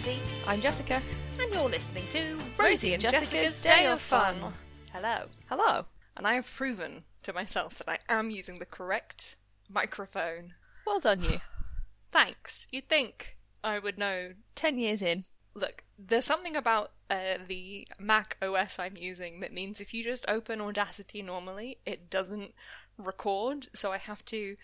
Rosie, 0.00 0.18
I'm 0.46 0.62
Jessica. 0.62 1.02
and 1.38 1.52
you're 1.52 1.68
listening 1.68 2.08
to 2.08 2.38
Rosie 2.56 2.94
and 2.94 3.02
Jessica's 3.02 3.60
Day 3.60 3.84
of 3.84 4.00
Fun. 4.00 4.54
Hello. 4.94 5.26
Hello. 5.50 5.84
And 6.16 6.26
I 6.26 6.36
have 6.36 6.50
proven 6.50 7.04
to 7.22 7.34
myself 7.34 7.82
that 7.84 7.86
I 7.86 7.98
am 8.18 8.30
using 8.30 8.60
the 8.60 8.64
correct 8.64 9.36
microphone. 9.68 10.54
Well 10.86 11.00
done, 11.00 11.22
you. 11.22 11.40
Thanks. 12.12 12.66
You'd 12.70 12.88
think 12.88 13.36
I 13.62 13.78
would 13.78 13.98
know. 13.98 14.30
Ten 14.54 14.78
years 14.78 15.02
in. 15.02 15.24
Look, 15.52 15.84
there's 15.98 16.24
something 16.24 16.56
about 16.56 16.92
uh, 17.10 17.36
the 17.46 17.86
Mac 17.98 18.38
OS 18.40 18.78
I'm 18.78 18.96
using 18.96 19.40
that 19.40 19.52
means 19.52 19.82
if 19.82 19.92
you 19.92 20.02
just 20.02 20.24
open 20.26 20.62
Audacity 20.62 21.20
normally, 21.20 21.76
it 21.84 22.08
doesn't 22.08 22.54
record. 22.96 23.68
So 23.74 23.92
I 23.92 23.98
have 23.98 24.24
to 24.26 24.56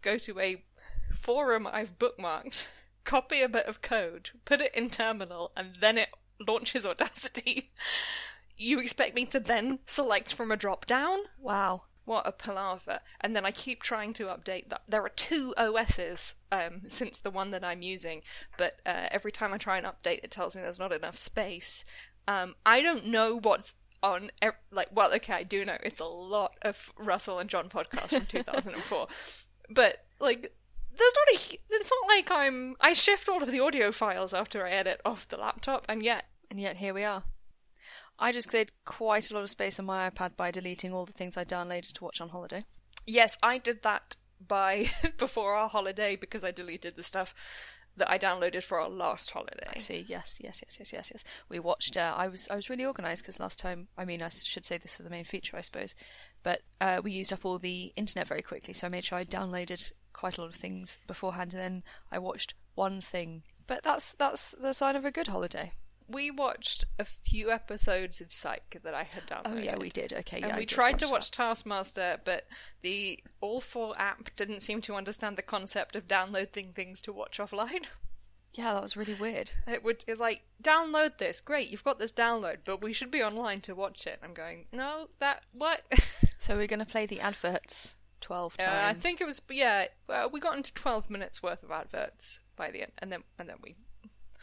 go 0.00 0.16
to 0.16 0.40
a 0.40 0.64
forum 1.12 1.66
I've 1.66 1.98
bookmarked, 1.98 2.64
copy 3.04 3.42
a 3.42 3.48
bit 3.48 3.66
of 3.66 3.82
code, 3.82 4.30
put 4.44 4.60
it 4.60 4.74
in 4.74 4.90
terminal, 4.90 5.52
and 5.56 5.76
then 5.80 5.98
it 5.98 6.10
launches 6.46 6.86
Audacity. 6.86 7.70
You 8.62 8.78
expect 8.78 9.14
me 9.14 9.24
to 9.24 9.40
then 9.40 9.78
select 9.86 10.34
from 10.34 10.50
a 10.50 10.56
drop 10.56 10.84
down? 10.84 11.20
Wow. 11.38 11.84
What 12.04 12.26
a 12.26 12.32
palaver. 12.32 13.00
And 13.18 13.34
then 13.34 13.46
I 13.46 13.52
keep 13.52 13.82
trying 13.82 14.12
to 14.14 14.26
update 14.26 14.68
that. 14.68 14.82
There 14.86 15.02
are 15.02 15.08
two 15.08 15.54
OSs 15.56 16.34
um, 16.52 16.82
since 16.86 17.20
the 17.20 17.30
one 17.30 17.52
that 17.52 17.64
I'm 17.64 17.80
using, 17.80 18.20
but 18.58 18.74
uh, 18.84 19.06
every 19.10 19.32
time 19.32 19.54
I 19.54 19.56
try 19.56 19.78
and 19.78 19.86
update, 19.86 20.22
it 20.22 20.30
tells 20.30 20.54
me 20.54 20.60
there's 20.60 20.78
not 20.78 20.92
enough 20.92 21.16
space. 21.16 21.86
Um, 22.28 22.54
I 22.66 22.82
don't 22.82 23.06
know 23.06 23.38
what's 23.38 23.76
on, 24.02 24.30
like, 24.70 24.88
well, 24.92 25.14
okay, 25.14 25.32
I 25.32 25.42
do 25.42 25.64
know. 25.64 25.78
It's 25.82 26.00
a 26.00 26.04
lot 26.04 26.54
of 26.60 26.92
Russell 26.98 27.38
and 27.38 27.48
John 27.48 27.70
podcasts 27.70 28.10
from 28.10 28.26
2004. 28.28 29.08
but, 29.70 30.04
like, 30.20 30.52
there's 30.96 31.14
not 31.14 31.34
a. 31.34 31.58
It's 31.70 31.90
not 31.90 32.08
like 32.08 32.30
I'm. 32.30 32.76
I 32.80 32.92
shift 32.92 33.28
all 33.28 33.42
of 33.42 33.50
the 33.50 33.60
audio 33.60 33.92
files 33.92 34.34
after 34.34 34.66
I 34.66 34.70
edit 34.70 35.00
off 35.04 35.28
the 35.28 35.36
laptop, 35.36 35.86
and 35.88 36.02
yet 36.02 36.26
And 36.50 36.60
yet 36.60 36.78
here 36.78 36.92
we 36.92 37.04
are. 37.04 37.22
I 38.18 38.32
just 38.32 38.48
cleared 38.48 38.72
quite 38.84 39.30
a 39.30 39.34
lot 39.34 39.44
of 39.44 39.50
space 39.50 39.78
on 39.78 39.86
my 39.86 40.10
iPad 40.10 40.36
by 40.36 40.50
deleting 40.50 40.92
all 40.92 41.06
the 41.06 41.12
things 41.12 41.36
I 41.36 41.44
downloaded 41.44 41.92
to 41.92 42.04
watch 42.04 42.20
on 42.20 42.30
holiday. 42.30 42.64
Yes, 43.06 43.38
I 43.42 43.56
did 43.56 43.82
that 43.82 44.16
by 44.46 44.88
before 45.18 45.54
our 45.54 45.68
holiday 45.68 46.16
because 46.16 46.44
I 46.44 46.50
deleted 46.50 46.96
the 46.96 47.02
stuff 47.02 47.34
that 47.96 48.10
I 48.10 48.18
downloaded 48.18 48.62
for 48.62 48.80
our 48.80 48.90
last 48.90 49.30
holiday. 49.30 49.66
I 49.74 49.78
see. 49.78 50.04
Yes, 50.08 50.38
yes, 50.42 50.62
yes, 50.62 50.76
yes, 50.78 50.92
yes, 50.92 51.10
yes. 51.14 51.24
We 51.48 51.60
watched. 51.60 51.96
Uh, 51.96 52.14
I 52.16 52.28
was 52.28 52.48
I 52.50 52.56
was 52.56 52.68
really 52.68 52.84
organised 52.84 53.22
because 53.22 53.40
last 53.40 53.58
time. 53.58 53.88
I 53.96 54.04
mean, 54.04 54.22
I 54.22 54.28
should 54.28 54.66
say 54.66 54.76
this 54.76 54.96
for 54.96 55.02
the 55.02 55.10
main 55.10 55.24
feature, 55.24 55.56
I 55.56 55.60
suppose. 55.62 55.94
But 56.42 56.62
uh, 56.80 57.00
we 57.02 57.12
used 57.12 57.32
up 57.32 57.44
all 57.44 57.58
the 57.58 57.92
internet 57.96 58.28
very 58.28 58.42
quickly, 58.42 58.74
so 58.74 58.86
I 58.86 58.90
made 58.90 59.04
sure 59.04 59.18
I 59.18 59.24
downloaded 59.24 59.92
quite 60.20 60.36
a 60.36 60.42
lot 60.42 60.50
of 60.50 60.56
things 60.56 60.98
beforehand, 61.06 61.54
and 61.54 61.60
then 61.62 61.82
I 62.12 62.18
watched 62.18 62.52
one 62.74 63.00
thing. 63.00 63.42
But 63.66 63.82
that's 63.82 64.12
that's 64.12 64.52
the 64.52 64.74
sign 64.74 64.94
of 64.96 65.06
a 65.06 65.10
good 65.10 65.28
holiday. 65.28 65.72
We 66.08 66.30
watched 66.30 66.84
a 66.98 67.04
few 67.04 67.50
episodes 67.50 68.20
of 68.20 68.32
Psych 68.32 68.78
that 68.82 68.92
I 68.94 69.04
had 69.04 69.26
downloaded. 69.26 69.52
Oh 69.54 69.56
yeah, 69.58 69.78
we 69.78 69.88
did. 69.88 70.12
Okay, 70.12 70.38
And 70.42 70.48
yeah. 70.48 70.56
I 70.56 70.58
we 70.58 70.66
tried 70.66 70.98
to 70.98 71.06
that. 71.06 71.12
watch 71.12 71.30
Taskmaster, 71.30 72.18
but 72.24 72.46
the 72.82 73.20
All 73.40 73.60
4 73.60 73.94
app 73.96 74.30
didn't 74.36 74.58
seem 74.60 74.80
to 74.82 74.94
understand 74.96 75.38
the 75.38 75.42
concept 75.42 75.94
of 75.96 76.08
downloading 76.08 76.72
things 76.74 77.00
to 77.02 77.12
watch 77.12 77.38
offline. 77.38 77.86
Yeah, 78.54 78.74
that 78.74 78.82
was 78.82 78.96
really 78.96 79.14
weird. 79.14 79.52
It 79.68 79.84
would 79.84 80.04
it's 80.08 80.18
like 80.18 80.42
download 80.60 81.18
this, 81.18 81.40
great, 81.40 81.68
you've 81.70 81.84
got 81.84 82.00
this 82.00 82.10
download, 82.12 82.58
but 82.64 82.82
we 82.82 82.92
should 82.92 83.12
be 83.12 83.22
online 83.22 83.60
to 83.62 83.76
watch 83.76 84.06
it. 84.08 84.18
I'm 84.24 84.34
going, 84.34 84.66
no, 84.72 85.08
that 85.20 85.44
what? 85.52 85.82
So 86.38 86.56
we're 86.56 86.66
going 86.66 86.80
to 86.80 86.86
play 86.86 87.04
the 87.06 87.20
adverts 87.20 87.96
twelve 88.30 88.56
Uh. 88.60 88.64
I 88.68 88.94
think 88.94 89.20
it 89.20 89.26
was 89.26 89.42
yeah. 89.50 89.86
Well, 90.08 90.30
we 90.30 90.38
got 90.38 90.56
into 90.56 90.72
twelve 90.72 91.10
minutes 91.10 91.42
worth 91.42 91.62
of 91.62 91.70
adverts 91.70 92.40
by 92.56 92.70
the 92.70 92.82
end, 92.82 92.92
and 92.98 93.10
then 93.10 93.24
and 93.38 93.48
then 93.48 93.56
we 93.62 93.74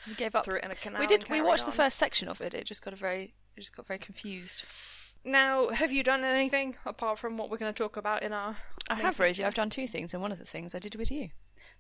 we 0.07 0.13
gave 0.15 0.35
up. 0.35 0.43
Threw 0.45 0.57
it 0.57 0.65
in 0.65 0.71
a 0.71 0.75
canal. 0.75 0.99
We 0.99 1.07
did. 1.07 1.29
We 1.29 1.41
watched 1.41 1.65
the 1.65 1.71
first 1.71 1.97
section 1.97 2.27
of 2.27 2.41
it. 2.41 2.53
It 2.53 2.65
just 2.65 2.83
got 2.83 2.93
a 2.93 2.97
very. 2.97 3.33
It 3.55 3.61
just 3.61 3.75
got 3.75 3.87
very 3.87 3.99
confused. 3.99 4.63
Now, 5.23 5.69
have 5.69 5.91
you 5.91 6.03
done 6.03 6.23
anything 6.23 6.75
apart 6.85 7.17
from 7.17 7.37
what 7.37 7.49
we're 7.49 7.57
going 7.57 7.73
to 7.73 7.77
talk 7.77 7.97
about 7.97 8.23
in 8.23 8.33
our? 8.33 8.57
I 8.89 8.95
have, 8.95 9.19
Rosie. 9.19 9.43
I've 9.43 9.55
done 9.55 9.69
two 9.69 9.87
things, 9.87 10.13
and 10.13 10.21
one 10.21 10.31
of 10.31 10.37
the 10.37 10.45
things 10.45 10.75
I 10.75 10.79
did 10.79 10.95
with 10.95 11.09
you. 11.09 11.29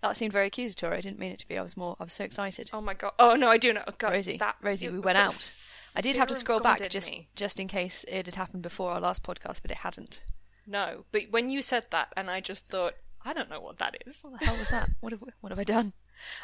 That 0.01 0.17
seemed 0.17 0.33
very 0.33 0.47
accusatory. 0.47 0.97
I 0.97 1.01
didn't 1.01 1.19
mean 1.19 1.31
it 1.31 1.39
to 1.39 1.47
be. 1.47 1.57
I 1.57 1.61
was 1.61 1.77
more. 1.77 1.95
I 1.99 2.03
was 2.03 2.13
so 2.13 2.23
excited. 2.23 2.69
Oh 2.73 2.81
my 2.81 2.93
god! 2.93 3.13
Oh 3.19 3.35
no, 3.35 3.49
I 3.49 3.57
do 3.57 3.73
know. 3.73 3.83
God, 3.97 4.13
Rosie, 4.13 4.37
that, 4.37 4.55
Rosie, 4.61 4.89
we 4.89 4.99
went 4.99 5.17
out. 5.17 5.53
I 5.95 6.01
did 6.01 6.17
have 6.17 6.27
to 6.27 6.35
scroll 6.35 6.59
back 6.59 6.87
just 6.89 7.11
me. 7.11 7.27
just 7.35 7.59
in 7.59 7.67
case 7.67 8.05
it 8.07 8.27
had 8.27 8.35
happened 8.35 8.63
before 8.63 8.91
our 8.91 8.99
last 8.99 9.23
podcast, 9.23 9.61
but 9.61 9.71
it 9.71 9.77
hadn't. 9.77 10.23
No, 10.67 11.05
but 11.11 11.23
when 11.31 11.49
you 11.49 11.61
said 11.61 11.87
that, 11.91 12.09
and 12.17 12.29
I 12.29 12.41
just 12.41 12.67
thought, 12.67 12.93
I 13.23 13.33
don't 13.33 13.49
know 13.49 13.61
what 13.61 13.77
that 13.79 13.95
is. 14.05 14.19
What 14.21 14.39
the 14.39 14.45
hell 14.45 14.57
was 14.57 14.69
that? 14.69 14.89
What 14.99 15.11
have 15.13 15.23
what 15.41 15.49
have 15.51 15.59
I 15.59 15.63
done? 15.63 15.93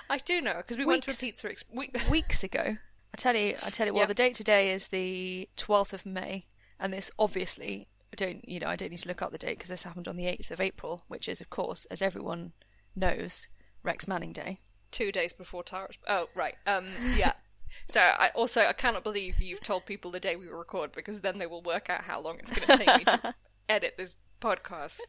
I 0.09 0.17
do 0.19 0.39
know 0.41 0.55
because 0.57 0.77
we 0.77 0.85
went 0.85 1.03
to 1.03 1.09
a 1.09 1.11
Weeks. 1.11 1.19
pizza. 1.21 1.49
Ex- 1.49 1.65
we- 1.73 1.91
Weeks 2.09 2.43
ago, 2.43 2.77
I 3.13 3.17
tell 3.17 3.35
you, 3.35 3.55
I 3.65 3.69
tell 3.69 3.87
you. 3.87 3.93
Well, 3.93 4.03
Yeah. 4.03 4.07
the 4.07 4.13
date 4.13 4.35
today 4.35 4.71
is 4.71 4.87
the 4.87 5.49
twelfth 5.57 5.93
of 5.93 6.05
May, 6.05 6.45
and 6.79 6.93
this 6.93 7.11
obviously 7.19 7.87
I 8.11 8.15
don't. 8.15 8.47
You 8.47 8.59
know, 8.59 8.67
I 8.67 8.75
don't 8.75 8.91
need 8.91 8.99
to 8.99 9.07
look 9.07 9.21
up 9.21 9.31
the 9.31 9.37
date 9.37 9.57
because 9.57 9.69
this 9.69 9.83
happened 9.83 10.07
on 10.07 10.15
the 10.17 10.27
eighth 10.27 10.51
of 10.51 10.61
April, 10.61 11.03
which 11.07 11.27
is, 11.27 11.41
of 11.41 11.49
course, 11.49 11.85
as 11.91 12.01
everyone 12.01 12.53
knows, 12.95 13.47
Rex 13.83 14.07
Manning 14.07 14.31
Day. 14.33 14.59
two 14.91 15.11
days 15.11 15.33
before 15.33 15.63
Tara's. 15.63 15.97
Oh, 16.07 16.29
right. 16.35 16.55
Um, 16.65 16.85
yeah. 17.17 17.33
So 17.89 17.99
I 17.99 18.29
also 18.35 18.61
I 18.67 18.73
cannot 18.73 19.03
believe 19.03 19.41
you've 19.41 19.59
told 19.63 19.87
people 19.87 20.11
the 20.11 20.19
day 20.19 20.35
we 20.35 20.47
record 20.47 20.91
because 20.91 21.21
then 21.21 21.39
they 21.39 21.47
will 21.47 21.63
work 21.63 21.89
out 21.89 22.03
how 22.03 22.21
long 22.21 22.37
it's 22.37 22.51
going 22.51 22.67
to 22.67 22.85
take 22.85 22.97
me 22.99 23.03
to 23.05 23.33
edit 23.69 23.95
this 23.97 24.15
podcast. 24.41 24.99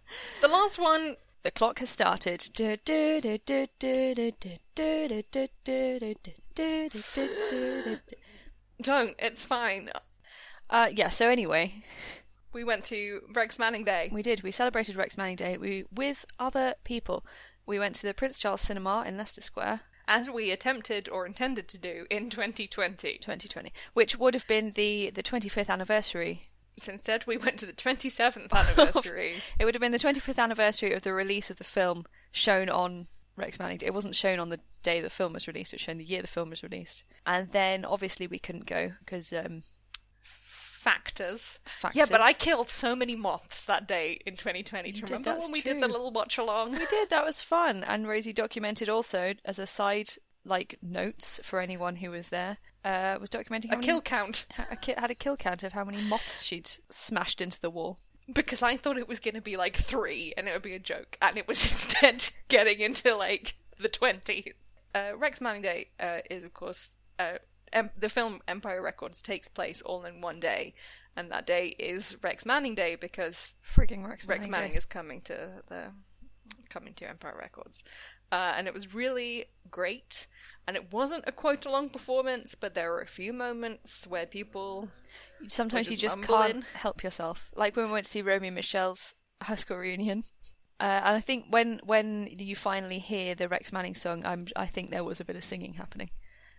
The 0.40 0.48
last 0.48 0.78
one. 0.78 1.16
The 1.42 1.50
clock 1.50 1.80
has 1.80 1.90
started. 1.90 2.48
Don't. 8.82 9.14
It's 9.18 9.44
fine. 9.44 9.90
Uh, 10.70 10.88
yeah. 10.94 11.08
So 11.10 11.28
anyway, 11.28 11.84
we 12.52 12.64
went 12.64 12.84
to 12.84 13.20
Rex 13.32 13.58
Manning 13.58 13.84
Day. 13.84 14.08
we 14.12 14.22
did. 14.22 14.42
We 14.42 14.50
celebrated 14.50 14.96
Rex 14.96 15.18
Manning 15.18 15.36
Day. 15.36 15.58
We 15.58 15.84
with 15.94 16.24
other 16.38 16.74
people. 16.84 17.26
We 17.66 17.78
went 17.78 17.96
to 17.96 18.06
the 18.06 18.14
Prince 18.14 18.38
Charles 18.38 18.60
Cinema 18.60 19.04
in 19.06 19.16
Leicester 19.16 19.40
Square. 19.40 19.80
As 20.06 20.28
we 20.28 20.50
attempted 20.50 21.08
or 21.08 21.26
intended 21.26 21.66
to 21.68 21.78
do 21.78 22.06
in 22.10 22.28
2020. 22.28 23.18
2020, 23.18 23.72
which 23.94 24.18
would 24.18 24.34
have 24.34 24.46
been 24.46 24.72
the, 24.72 25.10
the 25.10 25.22
25th 25.22 25.70
anniversary 25.70 26.50
so 26.76 26.92
instead, 26.92 27.26
we 27.26 27.36
went 27.36 27.58
to 27.60 27.66
the 27.66 27.72
27th 27.72 28.52
anniversary. 28.52 29.36
It 29.58 29.64
would 29.64 29.74
have 29.74 29.80
been 29.80 29.92
the 29.92 29.98
25th 29.98 30.38
anniversary 30.38 30.92
of 30.92 31.02
the 31.02 31.12
release 31.12 31.50
of 31.50 31.56
the 31.58 31.64
film 31.64 32.04
shown 32.32 32.68
on 32.68 33.06
Rex 33.36 33.58
Manning 33.58 33.80
It 33.82 33.94
wasn't 33.94 34.16
shown 34.16 34.38
on 34.38 34.48
the 34.48 34.60
day 34.82 35.00
the 35.00 35.10
film 35.10 35.32
was 35.32 35.46
released. 35.46 35.72
It 35.72 35.76
was 35.76 35.82
shown 35.82 35.98
the 35.98 36.04
year 36.04 36.22
the 36.22 36.28
film 36.28 36.50
was 36.50 36.62
released. 36.62 37.04
And 37.26 37.50
then 37.50 37.84
obviously 37.84 38.26
we 38.26 38.38
couldn't 38.38 38.66
go 38.66 38.92
because 39.04 39.32
um, 39.32 39.62
Factors. 40.84 41.60
factors. 41.64 41.96
Yeah, 41.96 42.04
but 42.10 42.20
I 42.20 42.34
killed 42.34 42.68
so 42.68 42.94
many 42.94 43.16
moths 43.16 43.64
that 43.64 43.88
day 43.88 44.18
in 44.26 44.34
2020. 44.34 44.92
Do 44.92 44.98
you 44.98 45.04
remember 45.06 45.34
when 45.40 45.50
we 45.50 45.62
did 45.62 45.80
the 45.80 45.88
little 45.88 46.10
watch 46.10 46.36
along? 46.36 46.72
We 46.72 46.84
did. 46.84 47.08
That 47.08 47.24
was 47.24 47.40
fun. 47.40 47.82
And 47.84 48.06
Rosie 48.06 48.34
documented 48.34 48.90
also 48.90 49.32
as 49.46 49.58
a 49.58 49.66
side 49.66 50.10
like 50.44 50.78
notes 50.82 51.40
for 51.42 51.60
anyone 51.60 51.96
who 51.96 52.10
was 52.10 52.28
there. 52.28 52.58
Uh, 52.84 53.16
was 53.20 53.30
documenting 53.30 53.66
A 53.66 53.76
many, 53.76 53.82
kill 53.86 54.00
count. 54.02 54.44
a 54.70 54.76
ki- 54.76 54.94
had 54.98 55.10
a 55.10 55.14
kill 55.14 55.36
count 55.36 55.62
of 55.62 55.72
how 55.72 55.84
many 55.84 56.02
moths 56.02 56.42
she'd 56.42 56.70
smashed 56.90 57.40
into 57.40 57.58
the 57.60 57.70
wall. 57.70 57.98
because 58.32 58.62
I 58.62 58.76
thought 58.76 58.98
it 58.98 59.08
was 59.08 59.20
going 59.20 59.34
to 59.34 59.40
be 59.40 59.56
like 59.56 59.74
three 59.76 60.34
and 60.36 60.46
it 60.48 60.52
would 60.52 60.62
be 60.62 60.74
a 60.74 60.78
joke, 60.78 61.16
and 61.22 61.38
it 61.38 61.48
was 61.48 61.62
instead 61.72 62.28
getting 62.48 62.80
into 62.80 63.14
like 63.16 63.54
the 63.80 63.88
20s. 63.88 64.76
Uh, 64.94 65.16
Rex 65.16 65.40
Manning 65.40 65.62
Day 65.62 65.88
uh, 65.98 66.18
is, 66.30 66.44
of 66.44 66.52
course, 66.54 66.94
uh, 67.18 67.38
em- 67.72 67.90
the 67.98 68.08
film 68.08 68.40
Empire 68.46 68.80
Records 68.82 69.20
takes 69.22 69.48
place 69.48 69.80
all 69.82 70.04
in 70.04 70.20
one 70.20 70.38
day, 70.38 70.74
and 71.16 71.30
that 71.30 71.46
day 71.46 71.68
is 71.78 72.16
Rex 72.22 72.44
Manning 72.46 72.74
Day 72.74 72.96
because 72.96 73.54
Frigging 73.66 74.06
Rex, 74.06 74.26
Rex 74.28 74.40
Manning 74.40 74.50
Manning 74.50 74.70
Day. 74.72 74.76
is 74.76 74.84
coming 74.86 75.20
to 75.22 75.62
the 75.68 75.86
coming 76.68 76.94
to 76.94 77.08
Empire 77.08 77.36
Records, 77.38 77.82
uh, 78.30 78.52
and 78.56 78.66
it 78.68 78.74
was 78.74 78.94
really 78.94 79.46
great. 79.70 80.26
And 80.66 80.76
it 80.76 80.92
wasn't 80.92 81.24
a 81.26 81.32
quote 81.32 81.66
along 81.66 81.90
performance, 81.90 82.54
but 82.54 82.74
there 82.74 82.90
were 82.90 83.00
a 83.02 83.06
few 83.06 83.32
moments 83.32 84.06
where 84.06 84.26
people 84.26 84.88
Sometimes 85.48 85.88
Or 85.88 85.90
you 85.92 85.96
just 85.98 86.16
just 86.16 86.28
mumble 86.30 86.44
can't 86.52 86.64
help 86.74 87.02
yourself. 87.02 87.50
Like 87.54 87.76
when 87.76 87.86
we 87.86 87.92
went 87.92 88.06
to 88.06 88.10
see 88.10 88.22
Romy 88.22 88.48
and 88.48 88.54
Michelle's 88.54 89.14
high 89.42 89.56
school 89.56 89.76
reunion. 89.76 90.22
Uh, 90.80 91.00
and 91.04 91.16
I 91.16 91.20
think 91.20 91.46
when 91.50 91.80
when 91.84 92.28
you 92.30 92.56
finally 92.56 92.98
hear 92.98 93.34
the 93.34 93.48
Rex 93.48 93.72
Manning 93.72 93.94
song, 93.94 94.24
I'm, 94.24 94.46
I 94.56 94.66
think 94.66 94.90
there 94.90 95.04
was 95.04 95.20
a 95.20 95.24
bit 95.24 95.36
of 95.36 95.44
singing 95.44 95.74
happening. 95.74 96.10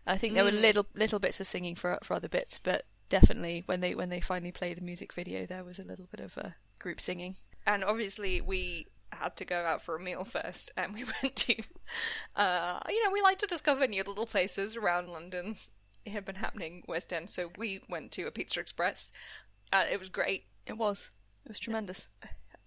I 0.07 0.17
think 0.17 0.35
there 0.35 0.43
were 0.43 0.51
Mm. 0.51 0.61
little 0.61 0.85
little 0.93 1.19
bits 1.19 1.39
of 1.39 1.47
singing 1.47 1.75
for 1.75 1.97
for 2.03 2.13
other 2.13 2.29
bits, 2.29 2.59
but 2.59 2.85
definitely 3.09 3.63
when 3.65 3.81
they 3.81 3.95
when 3.95 4.09
they 4.09 4.21
finally 4.21 4.51
play 4.51 4.73
the 4.75 4.81
music 4.81 5.13
video, 5.13 5.45
there 5.47 5.63
was 5.63 5.79
a 5.79 5.83
little 5.83 6.07
bit 6.11 6.19
of 6.19 6.37
uh, 6.37 6.49
group 6.79 7.01
singing. 7.01 7.35
and 7.65 7.83
obviously 7.83 8.39
we 8.39 8.85
had 9.15 9.35
to 9.37 9.45
go 9.45 9.63
out 9.63 9.81
for 9.81 9.95
a 9.95 9.99
meal 9.99 10.23
first 10.23 10.71
and 10.77 10.93
we 10.93 11.03
went 11.23 11.35
to 11.35 11.55
uh 12.35 12.79
you 12.89 13.03
know 13.03 13.11
we 13.11 13.21
like 13.21 13.39
to 13.39 13.47
discover 13.47 13.87
new 13.87 14.03
little 14.03 14.25
places 14.25 14.75
around 14.75 15.09
london 15.09 15.55
it 16.05 16.11
had 16.11 16.25
been 16.25 16.35
happening 16.35 16.83
west 16.87 17.11
end 17.11 17.29
so 17.29 17.49
we 17.57 17.81
went 17.89 18.11
to 18.11 18.23
a 18.23 18.31
pizza 18.31 18.59
express 18.59 19.11
uh, 19.73 19.83
it 19.91 19.99
was 19.99 20.09
great 20.09 20.45
It 20.67 20.77
was 20.77 21.11
it 21.45 21.49
was 21.49 21.59
tremendous. 21.59 22.09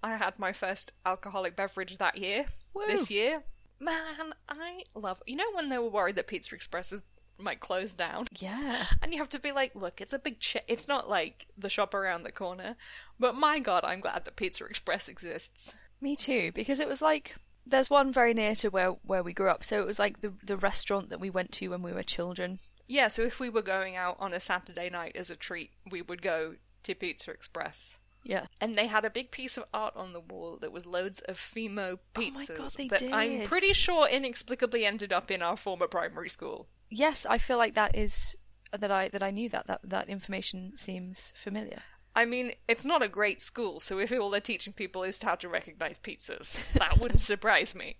i 0.03 0.17
had 0.17 0.39
my 0.39 0.53
first 0.53 0.93
alcoholic 1.07 1.57
beverage 1.57 1.99
that 1.99 2.17
year 2.19 2.47
Woo. 2.75 2.83
this 2.87 3.11
year 3.11 3.43
man 3.81 4.33
i 4.49 4.81
love 4.95 5.23
you 5.27 5.37
know 5.37 5.51
when 5.55 5.69
they 5.69 5.79
were 5.79 5.89
worried 5.89 6.17
that 6.17 6.27
pizza 6.27 6.55
express 6.55 6.93
is 6.93 7.05
might 7.41 7.61
close 7.61 7.95
down. 7.95 8.27
Yeah. 8.37 8.83
And 9.01 9.13
you 9.13 9.19
have 9.19 9.29
to 9.29 9.39
be 9.39 9.53
like, 9.53 9.73
look, 9.77 10.01
it's 10.01 10.13
a 10.13 10.19
big 10.19 10.41
ch- 10.41 10.57
It's 10.67 10.89
not 10.89 11.09
like 11.09 11.47
the 11.57 11.71
shop 11.71 11.95
around 11.95 12.25
the 12.25 12.33
corner. 12.33 12.75
But 13.17 13.37
my 13.37 13.61
god, 13.61 13.85
I'm 13.85 14.01
glad 14.01 14.25
that 14.25 14.35
Pizza 14.35 14.65
Express 14.65 15.09
exists. 15.09 15.77
Me 16.01 16.17
too, 16.17 16.53
because 16.55 16.81
it 16.81 16.89
was 16.89 17.03
like 17.03 17.37
there's 17.67 17.91
one 17.91 18.13
very 18.13 18.35
near 18.35 18.55
to 18.57 18.69
where 18.69 18.91
where 19.03 19.23
we 19.23 19.33
grew 19.33 19.49
up, 19.49 19.65
so 19.65 19.81
it 19.81 19.87
was 19.87 19.99
like 19.99 20.21
the 20.21 20.33
the 20.45 20.57
restaurant 20.57 21.11
that 21.11 21.21
we 21.21 21.31
went 21.31 21.53
to 21.53 21.69
when 21.69 21.83
we 21.83 21.93
were 21.93 22.03
children. 22.03 22.59
Yeah, 22.87 23.09
so 23.09 23.23
if 23.23 23.39
we 23.39 23.51
were 23.51 23.63
going 23.63 23.97
out 23.97 24.17
on 24.19 24.33
a 24.33 24.41
Saturday 24.41 24.89
night 24.89 25.13
as 25.15 25.29
a 25.29 25.37
treat, 25.37 25.73
we 25.91 26.01
would 26.01 26.23
go 26.23 26.55
to 26.85 26.95
Pizza 26.95 27.31
Express. 27.31 27.99
Yeah. 28.25 28.47
And 28.61 28.77
they 28.77 28.87
had 28.87 29.05
a 29.05 29.11
big 29.11 29.31
piece 29.31 29.57
of 29.57 29.65
art 29.73 29.95
on 29.97 30.13
the 30.13 30.21
wall 30.21 30.59
that 30.61 30.73
was 30.73 30.87
loads 30.87 31.21
of 31.21 31.37
Fimo 31.37 31.93
oh 31.93 31.99
pizzas 32.15 32.57
God, 32.57 32.73
they 32.77 32.89
that 32.89 33.03
I'm 33.13 33.43
pretty 33.43 33.73
sure 33.73 34.09
inexplicably 34.09 34.85
ended 34.85 35.13
up 35.13 35.31
in 35.31 35.43
our 35.43 35.57
former 35.57 35.87
primary 35.87 36.29
school. 36.29 36.69
Yes, 36.91 37.27
I 37.27 37.39
feel 37.39 37.59
like 37.59 37.75
that 37.75 37.95
is 37.95 38.37
that 38.77 38.91
I 38.91 39.09
that 39.09 39.23
I 39.23 39.31
knew 39.31 39.49
that 39.51 39.67
that 39.67 39.81
that 39.85 40.09
information 40.09 40.73
seems 40.77 41.33
familiar. 41.37 41.83
I 42.19 42.25
mean, 42.25 42.51
it's 42.67 42.85
not 42.85 43.01
a 43.01 43.07
great 43.07 43.41
school, 43.41 43.79
so 43.79 44.01
if 44.01 44.11
all 44.11 44.29
they're 44.29 44.41
teaching 44.41 44.73
people 44.73 45.05
is 45.05 45.23
how 45.23 45.37
to 45.37 45.49
recognize 45.49 46.01
pizzas, 46.01 46.59
that 46.73 46.99
wouldn't 46.99 47.21
surprise 47.33 47.77
me. 47.77 47.95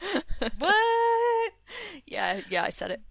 what? 0.58 1.52
Yeah, 2.06 2.40
yeah, 2.48 2.62
I 2.62 2.70
said 2.70 2.92
it. 2.92 3.02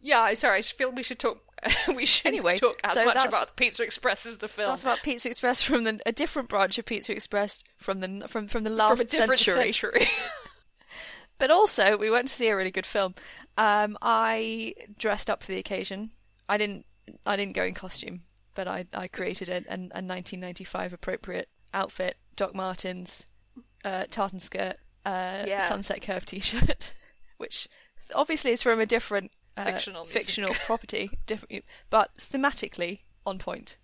Yeah, 0.00 0.32
sorry. 0.32 0.60
I 0.60 0.62
feel 0.62 0.90
we 0.90 1.02
should 1.02 1.18
talk. 1.18 1.42
we 1.94 2.06
should 2.06 2.26
Anyway, 2.26 2.56
talk 2.56 2.80
as 2.84 2.94
so 2.94 3.04
much 3.04 3.22
about 3.22 3.54
Pizza 3.56 3.82
Express 3.82 4.24
as 4.24 4.38
the 4.38 4.48
film 4.48 4.70
That's 4.70 4.82
about 4.82 5.02
Pizza 5.02 5.28
Express 5.28 5.60
from 5.60 5.84
the 5.84 6.00
a 6.06 6.12
different 6.12 6.48
branch 6.48 6.78
of 6.78 6.86
Pizza 6.86 7.12
Express 7.12 7.62
from 7.76 8.00
the 8.00 8.26
from 8.28 8.48
from 8.48 8.64
the 8.64 8.70
last 8.70 8.92
from 8.92 9.00
a 9.00 9.04
different 9.04 9.40
century. 9.40 9.72
century. 9.72 10.08
But 11.36 11.50
also, 11.50 11.98
we 11.98 12.10
went 12.10 12.28
to 12.28 12.34
see 12.34 12.48
a 12.48 12.56
really 12.56 12.70
good 12.70 12.86
film. 12.86 13.14
Um, 13.58 13.98
I 14.00 14.74
dressed 14.98 15.28
up 15.28 15.42
for 15.42 15.52
the 15.52 15.58
occasion. 15.58 16.10
I 16.48 16.56
didn't. 16.56 16.86
I 17.26 17.36
didn't 17.36 17.54
go 17.54 17.64
in 17.64 17.74
costume, 17.74 18.20
but 18.58 18.66
I 18.66 18.86
I 18.92 19.06
created 19.06 19.48
a, 19.48 19.58
a, 19.70 19.78
a 19.78 20.02
1995 20.02 20.92
appropriate 20.92 21.48
outfit: 21.72 22.16
Doc 22.34 22.56
Martens, 22.56 23.24
uh, 23.84 24.06
tartan 24.10 24.40
skirt, 24.40 24.74
uh, 25.06 25.44
Yeah. 25.46 25.60
sunset 25.60 26.02
curve 26.02 26.26
T-shirt, 26.26 26.92
which 27.38 27.68
obviously 28.16 28.50
is 28.50 28.60
from 28.60 28.80
a 28.80 28.86
different 28.86 29.30
uh, 29.56 29.64
Fictional 29.64 30.04
fictional 30.06 30.54
property, 30.66 31.08
different, 31.26 31.64
but 31.88 32.10
thematically 32.18 33.02
on 33.24 33.38
point. 33.38 33.76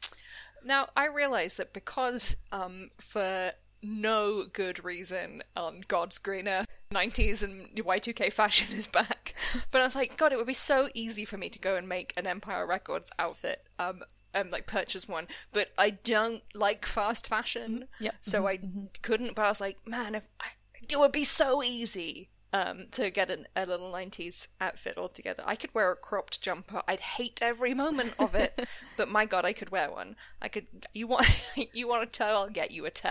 Now, 0.64 0.88
I 0.96 1.06
realise 1.06 1.54
that 1.54 1.72
because, 1.72 2.36
um, 2.50 2.88
for 2.98 3.52
no 3.80 4.44
good 4.52 4.84
reason 4.84 5.44
on 5.56 5.84
God's 5.86 6.18
green 6.18 6.48
earth, 6.48 6.66
90s 6.92 7.42
and 7.44 7.68
Y2K 7.76 8.32
fashion 8.32 8.76
is 8.76 8.88
back. 8.88 9.34
But 9.70 9.82
I 9.82 9.84
was 9.84 9.94
like, 9.94 10.16
God, 10.16 10.32
it 10.32 10.36
would 10.36 10.46
be 10.48 10.52
so 10.54 10.88
easy 10.94 11.24
for 11.24 11.36
me 11.36 11.48
to 11.50 11.58
go 11.60 11.76
and 11.76 11.88
make 11.88 12.12
an 12.16 12.26
Empire 12.26 12.66
Records 12.66 13.10
outfit, 13.20 13.66
um, 13.78 14.02
and 14.34 14.50
like 14.50 14.66
purchase 14.66 15.08
one. 15.08 15.28
But 15.52 15.68
I 15.78 15.90
don't 15.90 16.42
like 16.54 16.86
fast 16.86 17.26
fashion. 17.26 17.86
Yep. 18.00 18.14
So 18.20 18.46
I 18.46 18.58
couldn't, 19.02 19.34
but 19.34 19.42
I 19.42 19.48
was 19.48 19.60
like, 19.60 19.78
man, 19.86 20.14
if 20.14 20.28
I, 20.40 20.46
it 20.88 20.98
would 20.98 21.12
be 21.12 21.24
so 21.24 21.62
easy. 21.62 22.30
Um, 22.52 22.86
to 22.92 23.10
get 23.10 23.32
an, 23.32 23.48
a 23.56 23.66
little 23.66 23.90
90s 23.90 24.46
outfit 24.60 24.96
altogether. 24.96 25.42
I 25.44 25.56
could 25.56 25.74
wear 25.74 25.90
a 25.90 25.96
cropped 25.96 26.40
jumper. 26.40 26.82
I'd 26.86 27.00
hate 27.00 27.42
every 27.42 27.74
moment 27.74 28.14
of 28.16 28.36
it, 28.36 28.68
but 28.96 29.08
my 29.08 29.26
god, 29.26 29.44
I 29.44 29.52
could 29.52 29.70
wear 29.70 29.90
one. 29.90 30.14
I 30.40 30.46
could. 30.46 30.68
You 30.94 31.08
want 31.08 31.48
you 31.72 31.88
want 31.88 32.04
a 32.04 32.06
toe? 32.06 32.26
I'll 32.26 32.48
get 32.48 32.70
you 32.70 32.86
a 32.86 32.92
toe. 32.92 33.10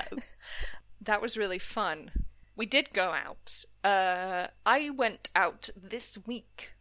That 1.01 1.21
was 1.21 1.35
really 1.35 1.59
fun. 1.59 2.11
We 2.55 2.65
did 2.65 2.93
go 2.93 3.11
out. 3.11 3.65
Uh, 3.83 4.47
I 4.65 4.89
went 4.91 5.29
out 5.35 5.69
this 5.75 6.17
week. 6.25 6.71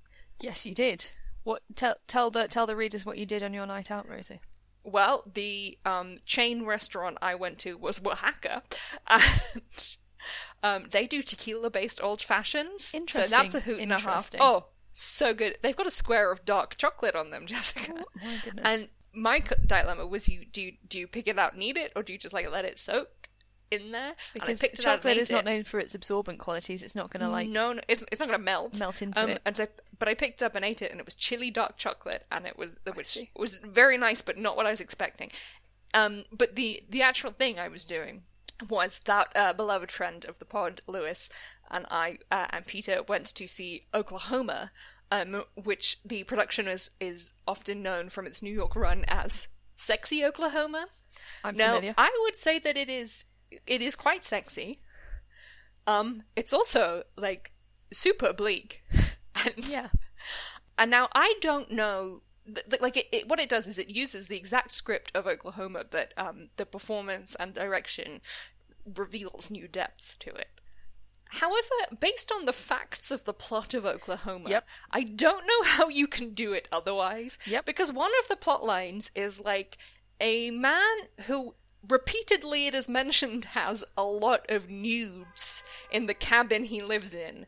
Yes, 0.40 0.64
you 0.64 0.72
did. 0.72 1.10
What 1.44 1.62
tell 1.74 1.96
tell 2.06 2.30
the 2.30 2.46
tell 2.48 2.66
the 2.66 2.76
readers 2.76 3.04
what 3.04 3.18
you 3.18 3.26
did 3.26 3.42
on 3.42 3.52
your 3.52 3.66
night 3.66 3.90
out, 3.90 4.08
Rosie. 4.08 4.40
Well, 4.84 5.24
the 5.32 5.78
um, 5.84 6.18
chain 6.26 6.64
restaurant 6.64 7.18
I 7.22 7.34
went 7.34 7.58
to 7.60 7.76
was 7.76 8.00
Oaxaca, 8.04 8.62
and 9.08 9.96
um, 10.62 10.86
they 10.90 11.06
do 11.06 11.22
tequila-based 11.22 12.02
old 12.02 12.20
fashions. 12.20 12.92
Interesting. 12.94 13.30
So 13.30 13.36
that's 13.36 13.54
a 13.54 13.60
hoot 13.60 13.80
and 13.80 13.92
a 13.92 13.94
half. 13.94 14.04
Interesting. 14.04 14.40
Oh, 14.42 14.66
so 14.92 15.34
good! 15.34 15.58
They've 15.62 15.76
got 15.76 15.86
a 15.86 15.92
square 15.92 16.32
of 16.32 16.44
dark 16.44 16.76
chocolate 16.76 17.14
on 17.14 17.30
them, 17.30 17.46
Jessica. 17.46 18.04
My 18.22 18.36
goodness. 18.44 18.64
And 18.64 18.88
my 19.12 19.42
dilemma 19.66 20.06
was: 20.06 20.28
you 20.28 20.44
do 20.44 20.62
you, 20.62 20.72
do 20.88 20.98
you 20.98 21.06
pick 21.06 21.28
it 21.28 21.38
out 21.38 21.54
and 21.54 21.62
eat 21.62 21.76
it, 21.76 21.92
or 21.94 22.02
do 22.02 22.12
you 22.12 22.18
just 22.18 22.34
like 22.34 22.50
let 22.50 22.64
it 22.64 22.78
soak 22.78 23.21
in 23.72 23.90
there? 23.90 24.14
Because 24.34 24.60
picked 24.60 24.78
it 24.78 24.86
out 24.86 24.94
and 24.94 25.02
chocolate 25.02 25.16
is 25.16 25.30
not 25.30 25.40
it. 25.40 25.44
known 25.46 25.62
for 25.64 25.80
its 25.80 25.94
absorbent 25.94 26.38
qualities, 26.38 26.82
it's 26.82 26.94
not 26.94 27.10
going 27.10 27.20
to 27.24 27.28
like 27.28 27.48
no, 27.48 27.72
no, 27.72 27.80
it's, 27.88 28.04
it's 28.12 28.20
not 28.20 28.28
going 28.28 28.38
to 28.38 28.44
melt. 28.44 28.78
melt 28.78 29.02
into 29.02 29.20
Um, 29.22 29.30
it. 29.30 29.42
and 29.44 29.56
so, 29.56 29.66
but 29.98 30.08
I 30.08 30.14
picked 30.14 30.42
up 30.42 30.54
and 30.54 30.64
ate 30.64 30.82
it, 30.82 30.90
and 30.90 31.00
it 31.00 31.06
was 31.06 31.16
chili 31.16 31.50
dark 31.50 31.76
chocolate, 31.76 32.24
and 32.30 32.46
it 32.46 32.56
was 32.58 32.78
which 32.94 33.06
see. 33.06 33.30
was 33.36 33.56
very 33.56 33.98
nice, 33.98 34.22
but 34.22 34.38
not 34.38 34.56
what 34.56 34.66
I 34.66 34.70
was 34.70 34.80
expecting. 34.80 35.30
Um, 35.94 36.24
but 36.32 36.54
the 36.56 36.82
the 36.88 37.02
actual 37.02 37.32
thing 37.32 37.58
I 37.58 37.68
was 37.68 37.84
doing 37.84 38.22
was 38.68 39.00
that 39.06 39.28
uh, 39.34 39.52
beloved 39.52 39.90
friend 39.90 40.24
of 40.26 40.38
the 40.38 40.44
pod, 40.44 40.82
Lewis, 40.86 41.28
and 41.70 41.84
I 41.90 42.18
uh, 42.30 42.46
and 42.50 42.66
Peter 42.66 43.02
went 43.02 43.26
to 43.34 43.46
see 43.48 43.86
Oklahoma, 43.92 44.70
um, 45.10 45.42
which 45.54 45.98
the 46.04 46.22
production 46.24 46.68
is 46.68 46.90
is 47.00 47.32
often 47.46 47.82
known 47.82 48.08
from 48.08 48.26
its 48.26 48.40
New 48.42 48.52
York 48.54 48.76
run 48.76 49.04
as 49.08 49.48
Sexy 49.76 50.24
Oklahoma. 50.24 50.86
I'm 51.44 51.56
Now, 51.56 51.74
familiar. 51.74 51.94
I 51.98 52.10
would 52.22 52.36
say 52.36 52.58
that 52.60 52.76
it 52.76 52.88
is 52.88 53.24
it 53.66 53.82
is 53.82 53.94
quite 53.96 54.22
sexy. 54.24 54.80
Um, 55.86 56.22
it's 56.36 56.52
also 56.52 57.02
like 57.16 57.52
super 57.92 58.32
bleak, 58.32 58.82
and 59.34 59.54
yeah. 59.58 59.88
and 60.78 60.90
now 60.90 61.08
I 61.14 61.34
don't 61.40 61.70
know. 61.70 62.22
th- 62.46 62.80
Like 62.80 62.96
it, 62.96 63.06
it, 63.12 63.28
what 63.28 63.40
it 63.40 63.48
does 63.48 63.66
is 63.66 63.78
it 63.78 63.90
uses 63.90 64.28
the 64.28 64.36
exact 64.36 64.72
script 64.72 65.10
of 65.14 65.26
Oklahoma, 65.26 65.84
but 65.90 66.12
um, 66.16 66.48
the 66.56 66.66
performance 66.66 67.34
and 67.40 67.52
direction 67.54 68.20
reveals 68.96 69.50
new 69.50 69.66
depths 69.68 70.16
to 70.18 70.30
it. 70.30 70.48
However, 71.36 71.96
based 71.98 72.30
on 72.30 72.44
the 72.44 72.52
facts 72.52 73.10
of 73.10 73.24
the 73.24 73.32
plot 73.32 73.72
of 73.74 73.86
Oklahoma, 73.86 74.50
Yep. 74.50 74.66
I 74.92 75.02
don't 75.02 75.46
know 75.46 75.62
how 75.64 75.88
you 75.88 76.06
can 76.06 76.34
do 76.34 76.52
it 76.52 76.68
otherwise. 76.70 77.38
Yep. 77.46 77.64
Because 77.64 77.90
one 77.92 78.10
of 78.22 78.28
the 78.28 78.36
plot 78.36 78.62
lines 78.64 79.10
is 79.14 79.40
like 79.40 79.78
a 80.20 80.50
man 80.50 80.82
who 81.26 81.54
repeatedly 81.88 82.66
it 82.66 82.74
is 82.74 82.88
mentioned 82.88 83.44
has 83.56 83.84
a 83.96 84.04
lot 84.04 84.44
of 84.48 84.70
nudes 84.70 85.62
in 85.90 86.06
the 86.06 86.14
cabin 86.14 86.64
he 86.64 86.80
lives 86.82 87.14
in 87.14 87.46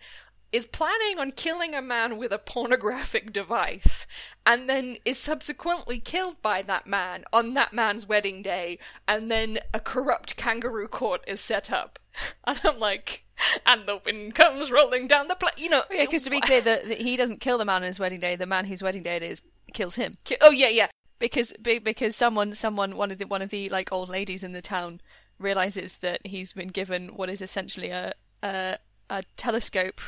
is 0.53 0.67
planning 0.69 1.19
on 1.19 1.33
killing 1.33 1.75
a 1.75 1.83
man 1.83 2.17
with 2.17 2.31
a 2.31 2.38
pornographic 2.38 3.33
device 3.33 4.07
and 4.47 4.71
then 4.71 4.97
is 5.05 5.19
subsequently 5.19 5.99
killed 5.99 6.41
by 6.43 6.62
that 6.62 6.87
man 6.87 7.25
on 7.33 7.55
that 7.55 7.73
man's 7.73 8.07
wedding 8.07 8.41
day 8.41 8.79
and 9.09 9.31
then 9.31 9.59
a 9.73 9.81
corrupt 9.81 10.37
kangaroo 10.37 10.87
court 10.87 11.25
is 11.26 11.41
set 11.41 11.73
up 11.73 11.99
and 12.45 12.61
i'm 12.64 12.79
like 12.79 13.25
and 13.67 13.87
the 13.87 14.00
wind 14.05 14.35
comes 14.35 14.71
rolling 14.71 15.07
down 15.09 15.26
the 15.26 15.35
pla 15.35 15.49
you 15.59 15.69
know 15.69 15.83
Yeah, 15.91 16.05
because 16.05 16.23
to 16.23 16.31
be 16.31 16.41
clear, 16.43 16.61
that 16.61 16.87
he 16.87 17.17
doesn't 17.17 17.41
kill 17.41 17.59
the 17.59 17.64
man 17.64 17.83
on 17.83 17.88
his 17.88 17.99
wedding 17.99 18.21
day. 18.21 18.37
The 18.37 18.47
man 18.47 18.64
whose 18.67 18.83
wedding 18.83 19.03
day 19.03 19.17
it 19.17 19.23
is 19.23 19.43
kills 19.73 19.97
him 19.97 20.17
oh 20.41 20.53
yeah 20.53 20.69
yeah 20.69 20.87
because 21.18 21.52
because 21.62 22.16
someone 22.16 22.54
someone 22.54 22.97
one 22.97 23.11
of 23.11 23.18
the 23.18 23.26
one 23.26 23.42
of 23.42 23.50
the 23.50 23.68
like 23.68 23.92
old 23.92 24.09
ladies 24.09 24.42
in 24.44 24.52
the 24.52 24.62
town 24.62 25.00
realizes 25.38 25.99
that 25.99 26.21
he's 26.26 26.52
been 26.52 26.68
given 26.68 27.09
what 27.16 27.28
is 27.30 27.42
essentially 27.42 27.90
a 27.90 28.12
a, 28.42 28.78
a 29.11 29.23
telescope 29.37 30.00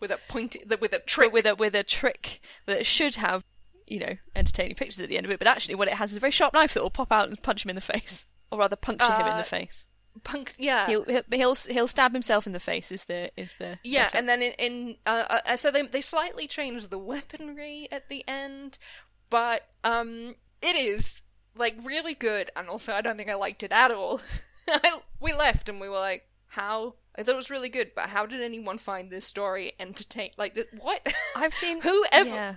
with 0.00 0.10
a 0.10 0.18
pointy 0.28 0.62
with 0.80 0.92
a 0.92 0.98
trick 1.00 1.32
with 1.32 1.46
a 1.46 1.54
with 1.54 1.74
a 1.74 1.82
trick 1.82 2.40
that 2.66 2.84
should 2.86 3.14
have 3.16 3.44
you 3.86 3.98
know 3.98 4.16
entertaining 4.36 4.74
pictures 4.76 5.00
at 5.00 5.08
the 5.08 5.16
end 5.16 5.24
of 5.26 5.32
it, 5.32 5.38
but 5.38 5.48
actually 5.48 5.74
what 5.74 5.88
it 5.88 5.94
has 5.94 6.10
is 6.10 6.16
a 6.18 6.20
very 6.20 6.30
sharp 6.30 6.52
knife 6.52 6.74
that 6.74 6.82
will 6.82 6.90
pop 6.90 7.10
out 7.10 7.28
and 7.28 7.42
punch 7.42 7.64
him 7.64 7.70
in 7.70 7.74
the 7.76 7.80
face, 7.80 8.26
or 8.52 8.58
rather 8.58 8.76
puncture 8.76 9.12
him 9.12 9.26
in 9.26 9.32
Uh, 9.32 9.38
the 9.38 9.44
face. 9.44 9.86
punk 10.24 10.54
yeah 10.58 10.86
He'll, 10.88 11.04
he'll 11.04 11.22
he'll 11.30 11.54
he'll 11.54 11.88
stab 11.88 12.12
himself 12.12 12.46
in 12.46 12.52
the 12.52 12.60
face. 12.60 12.92
Is 12.92 13.06
the 13.06 13.30
is 13.36 13.54
the 13.54 13.78
Yeah, 13.84 14.08
setup. 14.08 14.18
and 14.18 14.28
then 14.28 14.42
in, 14.42 14.52
in 14.58 14.96
uh, 15.06 15.40
uh, 15.46 15.56
so 15.56 15.70
they 15.70 15.82
they 15.82 16.00
slightly 16.00 16.46
change 16.46 16.88
the 16.88 16.98
weaponry 16.98 17.88
at 17.90 18.08
the 18.08 18.24
end, 18.28 18.76
but 19.30 19.67
um, 19.84 20.34
it 20.62 20.76
is 20.76 21.22
like 21.56 21.76
really 21.84 22.14
good, 22.14 22.50
and 22.56 22.68
also 22.68 22.92
I 22.92 23.00
don't 23.00 23.16
think 23.16 23.30
I 23.30 23.34
liked 23.34 23.62
it 23.62 23.72
at 23.72 23.90
all. 23.90 24.20
I, 24.68 25.00
we 25.20 25.32
left 25.32 25.68
and 25.68 25.80
we 25.80 25.88
were 25.88 25.98
like, 25.98 26.28
how? 26.48 26.94
I 27.16 27.22
thought 27.22 27.32
it 27.32 27.36
was 27.36 27.50
really 27.50 27.68
good, 27.68 27.92
but 27.96 28.10
how 28.10 28.26
did 28.26 28.40
anyone 28.42 28.78
find 28.78 29.10
this 29.10 29.24
story 29.24 29.72
entertain? 29.80 30.30
Like, 30.36 30.54
th- 30.54 30.68
what? 30.80 31.06
I've 31.36 31.54
seen 31.54 31.80
whoever. 31.82 32.28
Yeah. 32.28 32.54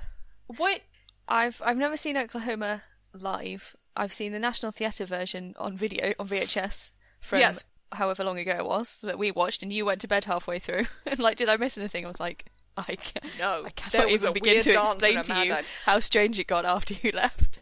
What? 0.57 0.81
I've 1.27 1.61
I've 1.65 1.77
never 1.77 1.97
seen 1.97 2.17
Oklahoma 2.17 2.83
live. 3.13 3.75
I've 3.95 4.13
seen 4.13 4.31
the 4.31 4.39
National 4.39 4.71
Theatre 4.71 5.05
version 5.05 5.53
on 5.57 5.75
video 5.77 6.13
on 6.19 6.27
VHS 6.27 6.91
from 7.19 7.39
Yes. 7.39 7.63
however 7.91 8.23
long 8.23 8.37
ago 8.39 8.51
it 8.57 8.65
was 8.65 8.97
that 9.03 9.17
we 9.19 9.31
watched, 9.31 9.63
and 9.63 9.71
you 9.73 9.85
went 9.85 10.01
to 10.01 10.07
bed 10.07 10.25
halfway 10.25 10.59
through. 10.59 10.85
and 11.05 11.19
like, 11.19 11.37
did 11.37 11.49
I 11.49 11.57
miss 11.57 11.77
anything? 11.77 12.05
I 12.05 12.07
was 12.07 12.19
like, 12.19 12.45
I 12.87 12.95
can't, 12.95 13.25
No, 13.39 13.63
I 13.65 13.69
cannot 13.69 14.09
even 14.09 14.33
begin 14.33 14.61
to 14.63 14.81
explain 14.81 15.21
to 15.23 15.45
you 15.45 15.57
how 15.85 15.99
strange 15.99 16.39
it 16.39 16.47
got 16.47 16.65
after 16.65 16.93
you 17.01 17.11
left. 17.13 17.59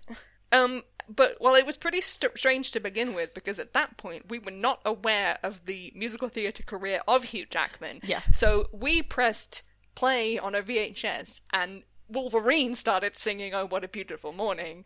Um, 0.51 0.83
but 1.07 1.37
well, 1.39 1.55
it 1.55 1.65
was 1.65 1.77
pretty 1.77 2.01
st- 2.01 2.37
strange 2.37 2.71
to 2.71 2.79
begin 2.79 3.13
with 3.13 3.33
because 3.33 3.59
at 3.59 3.73
that 3.73 3.97
point 3.97 4.29
we 4.29 4.39
were 4.39 4.51
not 4.51 4.79
aware 4.85 5.39
of 5.43 5.65
the 5.65 5.91
musical 5.95 6.29
theatre 6.29 6.63
career 6.63 7.01
of 7.07 7.25
Hugh 7.25 7.45
Jackman. 7.49 7.99
Yeah. 8.03 8.21
So 8.31 8.69
we 8.71 9.01
pressed 9.01 9.63
play 9.95 10.37
on 10.37 10.55
a 10.55 10.61
VHS 10.61 11.41
and 11.51 11.83
Wolverine 12.07 12.73
started 12.73 13.17
singing 13.17 13.53
"Oh 13.53 13.65
What 13.65 13.83
a 13.83 13.87
Beautiful 13.87 14.33
Morning," 14.33 14.85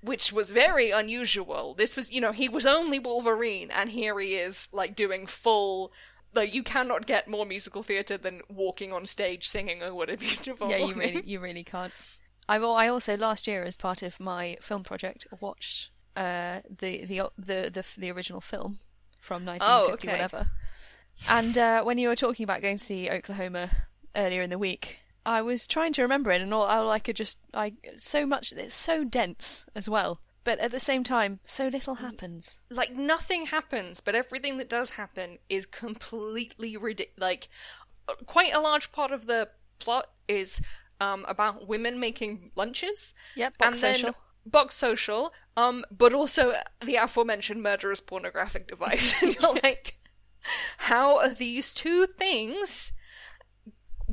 which 0.00 0.32
was 0.32 0.50
very 0.50 0.90
unusual. 0.90 1.74
This 1.74 1.96
was, 1.96 2.10
you 2.12 2.20
know, 2.20 2.32
he 2.32 2.48
was 2.48 2.66
only 2.66 2.98
Wolverine, 2.98 3.70
and 3.70 3.90
here 3.90 4.18
he 4.18 4.34
is, 4.34 4.68
like 4.72 4.96
doing 4.96 5.26
full. 5.26 5.92
Like 6.34 6.54
you 6.54 6.62
cannot 6.62 7.06
get 7.06 7.28
more 7.28 7.46
musical 7.46 7.82
theatre 7.82 8.16
than 8.16 8.40
walking 8.48 8.92
on 8.92 9.06
stage 9.06 9.48
singing 9.48 9.82
"Oh 9.82 9.94
What 9.94 10.10
a 10.10 10.16
Beautiful 10.16 10.70
Yeah, 10.70 10.78
you 10.78 10.94
really, 10.94 11.22
you 11.24 11.40
really 11.40 11.64
can't. 11.64 11.92
I 12.48 12.56
I 12.56 12.88
also 12.88 13.16
last 13.16 13.46
year, 13.46 13.62
as 13.64 13.76
part 13.76 14.02
of 14.02 14.20
my 14.20 14.58
film 14.60 14.82
project, 14.82 15.26
watched 15.40 15.90
uh, 16.16 16.60
the, 16.68 17.04
the 17.04 17.22
the 17.38 17.70
the 17.70 17.84
the 17.96 18.10
original 18.10 18.40
film 18.40 18.78
from 19.18 19.44
1950 19.44 20.08
okay. 20.08 20.12
whatever. 20.12 20.50
And 21.28 21.56
uh, 21.56 21.82
when 21.84 21.98
you 21.98 22.08
were 22.08 22.16
talking 22.16 22.44
about 22.44 22.60
going 22.60 22.76
to 22.78 22.84
see 22.84 23.08
Oklahoma 23.08 23.70
earlier 24.16 24.42
in 24.42 24.50
the 24.50 24.58
week, 24.58 24.98
I 25.24 25.42
was 25.42 25.66
trying 25.66 25.92
to 25.94 26.02
remember 26.02 26.30
it, 26.30 26.42
and 26.42 26.52
all, 26.52 26.64
all 26.64 26.90
I 26.90 26.98
could 26.98 27.16
just 27.16 27.38
I 27.52 27.74
so 27.96 28.26
much 28.26 28.52
it's 28.52 28.74
so 28.74 29.04
dense 29.04 29.66
as 29.74 29.88
well, 29.88 30.20
but 30.44 30.58
at 30.58 30.70
the 30.70 30.80
same 30.80 31.02
time, 31.02 31.40
so 31.44 31.68
little 31.68 31.96
happens. 31.96 32.60
like 32.70 32.94
nothing 32.94 33.46
happens, 33.46 34.00
but 34.00 34.14
everything 34.14 34.58
that 34.58 34.68
does 34.68 34.90
happen 34.90 35.38
is 35.48 35.66
completely 35.66 36.76
ridiculous. 36.76 37.20
Like, 37.20 37.48
quite 38.26 38.54
a 38.54 38.60
large 38.60 38.92
part 38.92 39.10
of 39.10 39.26
the 39.26 39.48
plot 39.78 40.10
is 40.28 40.60
um, 41.00 41.24
about 41.26 41.66
women 41.66 41.98
making 41.98 42.50
lunches. 42.54 43.14
Yep, 43.36 43.54
and 43.60 43.70
box 43.70 43.80
then 43.80 43.94
social. 43.96 44.14
box 44.46 44.74
social. 44.74 45.32
Um, 45.56 45.84
but 45.90 46.12
also 46.12 46.54
the 46.84 46.96
aforementioned 46.96 47.62
murderous 47.62 48.00
pornographic 48.00 48.66
device. 48.66 49.22
and 49.22 49.34
you're 49.34 49.54
like, 49.62 49.98
how 50.78 51.18
are 51.18 51.32
these 51.32 51.72
two 51.72 52.06
things? 52.06 52.92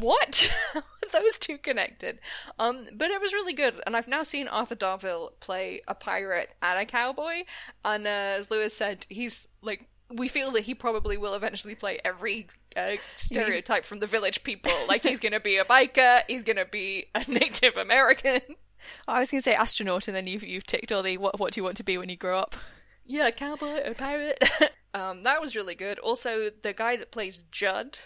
What? 0.01 0.51
Those 1.13 1.37
two 1.37 1.57
connected? 1.57 2.19
Um, 2.57 2.87
but 2.93 3.11
it 3.11 3.21
was 3.21 3.33
really 3.33 3.53
good, 3.53 3.81
and 3.85 3.95
I've 3.95 4.07
now 4.07 4.23
seen 4.23 4.47
Arthur 4.47 4.75
Darvill 4.75 5.31
play 5.39 5.81
a 5.87 5.93
pirate 5.93 6.49
and 6.61 6.79
a 6.79 6.85
cowboy, 6.85 7.43
and 7.85 8.07
uh, 8.07 8.09
as 8.39 8.49
Lewis 8.49 8.75
said, 8.75 9.05
he's 9.09 9.47
like 9.61 9.87
we 10.13 10.27
feel 10.27 10.51
that 10.51 10.63
he 10.63 10.75
probably 10.75 11.17
will 11.17 11.33
eventually 11.33 11.75
play 11.75 11.99
every 12.03 12.47
uh, 12.75 12.93
stereotype 13.15 13.85
from 13.85 13.99
the 13.99 14.07
village 14.07 14.43
people. 14.43 14.71
Like 14.87 15.03
he's 15.03 15.19
gonna 15.19 15.39
be 15.39 15.57
a 15.57 15.63
biker, 15.63 16.21
he's 16.27 16.43
gonna 16.43 16.65
be 16.65 17.05
a 17.15 17.23
Native 17.31 17.77
American. 17.77 18.41
I 19.07 19.19
was 19.19 19.31
going 19.31 19.41
to 19.41 19.43
say 19.43 19.53
astronaut, 19.53 20.07
and 20.07 20.17
then 20.17 20.27
you've 20.27 20.43
you've 20.43 20.65
ticked 20.65 20.91
all 20.91 21.03
the 21.03 21.17
what 21.17 21.39
what 21.39 21.53
do 21.53 21.59
you 21.59 21.63
want 21.63 21.77
to 21.77 21.83
be 21.83 21.97
when 21.97 22.09
you 22.09 22.17
grow 22.17 22.39
up. 22.39 22.55
Yeah, 23.05 23.29
cowboy, 23.31 23.81
a 23.85 23.93
pirate. 23.93 24.43
um, 24.93 25.23
that 25.23 25.39
was 25.39 25.55
really 25.55 25.75
good. 25.75 25.99
Also, 25.99 26.49
the 26.61 26.73
guy 26.73 26.95
that 26.97 27.11
plays 27.11 27.43
Judd, 27.51 27.99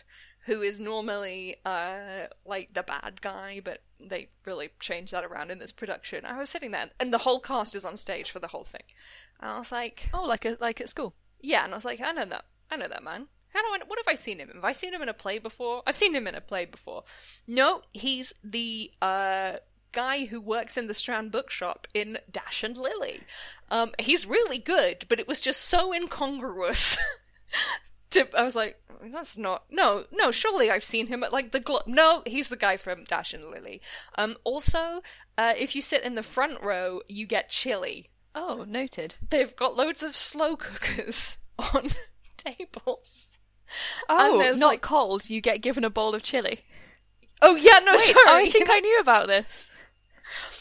who 0.45 0.61
is 0.61 0.79
normally 0.79 1.55
uh 1.65 2.27
like 2.45 2.73
the 2.73 2.83
bad 2.83 3.21
guy, 3.21 3.61
but 3.63 3.81
they 3.99 4.29
really 4.45 4.69
changed 4.79 5.13
that 5.13 5.23
around 5.25 5.51
in 5.51 5.59
this 5.59 5.71
production. 5.71 6.25
I 6.25 6.37
was 6.37 6.49
sitting 6.49 6.71
there, 6.71 6.89
and 6.99 7.13
the 7.13 7.19
whole 7.19 7.39
cast 7.39 7.75
is 7.75 7.85
on 7.85 7.97
stage 7.97 8.29
for 8.31 8.39
the 8.39 8.47
whole 8.47 8.63
thing. 8.63 8.83
And 9.39 9.51
I 9.51 9.57
was 9.57 9.71
like, 9.71 10.09
Oh, 10.13 10.23
like 10.23 10.45
a, 10.45 10.57
like 10.59 10.79
at 10.81 10.89
school. 10.89 11.15
yeah, 11.41 11.63
and 11.63 11.73
I 11.73 11.77
was 11.77 11.85
like, 11.85 11.99
I 12.01 12.11
know 12.11 12.25
that, 12.25 12.45
I 12.71 12.77
know 12.77 12.87
that 12.87 13.03
man. 13.03 13.27
How 13.49 13.61
do 13.61 13.67
I? 13.69 13.85
What 13.87 13.99
have 13.99 14.07
I 14.11 14.15
seen 14.15 14.39
him? 14.39 14.49
Have 14.53 14.65
I 14.65 14.73
seen 14.73 14.93
him 14.93 15.01
in 15.01 15.07
a 15.09 15.13
play 15.13 15.39
before? 15.39 15.81
I've 15.87 15.95
seen 15.95 16.13
him 16.13 16.27
in 16.27 16.35
a 16.35 16.41
play 16.41 16.65
before. 16.65 17.03
No, 17.47 17.81
he's 17.93 18.33
the 18.43 18.91
uh 19.01 19.53
guy 19.93 20.25
who 20.25 20.41
works 20.41 20.75
in 20.75 20.87
the 20.87 20.93
Strand 20.93 21.31
bookshop 21.31 21.87
in 21.93 22.17
Dash 22.29 22.63
and 22.65 22.75
Lily. 22.75 23.21
Um, 23.71 23.93
he's 23.97 24.25
really 24.25 24.57
good, 24.57 25.05
but 25.07 25.21
it 25.21 25.27
was 25.27 25.39
just 25.39 25.61
so 25.61 25.93
incongruous. 25.93 26.97
to, 28.11 28.27
I 28.37 28.43
was 28.43 28.55
like, 28.55 28.79
that's 29.11 29.37
not. 29.37 29.63
No, 29.69 30.05
no. 30.11 30.31
Surely 30.31 30.69
I've 30.71 30.83
seen 30.83 31.07
him 31.07 31.23
at 31.23 31.33
like 31.33 31.51
the. 31.51 31.59
Glo- 31.59 31.81
no, 31.85 32.23
he's 32.25 32.49
the 32.49 32.55
guy 32.55 32.77
from 32.77 33.03
Dash 33.03 33.33
and 33.33 33.45
Lily. 33.49 33.81
Um, 34.17 34.35
also, 34.43 35.01
uh, 35.37 35.53
if 35.57 35.75
you 35.75 35.81
sit 35.81 36.03
in 36.03 36.15
the 36.15 36.23
front 36.23 36.61
row, 36.63 37.01
you 37.07 37.25
get 37.27 37.49
chili 37.49 38.09
Oh, 38.33 38.65
noted. 38.67 39.15
they've 39.29 39.55
got 39.55 39.75
loads 39.75 40.01
of 40.03 40.15
slow 40.15 40.55
cookers 40.55 41.37
on 41.73 41.89
tables. 42.37 43.39
Oh, 44.09 44.39
And 44.41 44.59
not 44.59 44.67
like- 44.67 44.81
cold. 44.81 45.29
You 45.29 45.41
get 45.41 45.61
given 45.61 45.83
a 45.83 45.89
bowl 45.89 46.15
of 46.15 46.23
chili. 46.23 46.59
Oh 47.41 47.55
yeah, 47.55 47.79
no, 47.79 47.91
Wait, 47.93 47.99
sorry. 48.01 48.45
I 48.47 48.49
think 48.49 48.69
I 48.71 48.79
knew 48.79 48.99
about 48.99 49.27
this. 49.27 49.69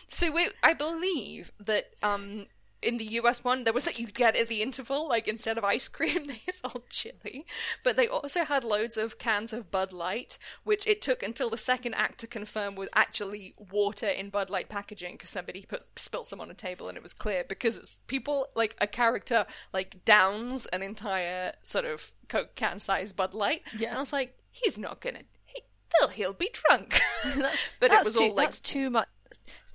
So 0.07 0.31
we, 0.31 0.49
I 0.63 0.75
believe 0.75 1.51
that 1.59 1.87
um 2.03 2.47
in 2.85 2.99
the 2.99 3.05
US 3.05 3.43
one 3.43 3.65
there 3.65 3.73
was 3.73 3.85
that 3.85 3.99
you'd 3.99 4.15
get 4.15 4.37
at 4.37 4.49
the 4.49 4.63
interval 4.63 5.09
like 5.09 5.27
instead 5.27 5.59
of 5.59 5.65
ice 5.65 5.89
cream 5.89 6.25
they 6.27 6.41
sold 6.51 6.85
chili, 6.91 7.45
but 7.83 7.97
they 7.97 8.07
also 8.07 8.45
had 8.45 8.65
loads 8.65 8.97
of 8.97 9.19
cans 9.19 9.53
of 9.53 9.71
Bud 9.71 9.93
Light, 9.93 10.39
which 10.65 10.87
it 10.87 11.03
took 11.03 11.23
until 11.23 11.51
the 11.51 11.59
second 11.59 11.95
act 11.95 12.19
to 12.21 12.27
confirm 12.27 12.75
was 12.75 12.89
actually 12.95 13.55
water 13.71 14.09
in 14.09 14.31
Bud 14.31 14.51
Light 14.51 14.69
packaging 14.69 15.15
because 15.15 15.31
somebody 15.31 15.65
put 15.67 15.91
spilt 15.97 16.29
some 16.29 16.41
on 16.41 16.51
a 16.51 16.55
table 16.55 16.89
and 16.89 16.97
it 16.97 17.03
was 17.03 17.13
clear 17.13 17.45
because 17.49 17.77
it's 17.77 18.01
people 18.07 18.47
like 18.55 18.77
a 18.81 18.87
character 18.87 19.47
like 19.73 20.05
downs 20.05 20.67
an 20.67 20.83
entire 20.83 21.53
sort 21.63 21.85
of 21.85 22.13
Coke 22.29 22.55
can 22.55 22.79
size 22.79 23.13
Bud 23.13 23.35
Light. 23.35 23.63
Yeah. 23.77 23.89
and 23.89 23.99
I 23.99 24.01
was 24.01 24.13
like, 24.13 24.37
he's 24.51 24.79
not 24.79 25.01
gonna. 25.01 25.21
He, 25.45 25.63
well, 26.01 26.09
he'll 26.09 26.33
be 26.33 26.51
drunk. 26.53 27.01
but 27.81 27.91
it 27.91 28.05
was 28.05 28.15
too, 28.15 28.25
all 28.25 28.35
like 28.35 28.47
that's 28.47 28.61
too 28.61 28.91
much. 28.91 29.09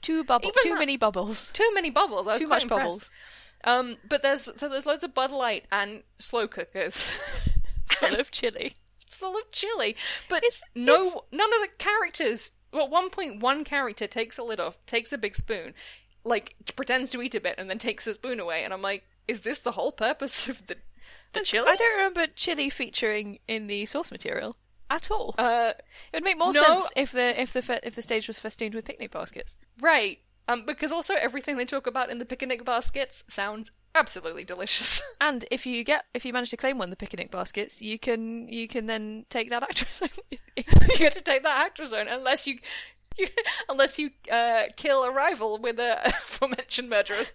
Too 0.02 0.24
bubble. 0.24 0.48
Even 0.50 0.64
Too 0.64 0.70
that- 0.70 0.80
many 0.80 0.98
bubbles. 0.98 1.52
too 1.54 1.70
many 1.74 1.90
bubbles. 1.90 2.28
I 2.28 2.32
was 2.32 2.40
Too 2.40 2.48
much 2.48 2.64
impressed. 2.64 2.82
bubbles. 2.82 3.12
Um, 3.66 3.98
but 4.08 4.22
there's 4.22 4.44
so 4.56 4.70
there's 4.70 4.86
loads 4.86 5.04
of 5.04 5.14
Bud 5.14 5.32
Light 5.32 5.66
and 5.72 6.04
slow 6.18 6.48
cookers 6.48 7.20
Full 7.88 8.16
of 8.20 8.32
chili. 8.32 8.76
full 9.10 9.36
of 9.36 9.52
chili. 9.52 9.96
But 10.30 10.38
It's- 10.44 10.62
no, 10.76 11.08
it's- 11.08 11.16
none 11.32 11.54
of 11.54 11.62
the 11.62 11.70
characters. 11.78 12.52
Well, 12.72 12.88
one 12.88 13.10
point, 13.10 13.42
one 13.42 13.64
character 13.64 14.06
takes 14.08 14.38
a 14.38 14.44
lid 14.44 14.60
off, 14.60 14.78
takes 14.86 15.12
a 15.12 15.18
big 15.18 15.36
spoon, 15.36 15.74
like 16.24 16.56
pretends 16.76 17.10
to 17.12 17.22
eat 17.22 17.34
a 17.36 17.42
bit, 17.42 17.56
and 17.58 17.68
then 17.70 17.80
takes 17.80 18.06
a 18.08 18.14
spoon 18.14 18.40
away. 18.40 18.64
And 18.64 18.72
I'm 18.74 18.82
like, 18.84 19.06
is 19.28 19.42
this 19.42 19.60
the 19.60 19.72
whole 19.72 19.92
purpose 19.92 20.48
of 20.48 20.68
the 20.68 20.78
the 21.34 21.42
chili? 21.42 21.68
I 21.68 21.76
don't 21.76 21.98
remember 21.98 22.28
chili 22.28 22.70
featuring 22.70 23.40
in 23.48 23.66
the 23.68 23.86
source 23.88 24.12
material 24.12 24.56
at 24.90 25.12
all. 25.12 25.36
Uh, 25.38 25.74
it 26.12 26.18
would 26.18 26.24
make 26.24 26.38
more 26.38 26.54
no. 26.54 26.62
sense 26.64 26.90
if 26.96 27.12
the 27.12 27.40
if 27.40 27.54
the 27.54 27.80
if 27.84 27.96
the 27.96 28.02
stage 28.02 28.28
was 28.28 28.40
festooned 28.40 28.74
with 28.76 28.86
picnic 28.86 29.12
baskets. 29.12 29.56
right. 29.82 30.20
Um, 30.48 30.66
because 30.66 30.92
also 30.92 31.14
everything 31.14 31.58
they 31.58 31.66
talk 31.66 31.86
about 31.86 32.10
in 32.10 32.18
the 32.18 32.26
picnic 32.26 32.66
baskets 32.66 33.24
sounds 33.28 33.72
absolutely 33.94 34.44
delicious. 34.44 35.02
And 35.22 35.46
if 35.52 35.66
you 35.66 35.84
get 35.84 36.06
if 36.14 36.26
you 36.26 36.34
manage 36.34 36.50
to 36.52 36.58
claim 36.58 36.78
one 36.80 36.88
of 36.88 36.90
the 36.92 36.96
picnic 36.96 37.30
baskets, 37.30 37.82
you 37.82 38.00
can 38.00 38.48
you 38.48 38.68
can 38.68 38.88
then 38.88 39.26
take 39.30 39.52
that 39.52 39.62
actress 39.62 40.02
you 40.32 40.64
get 40.98 41.14
to 41.14 41.22
take 41.22 41.44
that 41.44 41.66
actress 41.66 41.94
on 41.94 42.08
unless 42.08 42.48
you, 42.48 42.58
you 43.20 43.28
unless 43.70 44.00
you 44.00 44.12
uh, 44.32 44.64
kill 44.76 45.04
a 45.04 45.12
rival 45.12 45.58
with 45.58 45.80
a 45.80 46.00
aforementioned 46.08 46.90
murderers. 46.90 47.34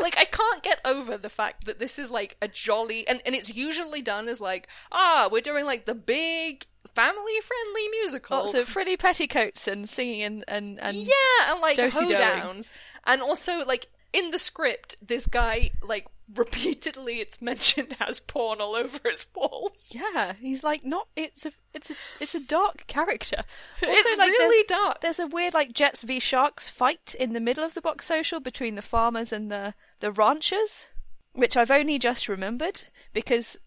like 0.00 0.16
I 0.18 0.24
can't 0.24 0.62
get 0.62 0.80
over 0.84 1.16
the 1.16 1.30
fact 1.30 1.66
that 1.66 1.78
this 1.78 1.98
is 1.98 2.10
like 2.10 2.36
a 2.40 2.48
jolly 2.48 3.06
and, 3.06 3.20
and 3.26 3.34
it's 3.34 3.54
usually 3.54 4.02
done 4.02 4.28
as 4.28 4.40
like 4.40 4.68
ah 4.92 5.28
we're 5.30 5.40
doing 5.40 5.66
like 5.66 5.86
the 5.86 5.94
big 5.94 6.66
family 6.94 7.32
friendly 7.42 7.88
musical. 8.00 8.38
Lots 8.38 8.54
of 8.54 8.68
frilly 8.68 8.96
petticoats 8.96 9.68
and 9.68 9.88
singing 9.88 10.22
and 10.22 10.44
and, 10.48 10.80
and 10.80 10.96
yeah, 10.96 11.52
and 11.52 11.60
like 11.60 11.76
hoedowns, 11.76 12.70
and 13.04 13.22
also 13.22 13.64
like 13.64 13.86
in 14.12 14.30
the 14.30 14.38
script, 14.38 14.96
this 15.06 15.26
guy 15.26 15.70
like 15.82 16.06
repeatedly 16.34 17.20
it's 17.20 17.40
mentioned 17.40 17.96
has 17.98 18.20
porn 18.20 18.60
all 18.60 18.74
over 18.74 19.00
his 19.04 19.26
walls. 19.34 19.92
Yeah, 19.94 20.34
he's 20.34 20.62
like 20.62 20.84
not. 20.84 21.08
It's 21.16 21.46
a 21.46 21.52
it's 21.74 21.90
a 21.90 21.94
it's 22.20 22.34
a 22.34 22.40
dark 22.40 22.86
character. 22.86 23.42
It's 23.82 24.18
like, 24.18 24.30
really 24.30 24.64
there's, 24.68 24.80
dark. 24.80 25.00
There's 25.00 25.18
a 25.18 25.26
weird 25.26 25.54
like 25.54 25.72
Jets 25.72 26.02
v 26.02 26.20
Sharks 26.20 26.68
fight 26.68 27.14
in 27.18 27.32
the 27.32 27.40
middle 27.40 27.64
of 27.64 27.74
the 27.74 27.80
box 27.80 28.06
social 28.06 28.40
between 28.40 28.74
the 28.74 28.82
farmers 28.82 29.32
and 29.32 29.50
the 29.50 29.74
the 30.00 30.12
ranchers, 30.12 30.88
which 31.32 31.56
I've 31.56 31.70
only 31.70 31.98
just 31.98 32.28
remembered 32.28 32.84
because 33.12 33.58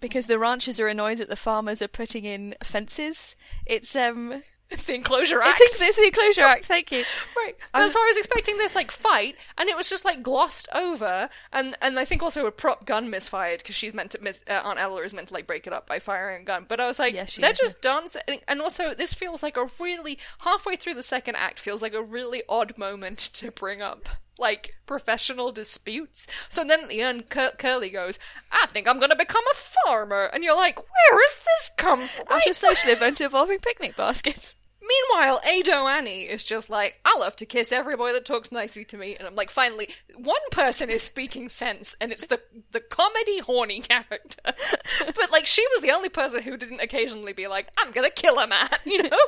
because 0.00 0.26
the 0.26 0.38
ranchers 0.38 0.80
are 0.80 0.88
annoyed 0.88 1.18
that 1.18 1.28
the 1.28 1.36
farmers 1.36 1.82
are 1.82 1.88
putting 1.88 2.24
in 2.24 2.54
fences. 2.62 3.36
It's 3.66 3.94
um 3.94 4.42
It's 4.78 4.84
the 4.84 4.94
Enclosure 4.94 5.40
Act. 5.40 5.58
it's, 5.62 5.80
it's 5.80 5.96
the 5.96 6.04
Enclosure 6.04 6.42
Act. 6.54 6.66
Thank 6.66 6.92
you. 6.92 7.02
Right. 7.34 7.56
I 7.72 7.82
was- 7.82 7.92
so 7.94 8.00
I 8.00 8.04
was 8.06 8.18
expecting 8.18 8.58
this 8.58 8.74
like 8.74 8.90
fight, 8.90 9.34
and 9.56 9.66
it 9.68 9.74
was 9.76 9.88
just 9.88 10.04
like 10.04 10.22
glossed 10.22 10.68
over, 10.74 11.30
and 11.54 11.74
and 11.80 11.98
I 11.98 12.04
think 12.04 12.22
also 12.22 12.44
a 12.46 12.50
prop 12.52 12.84
gun 12.84 13.08
misfired 13.08 13.60
because 13.60 13.74
she's 13.74 13.94
meant 13.94 14.10
to 14.10 14.18
miss. 14.22 14.44
Uh, 14.46 14.60
Aunt 14.62 14.78
Eller 14.78 15.04
is 15.04 15.14
meant 15.14 15.28
to 15.28 15.34
like 15.34 15.46
break 15.46 15.66
it 15.66 15.72
up 15.72 15.86
by 15.86 15.98
firing 15.98 16.42
a 16.42 16.44
gun, 16.44 16.66
but 16.68 16.80
I 16.80 16.86
was 16.86 16.98
like, 16.98 17.14
Yeah, 17.14 17.24
they're 17.38 17.52
is, 17.52 17.58
just 17.58 17.80
dancing, 17.80 18.40
and 18.46 18.60
also 18.60 18.92
this 18.92 19.14
feels 19.14 19.42
like 19.42 19.56
a 19.56 19.68
really 19.80 20.18
halfway 20.40 20.76
through 20.76 20.94
the 20.94 21.02
second 21.02 21.36
act 21.36 21.58
feels 21.58 21.80
like 21.80 21.94
a 21.94 22.02
really 22.02 22.42
odd 22.46 22.76
moment 22.76 23.18
to 23.18 23.50
bring 23.50 23.80
up 23.80 24.06
like 24.38 24.74
professional 24.86 25.50
disputes. 25.50 26.26
So 26.50 26.62
then 26.62 26.82
at 26.84 26.88
the 26.90 27.00
end, 27.00 27.28
Cur- 27.30 27.54
Curly 27.58 27.88
goes, 27.88 28.18
"I 28.52 28.66
think 28.66 28.86
I'm 28.86 28.98
going 28.98 29.10
to 29.10 29.16
become 29.16 29.44
a 29.50 29.56
farmer," 29.56 30.26
and 30.26 30.44
you're 30.44 30.54
like, 30.54 30.78
"Where 30.78 31.22
has 31.26 31.36
this 31.38 31.70
come 31.78 32.02
from?" 32.06 32.26
Of 32.30 32.54
social 32.54 32.90
event 32.92 33.20
involving 33.22 33.58
picnic 33.60 33.96
baskets. 33.96 34.54
Meanwhile, 34.88 35.40
Ado 35.46 35.86
Annie 35.86 36.22
is 36.22 36.44
just 36.44 36.70
like, 36.70 37.00
I 37.04 37.16
love 37.18 37.36
to 37.36 37.46
kiss 37.46 37.72
every 37.72 37.96
boy 37.96 38.12
that 38.12 38.24
talks 38.24 38.50
nicely 38.50 38.84
to 38.86 38.96
me, 38.96 39.16
and 39.16 39.26
I'm 39.26 39.34
like, 39.34 39.50
finally, 39.50 39.88
one 40.16 40.36
person 40.50 40.88
is 40.88 41.02
speaking 41.02 41.48
sense, 41.48 41.94
and 42.00 42.10
it's 42.12 42.26
the 42.26 42.40
the 42.70 42.80
comedy 42.80 43.40
horny 43.40 43.80
character. 43.80 44.40
but 44.44 45.32
like, 45.32 45.46
she 45.46 45.64
was 45.74 45.82
the 45.82 45.90
only 45.90 46.08
person 46.08 46.42
who 46.42 46.56
didn't 46.56 46.80
occasionally 46.80 47.32
be 47.32 47.46
like, 47.46 47.68
I'm 47.76 47.92
gonna 47.92 48.10
kill 48.10 48.38
a 48.38 48.46
man, 48.46 48.68
you 48.84 49.02
know? 49.02 49.18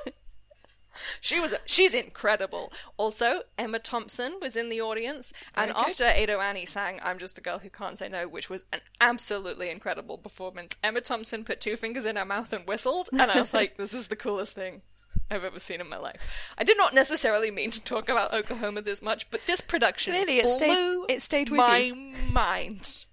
she 1.20 1.40
was 1.40 1.54
she's 1.64 1.94
incredible. 1.94 2.72
Also, 2.96 3.42
Emma 3.58 3.78
Thompson 3.78 4.34
was 4.40 4.56
in 4.56 4.68
the 4.68 4.80
audience, 4.80 5.32
and 5.54 5.72
good. 5.72 5.80
after 5.80 6.04
Ado 6.04 6.40
Annie 6.40 6.66
sang 6.66 7.00
"I'm 7.02 7.18
Just 7.18 7.38
a 7.38 7.40
Girl 7.40 7.58
Who 7.58 7.70
Can't 7.70 7.98
Say 7.98 8.08
No," 8.08 8.26
which 8.28 8.50
was 8.50 8.64
an 8.72 8.80
absolutely 9.00 9.70
incredible 9.70 10.18
performance, 10.18 10.76
Emma 10.82 11.00
Thompson 11.00 11.44
put 11.44 11.60
two 11.60 11.76
fingers 11.76 12.04
in 12.04 12.16
her 12.16 12.24
mouth 12.24 12.52
and 12.52 12.66
whistled, 12.66 13.08
and 13.12 13.30
I 13.30 13.38
was 13.38 13.54
like, 13.54 13.76
"This 13.78 13.94
is 13.94 14.08
the 14.08 14.16
coolest 14.16 14.54
thing." 14.54 14.82
I've 15.30 15.44
ever 15.44 15.60
seen 15.60 15.80
in 15.80 15.88
my 15.88 15.96
life. 15.98 16.30
I 16.58 16.64
did 16.64 16.76
not 16.76 16.92
necessarily 16.94 17.50
mean 17.50 17.70
to 17.70 17.80
talk 17.82 18.08
about 18.08 18.32
Oklahoma 18.34 18.82
this 18.82 19.00
much, 19.02 19.30
but 19.30 19.40
this 19.46 19.60
production 19.60 20.14
Clearly 20.14 20.38
it 20.38 20.44
blew 20.44 20.56
stayed- 20.56 21.04
it 21.14 21.22
stayed 21.22 21.50
with 21.50 21.58
my 21.58 21.76
you. 21.78 21.94
mind. 22.32 23.04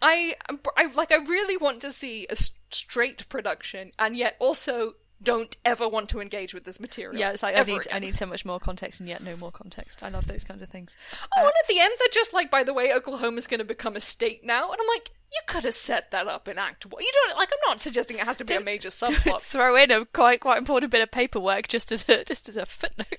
I, 0.00 0.34
I 0.76 0.86
like. 0.94 1.10
I 1.10 1.16
really 1.16 1.56
want 1.56 1.80
to 1.82 1.90
see 1.90 2.26
a 2.30 2.36
straight 2.70 3.28
production, 3.28 3.90
and 3.98 4.16
yet 4.16 4.36
also 4.38 4.92
don't 5.22 5.56
ever 5.64 5.88
want 5.88 6.08
to 6.10 6.20
engage 6.20 6.54
with 6.54 6.64
this 6.64 6.78
material. 6.78 7.18
Yeah, 7.18 7.30
it's 7.30 7.42
like 7.42 7.56
I 7.56 7.62
need 7.62 7.86
I 7.92 7.98
need 7.98 8.14
so 8.14 8.26
much 8.26 8.44
more 8.44 8.60
context 8.60 9.00
and 9.00 9.08
yet 9.08 9.22
no 9.22 9.36
more 9.36 9.50
context. 9.50 10.02
I 10.02 10.08
love 10.08 10.26
those 10.26 10.44
kinds 10.44 10.62
of 10.62 10.68
things. 10.68 10.96
Oh, 11.36 11.40
and 11.40 11.46
at 11.46 11.68
the 11.68 11.80
end, 11.80 11.92
they're 11.98 12.08
just 12.12 12.32
like, 12.32 12.50
by 12.50 12.62
the 12.62 12.72
way, 12.72 12.92
Oklahoma's 12.92 13.46
going 13.46 13.58
to 13.58 13.64
become 13.64 13.96
a 13.96 14.00
state 14.00 14.44
now, 14.44 14.70
and 14.70 14.78
I'm 14.80 14.86
like, 14.88 15.10
you 15.32 15.40
could 15.46 15.64
have 15.64 15.74
set 15.74 16.10
that 16.12 16.26
up 16.28 16.48
in 16.48 16.56
Act 16.58 16.86
One. 16.86 17.02
You 17.02 17.10
don't 17.12 17.36
like. 17.36 17.48
I'm 17.52 17.70
not 17.70 17.80
suggesting 17.80 18.18
it 18.18 18.24
has 18.24 18.36
to 18.38 18.44
be 18.44 18.54
a 18.54 18.60
major 18.60 18.88
subplot. 18.90 19.40
Throw 19.40 19.76
in 19.76 19.90
a 19.90 20.04
quite 20.06 20.40
quite 20.40 20.58
important 20.58 20.92
bit 20.92 21.02
of 21.02 21.10
paperwork 21.10 21.68
just 21.68 21.90
as 21.92 22.04
a 22.08 22.24
just 22.24 22.48
as 22.48 22.56
a 22.56 22.64
footnote. 22.66 23.18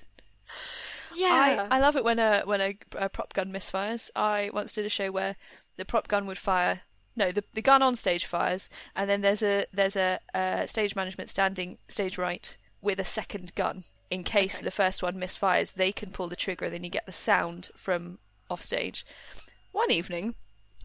yeah, 1.14 1.66
I, 1.70 1.76
I 1.76 1.80
love 1.80 1.96
it 1.96 2.04
when 2.04 2.18
a 2.18 2.42
when 2.44 2.60
a, 2.60 2.78
a 2.96 3.08
prop 3.08 3.34
gun 3.34 3.52
misfires. 3.52 4.10
I 4.16 4.50
once 4.52 4.72
did 4.72 4.86
a 4.86 4.90
show 4.90 5.10
where 5.12 5.36
the 5.76 5.84
prop 5.84 6.08
gun 6.08 6.26
would 6.26 6.38
fire. 6.38 6.80
No, 7.20 7.30
the 7.30 7.44
the 7.52 7.60
gun 7.60 7.82
on 7.82 7.94
stage 7.96 8.24
fires, 8.24 8.70
and 8.96 9.08
then 9.10 9.20
there's 9.20 9.42
a 9.42 9.66
there's 9.74 9.94
a 9.94 10.20
uh, 10.32 10.64
stage 10.66 10.96
management 10.96 11.28
standing 11.28 11.76
stage 11.86 12.16
right 12.16 12.56
with 12.80 12.98
a 12.98 13.04
second 13.04 13.54
gun 13.54 13.84
in 14.10 14.24
case 14.24 14.56
Okay. 14.56 14.64
the 14.64 14.70
first 14.70 15.02
one 15.02 15.16
misfires. 15.16 15.74
They 15.74 15.92
can 15.92 16.10
pull 16.12 16.28
the 16.28 16.34
trigger, 16.34 16.70
then 16.70 16.82
you 16.82 16.88
get 16.88 17.04
the 17.04 17.12
sound 17.12 17.68
from 17.76 18.20
off 18.48 18.62
stage. 18.62 19.04
One 19.70 19.90
evening, 19.90 20.34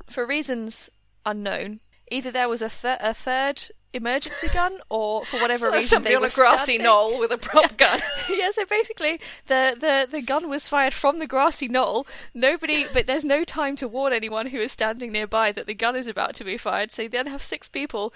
for 0.10 0.26
reasons 0.26 0.90
unknown, 1.26 1.80
either 2.12 2.32
there 2.32 2.50
was 2.50 2.62
a, 2.62 2.70
th- 2.70 2.98
a 3.02 3.14
third 3.14 3.64
emergency 3.94 4.48
gun, 4.50 4.80
or 4.90 5.24
for 5.26 5.38
whatever 5.40 5.66
So 5.70 5.72
reason 5.74 5.90
somebody 5.90 6.12
they 6.14 6.16
on 6.18 6.22
were 6.22 6.28
a 6.28 6.32
grassy 6.32 6.76
standing- 6.76 6.84
knoll 6.84 7.18
with 7.20 7.32
a 7.32 7.38
prop 7.38 7.78
gun. 7.78 8.02
yeah, 8.30 8.52
so 8.52 8.66
basically 8.66 9.20
the, 9.48 9.76
the, 9.80 10.08
the 10.10 10.22
gun 10.22 10.50
was 10.50 10.68
fired 10.68 10.94
from 10.94 11.20
the 11.20 11.28
grassy 11.28 11.68
knoll. 11.68 12.06
Nobody, 12.34 12.86
but 12.92 13.08
there's 13.08 13.24
no 13.26 13.44
time 13.44 13.76
to 13.78 13.88
warn 13.88 14.12
anyone 14.14 14.48
who 14.48 14.58
is 14.60 14.72
standing 14.72 15.12
nearby 15.12 15.52
that 15.54 15.66
the 15.68 15.74
gun 15.74 15.96
is 15.96 16.08
about 16.08 16.34
to 16.36 16.44
be 16.44 16.58
fired. 16.58 16.92
So 16.92 17.04
you 17.04 17.10
then 17.10 17.28
have 17.28 17.42
six 17.42 17.70
people 17.70 18.14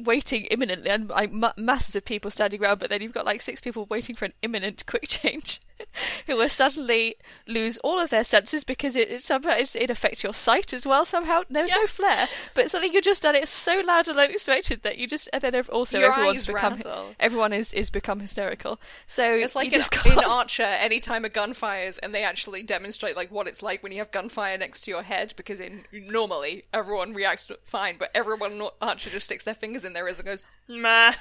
waiting 0.00 0.46
imminently, 0.46 0.90
and 0.90 1.08
like, 1.08 1.32
ma- 1.32 1.52
masses 1.56 1.94
of 1.94 2.04
people 2.04 2.30
standing 2.30 2.60
around. 2.62 2.80
But 2.80 2.90
then 2.90 3.00
you've 3.00 3.14
got 3.14 3.24
like 3.26 3.40
six 3.40 3.60
people 3.60 3.86
waiting 3.88 4.16
for 4.16 4.24
an 4.24 4.32
imminent 4.42 4.84
quick 4.86 5.06
change, 5.06 5.60
who 6.26 6.36
will 6.36 6.48
suddenly 6.48 7.16
lose 7.46 7.78
all 7.78 7.98
of 8.00 8.10
their 8.10 8.24
senses 8.24 8.64
because 8.64 8.96
it, 8.96 9.10
it 9.10 9.22
somehow 9.22 9.54
it 9.56 9.90
affects 9.90 10.22
your 10.22 10.32
sight 10.34 10.72
as 10.72 10.86
well. 10.86 11.04
Somehow 11.04 11.42
there's 11.50 11.70
no 11.70 11.86
flare, 11.86 12.28
but 12.54 12.70
suddenly 12.70 12.92
you're 12.92 13.02
just 13.02 13.22
done. 13.22 13.34
It's 13.34 13.50
so 13.50 13.80
loud 13.84 14.08
and 14.08 14.18
unexpected 14.18 14.82
that 14.82 14.98
you 14.98 15.06
just 15.06 15.28
and 15.32 15.42
then 15.42 15.54
also 15.68 15.98
Your 15.98 16.10
everyone's 16.12 16.46
become 16.46 16.74
rattle. 16.74 17.14
everyone 17.18 17.52
is 17.52 17.72
is 17.72 17.90
become 17.90 18.20
hysterical. 18.20 18.80
So 19.06 19.34
It's 19.34 19.54
like 19.54 19.72
you 19.72 19.80
in, 20.06 20.12
in 20.12 20.24
Archer, 20.24 20.62
anytime 20.62 21.24
a 21.24 21.28
gun 21.28 21.54
fires 21.54 21.98
and 21.98 22.14
they 22.14 22.24
actually 22.24 22.62
demonstrate 22.62 23.16
like 23.16 23.30
what 23.30 23.46
it's 23.46 23.62
like 23.62 23.82
when 23.82 23.92
you 23.92 23.98
have 23.98 24.10
gunfire 24.10 24.56
next 24.58 24.82
to 24.82 24.90
your 24.90 25.02
head, 25.02 25.34
because 25.36 25.60
in 25.60 25.84
normally 25.92 26.64
everyone 26.72 27.14
reacts 27.14 27.50
fine, 27.64 27.96
but 27.98 28.10
everyone 28.14 28.52
in 28.52 28.68
Archer 28.80 29.10
just 29.10 29.26
sticks 29.26 29.44
their 29.44 29.54
fingers 29.54 29.84
in 29.84 29.92
their 29.92 30.06
ears 30.06 30.18
and 30.18 30.26
goes 30.26 30.44
ma 30.68 31.12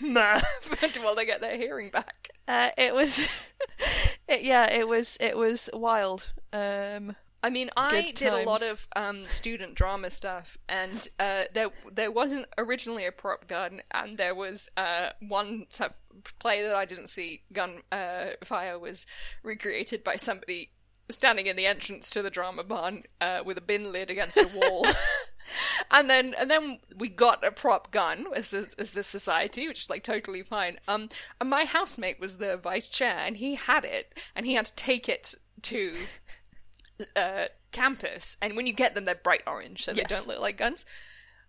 ma 0.00 0.40
while 1.02 1.14
they 1.14 1.26
get 1.26 1.40
their 1.40 1.56
hearing 1.56 1.90
back. 1.90 2.30
Uh, 2.48 2.70
it 2.76 2.92
was, 2.94 3.26
it, 4.28 4.42
yeah, 4.42 4.70
it 4.70 4.88
was 4.88 5.16
it 5.20 5.36
was 5.36 5.68
wild. 5.72 6.32
Um, 6.52 7.16
I 7.42 7.48
mean, 7.48 7.70
I 7.76 8.12
did 8.14 8.32
a 8.32 8.44
lot 8.44 8.62
of 8.62 8.86
um, 8.94 9.24
student 9.24 9.74
drama 9.74 10.10
stuff, 10.10 10.58
and 10.68 11.08
uh, 11.18 11.44
there 11.54 11.70
there 11.90 12.10
wasn't 12.10 12.46
originally 12.58 13.06
a 13.06 13.12
prop 13.12 13.46
gun, 13.46 13.80
and 13.90 14.18
there 14.18 14.34
was 14.34 14.68
uh, 14.76 15.10
one 15.26 15.66
play 16.38 16.62
that 16.62 16.76
I 16.76 16.84
didn't 16.84 17.08
see. 17.08 17.42
Gun 17.52 17.78
uh, 17.90 18.30
fire 18.44 18.78
was 18.78 19.06
recreated 19.42 20.04
by 20.04 20.16
somebody 20.16 20.70
standing 21.12 21.46
in 21.46 21.56
the 21.56 21.66
entrance 21.66 22.10
to 22.10 22.22
the 22.22 22.30
drama 22.30 22.64
barn 22.64 23.02
uh, 23.20 23.40
with 23.44 23.58
a 23.58 23.60
bin 23.62 23.92
lid 23.92 24.10
against 24.10 24.36
a 24.36 24.48
wall. 24.54 24.86
And 25.90 26.08
then, 26.08 26.34
and 26.38 26.48
then 26.48 26.78
we 26.96 27.08
got 27.08 27.44
a 27.44 27.50
prop 27.50 27.90
gun 27.90 28.26
as 28.36 28.50
the 28.50 28.72
as 28.78 28.92
the 28.92 29.02
society, 29.02 29.66
which 29.66 29.80
is 29.80 29.90
like 29.90 30.04
totally 30.04 30.42
fine. 30.44 30.78
Um, 30.86 31.08
and 31.40 31.50
my 31.50 31.64
housemate 31.64 32.20
was 32.20 32.36
the 32.38 32.56
vice 32.56 32.88
chair, 32.88 33.16
and 33.18 33.36
he 33.38 33.56
had 33.56 33.84
it, 33.84 34.16
and 34.36 34.46
he 34.46 34.54
had 34.54 34.66
to 34.66 34.74
take 34.74 35.08
it 35.08 35.34
to 35.62 35.94
uh, 37.16 37.46
campus, 37.72 38.36
and 38.40 38.54
when 38.54 38.66
you 38.68 38.72
get 38.72 38.94
them, 38.94 39.06
they're 39.06 39.14
bright 39.16 39.42
orange, 39.46 39.84
so 39.84 39.92
Yes. 39.92 40.08
they 40.08 40.14
don't 40.14 40.28
look 40.28 40.40
like 40.40 40.58
guns. 40.58 40.84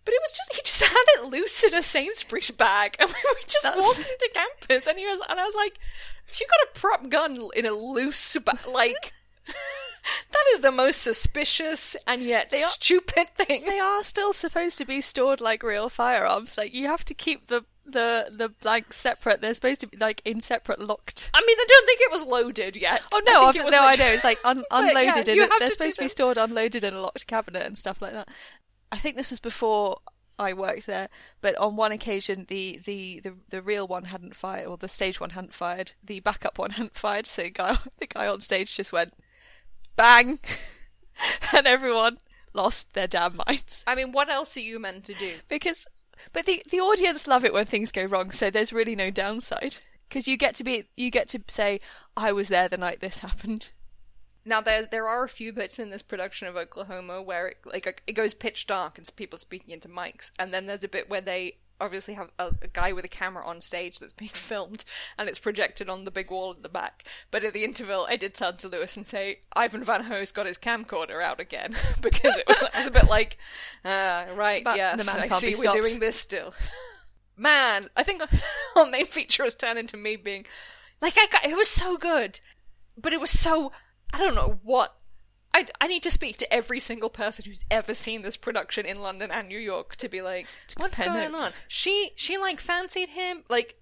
But 0.05 0.15
it 0.15 0.21
was 0.23 0.31
just 0.31 0.55
he 0.55 0.61
just 0.63 0.81
had 0.83 1.05
it 1.19 1.25
loose 1.29 1.63
in 1.63 1.75
a 1.75 1.81
Sainsbury's 1.83 2.49
bag, 2.49 2.95
and 2.97 3.07
we 3.07 3.29
were 3.29 3.39
just 3.45 3.61
That's- 3.63 3.83
walked 3.83 3.99
into 3.99 4.29
campus, 4.33 4.87
and 4.87 4.97
he 4.97 5.05
was, 5.05 5.19
and 5.29 5.39
I 5.39 5.45
was 5.45 5.53
like, 5.55 5.77
"If 6.27 6.39
you 6.39 6.47
got 6.47 6.75
a 6.75 6.79
prop 6.79 7.09
gun 7.09 7.49
in 7.55 7.65
a 7.67 7.71
loose 7.71 8.35
bag, 8.37 8.65
like." 8.73 9.13
That 10.31 10.43
is 10.53 10.59
the 10.61 10.71
most 10.71 11.01
suspicious 11.01 11.95
and 12.07 12.21
yet 12.23 12.51
are- 12.53 12.57
stupid 12.57 13.27
thing. 13.37 13.65
they 13.65 13.79
are 13.79 14.03
still 14.03 14.33
supposed 14.33 14.77
to 14.79 14.85
be 14.85 15.01
stored 15.01 15.41
like 15.41 15.63
real 15.63 15.89
firearms. 15.89 16.57
Like 16.57 16.73
you 16.73 16.87
have 16.87 17.05
to 17.05 17.13
keep 17.13 17.47
the 17.47 17.63
the 17.85 18.27
the 18.31 18.49
blanks 18.49 18.97
separate. 18.97 19.41
They're 19.41 19.53
supposed 19.53 19.81
to 19.81 19.87
be 19.87 19.97
like 19.97 20.21
in 20.25 20.41
separate 20.41 20.79
locked. 20.79 21.29
I 21.33 21.41
mean, 21.45 21.57
I 21.59 21.65
don't 21.67 21.85
think 21.85 22.01
it 22.01 22.11
was 22.11 22.23
loaded 22.23 22.77
yet. 22.77 23.03
Oh 23.13 23.21
no! 23.25 23.45
Was 23.45 23.55
no, 23.57 23.63
like- 23.63 23.99
I 23.99 24.03
know. 24.03 24.11
It's 24.11 24.23
like 24.23 24.39
un- 24.43 24.63
yeah, 24.71 24.77
unloaded, 24.79 25.27
you 25.27 25.41
have 25.41 25.51
they're 25.59 25.67
to 25.67 25.73
supposed 25.73 25.97
to 25.97 26.03
be 26.03 26.07
stored 26.07 26.37
unloaded 26.37 26.83
in 26.83 26.93
a 26.93 27.01
locked 27.01 27.27
cabinet 27.27 27.65
and 27.65 27.77
stuff 27.77 28.01
like 28.01 28.13
that. 28.13 28.29
I 28.91 28.97
think 28.97 29.17
this 29.17 29.29
was 29.31 29.39
before 29.39 29.99
I 30.39 30.53
worked 30.53 30.87
there, 30.87 31.09
but 31.41 31.55
on 31.57 31.75
one 31.75 31.91
occasion, 31.91 32.45
the 32.49 32.79
the 32.83 33.19
the, 33.23 33.33
the 33.49 33.61
real 33.61 33.87
one 33.87 34.05
hadn't 34.05 34.35
fired, 34.35 34.67
or 34.67 34.77
the 34.77 34.87
stage 34.87 35.19
one 35.19 35.31
hadn't 35.31 35.53
fired. 35.53 35.93
The 36.03 36.19
backup 36.21 36.57
one 36.57 36.71
hadn't 36.71 36.97
fired, 36.97 37.25
so 37.25 37.43
the 37.43 37.49
guy 37.49 37.77
the 37.99 38.07
guy 38.07 38.27
on 38.27 38.39
stage 38.41 38.75
just 38.75 38.91
went 38.93 39.13
bang, 40.01 40.39
and 41.55 41.67
everyone 41.67 42.17
lost 42.53 42.93
their 42.93 43.07
damn 43.07 43.39
minds. 43.47 43.83
I 43.85 43.95
mean, 43.95 44.11
what 44.11 44.29
else 44.29 44.57
are 44.57 44.61
you 44.61 44.79
meant 44.79 45.05
to 45.05 45.13
do? 45.13 45.33
because 45.47 45.85
but 46.33 46.45
the 46.45 46.61
the 46.69 46.79
audience 46.79 47.27
love 47.27 47.45
it 47.45 47.53
when 47.53 47.65
things 47.65 47.91
go 47.91 48.03
wrong 48.05 48.31
so 48.31 48.49
there's 48.49 48.73
really 48.73 48.95
no 48.95 49.11
downside. 49.11 49.77
Because 50.09 50.27
you 50.27 50.37
get 50.37 50.55
to 50.55 50.63
be 50.63 50.85
you 50.97 51.09
get 51.09 51.27
to 51.29 51.41
say 51.47 51.79
i 52.17 52.31
was 52.31 52.49
there 52.49 52.67
the 52.67 52.77
night 52.77 52.99
this 52.99 53.19
happened. 53.19 53.69
Now 54.43 54.59
there 54.59 54.85
there 54.85 55.07
are 55.07 55.23
a 55.23 55.29
few 55.29 55.53
bits 55.53 55.77
in 55.77 55.91
this 55.91 56.01
production 56.01 56.47
of 56.47 56.55
Oklahoma 56.55 57.21
where 57.21 57.47
it, 57.49 57.57
like 57.65 58.03
it 58.07 58.13
goes 58.13 58.33
pitch 58.33 58.65
dark 58.67 58.97
and 58.97 59.09
people 59.15 59.37
speaking 59.37 59.73
into 59.73 59.87
mics, 59.87 60.31
and 60.39 60.53
then 60.53 60.65
there's 60.65 60.83
a 60.83 60.89
bit 60.89 61.09
where 61.09 61.21
they 61.21 61.57
obviously 61.81 62.13
have 62.13 62.29
a, 62.39 62.51
a 62.61 62.67
guy 62.67 62.93
with 62.93 63.05
a 63.05 63.09
camera 63.09 63.45
on 63.45 63.59
stage 63.61 63.99
that's 63.99 64.13
being 64.13 64.29
filmed 64.33 64.85
and 65.17 65.27
it's 65.27 65.39
projected 65.39 65.89
on 65.89 66.05
the 66.05 66.11
big 66.11 66.31
wall 66.31 66.51
at 66.51 66.63
the 66.63 66.69
back. 66.69 67.03
But 67.29 67.43
at 67.43 67.53
the 67.53 67.63
interval, 67.63 68.05
I 68.09 68.15
did 68.15 68.33
turn 68.33 68.57
to 68.57 68.67
Lewis 68.67 68.95
and 68.95 69.05
say, 69.05 69.39
"Ivo 69.53 69.79
van 69.83 70.03
Hove's 70.03 70.31
got 70.31 70.45
his 70.45 70.57
camcorder 70.57 71.21
out 71.21 71.39
again," 71.39 71.75
because 72.01 72.37
it 72.37 72.47
was 72.47 72.87
a 72.87 72.91
bit 72.91 73.09
like, 73.09 73.37
uh, 73.83 74.25
right, 74.35 74.63
But 74.63 74.77
yes, 74.77 75.07
I 75.07 75.27
see 75.27 75.55
we're 75.57 75.71
doing 75.71 75.99
this 75.99 76.19
still. 76.19 76.53
Man, 77.37 77.89
I 77.95 78.03
think 78.03 78.21
our 78.75 78.85
main 78.85 79.05
feature 79.05 79.43
has 79.43 79.55
turned 79.55 79.79
into 79.79 79.97
me 79.97 80.15
being 80.15 80.45
like, 81.01 81.17
I 81.17 81.25
got, 81.31 81.45
it 81.45 81.55
was 81.55 81.69
so 81.69 81.97
good, 81.97 82.39
but 82.95 83.13
it 83.13 83.19
was 83.19 83.31
so 83.31 83.71
I 84.13 84.17
don't 84.17 84.35
know 84.35 84.59
what. 84.63 84.95
I, 85.53 85.67
I 85.81 85.87
need 85.87 86.03
to 86.03 86.11
speak 86.11 86.37
to 86.37 86.53
every 86.53 86.79
single 86.79 87.09
person 87.09 87.45
who's 87.45 87.65
ever 87.69 87.93
seen 87.93 88.21
this 88.21 88.37
production 88.37 88.85
in 88.85 89.01
London 89.01 89.31
and 89.31 89.47
New 89.47 89.59
York 89.59 89.95
to 89.97 90.07
be 90.07 90.21
like, 90.21 90.47
what's 90.77 90.97
going 90.97 91.35
on? 91.35 91.51
She 91.67 92.11
she 92.15 92.37
like 92.37 92.59
fancied 92.59 93.09
him 93.09 93.43
like, 93.49 93.75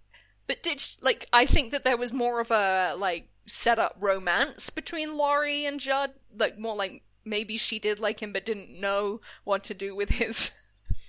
but 0.47 0.63
did 0.63 0.79
she, 0.81 0.97
like 1.01 1.27
I 1.31 1.45
think 1.45 1.71
that 1.71 1.83
there 1.83 1.97
was 1.97 2.11
more 2.11 2.39
of 2.41 2.49
a 2.51 2.95
like 2.97 3.29
set 3.45 3.77
up 3.79 3.95
romance 3.99 4.69
between 4.69 5.15
Laurey 5.17 5.65
and 5.65 5.79
Judd, 5.79 6.11
like 6.37 6.57
more 6.57 6.75
like 6.75 7.03
maybe 7.23 7.57
she 7.57 7.77
did 7.79 7.99
like 7.99 8.21
him 8.21 8.33
but 8.33 8.45
didn't 8.45 8.79
know 8.79 9.21
what 9.43 9.63
to 9.65 9.73
do 9.75 9.95
with 9.95 10.09
his 10.11 10.51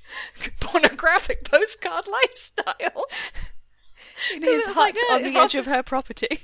pornographic 0.60 1.44
postcard 1.44 2.06
lifestyle. 2.08 3.06
in 4.34 4.42
'Cause 4.42 4.66
his 4.66 4.66
hut 4.66 4.76
like, 4.76 4.96
uh, 5.10 5.14
on 5.14 5.22
the 5.22 5.36
edge 5.38 5.54
of 5.54 5.66
her 5.66 5.82
property 5.82 6.40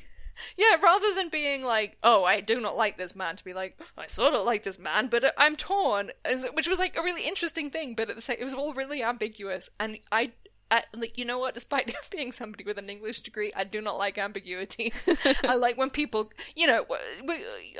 Yeah, 0.56 0.76
rather 0.82 1.14
than 1.14 1.28
being 1.28 1.64
like, 1.64 1.96
"Oh, 2.02 2.24
I 2.24 2.40
do 2.40 2.60
not 2.60 2.76
like 2.76 2.98
this 2.98 3.14
man," 3.14 3.36
to 3.36 3.44
be 3.44 3.54
like, 3.54 3.80
"I 3.96 4.06
sort 4.06 4.34
of 4.34 4.44
like 4.44 4.62
this 4.62 4.78
man, 4.78 5.08
but 5.08 5.32
I'm 5.36 5.56
torn," 5.56 6.10
which 6.52 6.68
was 6.68 6.78
like 6.78 6.96
a 6.96 7.02
really 7.02 7.26
interesting 7.26 7.70
thing. 7.70 7.94
But 7.94 8.10
at 8.10 8.16
the 8.16 8.22
same, 8.22 8.36
it 8.38 8.44
was 8.44 8.54
all 8.54 8.74
really 8.74 9.02
ambiguous, 9.02 9.68
and 9.78 9.98
I 10.12 10.32
I, 10.70 10.82
like, 10.94 11.16
you 11.16 11.24
know 11.24 11.38
what? 11.38 11.54
Despite 11.54 11.94
being 12.10 12.32
somebody 12.32 12.64
with 12.64 12.78
an 12.78 12.90
English 12.90 13.20
degree, 13.20 13.52
I 13.54 13.64
do 13.64 13.80
not 13.80 13.98
like 13.98 14.18
ambiguity. 14.18 14.92
I 15.44 15.54
like 15.54 15.76
when 15.76 15.90
people, 15.90 16.30
you 16.54 16.66
know, 16.66 16.84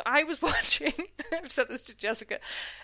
I 0.05 0.25
was 0.25 0.41
watching. 0.43 0.93
I've 1.33 1.51
said 1.51 1.69
this 1.69 1.83
to 1.83 1.97
Jessica. 1.97 2.39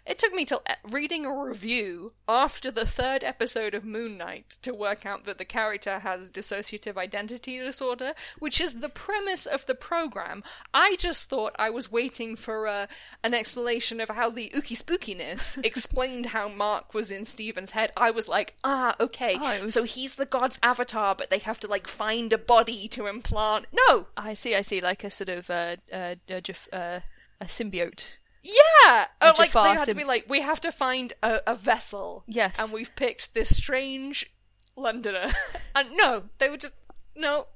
It 0.06 0.18
took 0.18 0.32
me 0.32 0.44
till 0.44 0.62
uh, 0.68 0.74
reading 0.90 1.24
a 1.24 1.34
review 1.34 2.12
after 2.28 2.70
the 2.70 2.86
third 2.86 3.22
episode 3.22 3.74
of 3.74 3.84
Moon 3.84 4.16
Knight 4.18 4.58
to 4.62 4.74
work 4.74 5.06
out 5.06 5.24
that 5.24 5.38
the 5.38 5.44
character 5.44 6.00
has 6.00 6.30
dissociative 6.30 6.96
identity 6.96 7.58
disorder, 7.58 8.12
which 8.38 8.60
is 8.60 8.80
the 8.80 8.88
premise 8.88 9.46
of 9.46 9.66
the 9.66 9.74
program. 9.74 10.42
I 10.74 10.96
just 10.98 11.28
thought 11.28 11.54
I 11.58 11.70
was 11.70 11.92
waiting 11.92 12.36
for 12.36 12.66
uh, 12.66 12.86
an 13.22 13.34
explanation 13.34 14.00
of 14.00 14.08
how 14.08 14.30
the 14.30 14.50
ooky 14.54 14.76
spookiness 14.76 15.64
explained 15.64 16.26
how 16.26 16.48
Mark 16.48 16.94
was 16.94 17.10
in 17.10 17.24
Steven's 17.24 17.70
head. 17.70 17.92
I 17.96 18.10
was 18.10 18.28
like, 18.28 18.54
ah, 18.64 18.94
okay. 18.98 19.38
Oh, 19.40 19.66
So 19.68 19.84
he's 19.92 20.16
the 20.16 20.26
god's 20.26 20.58
avatar, 20.62 21.14
but 21.14 21.30
they 21.30 21.38
have 21.38 21.58
to 21.60 21.68
like 21.68 21.86
find 21.86 22.32
a 22.32 22.38
body 22.38 22.88
to 22.88 23.06
implant. 23.06 23.66
No, 23.72 24.06
I 24.16 24.34
see. 24.34 24.54
I 24.54 24.62
see. 24.62 24.80
Like 24.80 25.04
a 25.04 25.10
sort 25.10 25.28
of 25.28 25.50
uh, 25.50 25.76
uh, 25.92 26.14
uh, 26.30 26.40
uh, 26.72 27.00
a 27.40 27.44
symbiote. 27.44 28.16
yeah, 28.42 29.06
oh, 29.20 29.34
like 29.38 29.52
they 29.52 29.60
had 29.60 29.88
to 29.88 29.94
be 29.94 30.04
like, 30.04 30.26
we 30.28 30.40
have 30.40 30.60
to 30.62 30.72
find 30.72 31.12
a, 31.22 31.40
a 31.46 31.54
vessel. 31.54 32.24
Yes. 32.26 32.56
and 32.58 32.72
we've 32.72 32.94
picked 32.96 33.34
this 33.34 33.56
strange 33.56 34.32
Londoner. 34.76 35.32
and 35.74 35.88
no, 35.94 36.24
they 36.38 36.48
were 36.48 36.56
just 36.56 36.74
no, 37.14 37.46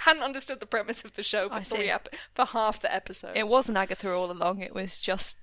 hadn't 0.00 0.22
understood 0.22 0.60
the 0.60 0.66
premise 0.66 1.04
of 1.04 1.14
the 1.14 1.22
show 1.22 1.48
for 1.48 1.60
three 1.60 1.90
ep- 1.90 2.14
for 2.34 2.44
half 2.44 2.80
the 2.80 2.92
episode. 2.92 3.36
It 3.36 3.48
wasn't 3.48 3.78
Agatha 3.78 4.12
all 4.12 4.30
along. 4.30 4.60
It 4.60 4.74
was 4.74 4.98
just 4.98 5.38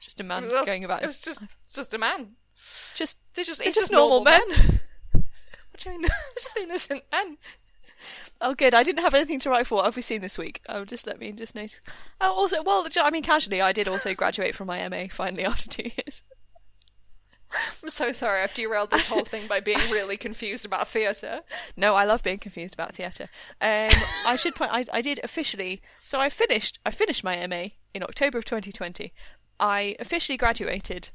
just 0.00 0.20
a 0.20 0.24
man 0.24 0.44
was, 0.44 0.66
going 0.66 0.84
about. 0.84 1.02
It 1.02 1.06
was 1.06 1.20
just 1.20 1.44
just 1.72 1.94
a 1.94 1.98
man. 1.98 2.32
just 2.94 3.18
They're 3.34 3.44
just 3.44 3.60
it's 3.60 3.68
it's 3.68 3.76
just 3.76 3.92
normal 3.92 4.24
men. 4.24 4.42
Mean? 5.86 6.04
It's 6.32 6.44
just 6.44 6.56
innocent 6.56 7.02
men. 7.12 7.38
Oh, 8.40 8.54
good. 8.54 8.74
I 8.74 8.82
didn't 8.82 9.02
have 9.02 9.14
anything 9.14 9.40
to 9.40 9.50
write 9.50 9.66
for. 9.66 9.76
What 9.76 9.86
have 9.86 9.96
we 9.96 10.02
seen 10.02 10.20
this 10.20 10.38
week? 10.38 10.60
Oh, 10.68 10.84
just 10.84 11.06
let 11.06 11.18
me 11.18 11.32
just 11.32 11.54
notice. 11.54 11.80
Oh, 12.20 12.32
also, 12.32 12.62
well, 12.62 12.86
I 13.00 13.10
mean, 13.10 13.24
casually, 13.24 13.60
I 13.60 13.72
did 13.72 13.88
also 13.88 14.14
graduate 14.14 14.54
from 14.54 14.68
my 14.68 14.88
MA 14.88 15.06
finally 15.10 15.44
after 15.46 15.68
two 15.68 15.90
years. 15.96 16.22
I'm 17.82 17.90
so 17.90 18.12
sorry. 18.12 18.42
I've 18.42 18.54
derailed 18.54 18.90
this 18.90 19.06
whole 19.06 19.24
thing 19.24 19.46
by 19.46 19.60
being 19.60 19.78
really 19.90 20.16
confused 20.16 20.66
about 20.66 20.86
theatre. 20.86 21.40
No, 21.76 21.94
I 21.94 22.04
love 22.04 22.22
being 22.22 22.38
confused 22.38 22.74
about 22.74 22.94
theatre. 22.94 23.28
Um, 23.60 23.90
I 24.26 24.36
should 24.36 24.54
point. 24.54 24.70
I, 24.72 24.84
I 24.92 25.00
did 25.00 25.20
officially. 25.24 25.80
So 26.04 26.20
I 26.20 26.28
finished. 26.28 26.78
I 26.84 26.90
finished 26.90 27.24
my 27.24 27.46
MA 27.46 27.68
in 27.94 28.02
October 28.02 28.38
of 28.38 28.44
2020. 28.44 29.12
I 29.58 29.96
officially 29.98 30.36
graduated 30.36 31.10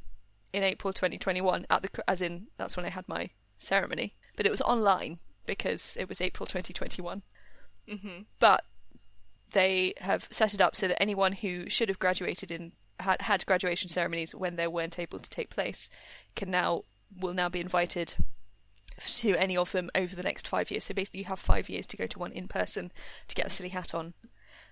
in 0.52 0.64
April 0.64 0.92
2021. 0.92 1.68
At 1.70 1.84
the 1.84 2.04
as 2.08 2.22
in 2.22 2.48
that's 2.58 2.76
when 2.76 2.86
I 2.86 2.90
had 2.90 3.08
my 3.08 3.30
ceremony, 3.60 4.16
but 4.36 4.46
it 4.46 4.52
was 4.52 4.62
online 4.62 5.18
because 5.46 5.98
it 6.00 6.10
was 6.10 6.22
April 6.22 6.46
2021. 6.46 7.22
Mm-hmm. 7.90 8.22
But 8.40 8.64
they 9.52 9.94
have 10.00 10.28
set 10.32 10.54
it 10.54 10.62
up 10.62 10.76
so 10.76 10.88
that 10.88 11.02
anyone 11.02 11.34
who 11.34 11.70
should 11.70 11.90
have 11.90 12.00
graduated 12.00 12.52
in 12.52 12.72
had, 13.00 13.22
had 13.22 13.46
graduation 13.46 13.90
ceremonies 13.90 14.34
when 14.36 14.56
they 14.56 14.68
weren't 14.68 15.00
able 15.00 15.20
to 15.20 15.30
take 15.30 15.50
place 15.50 15.90
can 16.36 16.50
now 16.50 16.84
will 17.20 17.34
now 17.34 17.50
be 17.50 17.60
invited 17.60 18.16
to 19.00 19.36
any 19.36 19.58
of 19.58 19.72
them 19.72 19.90
over 19.96 20.16
the 20.16 20.24
next 20.24 20.48
five 20.48 20.70
years. 20.70 20.84
So 20.84 20.94
basically, 20.94 21.22
you 21.22 21.26
have 21.26 21.40
five 21.40 21.70
years 21.70 21.88
to 21.88 21.98
go 21.98 22.08
to 22.08 22.20
one 22.20 22.32
in 22.32 22.48
person 22.48 22.92
to 23.28 23.36
get 23.36 23.46
the 23.46 23.52
silly 23.52 23.70
hat 23.70 23.94
on. 23.94 24.14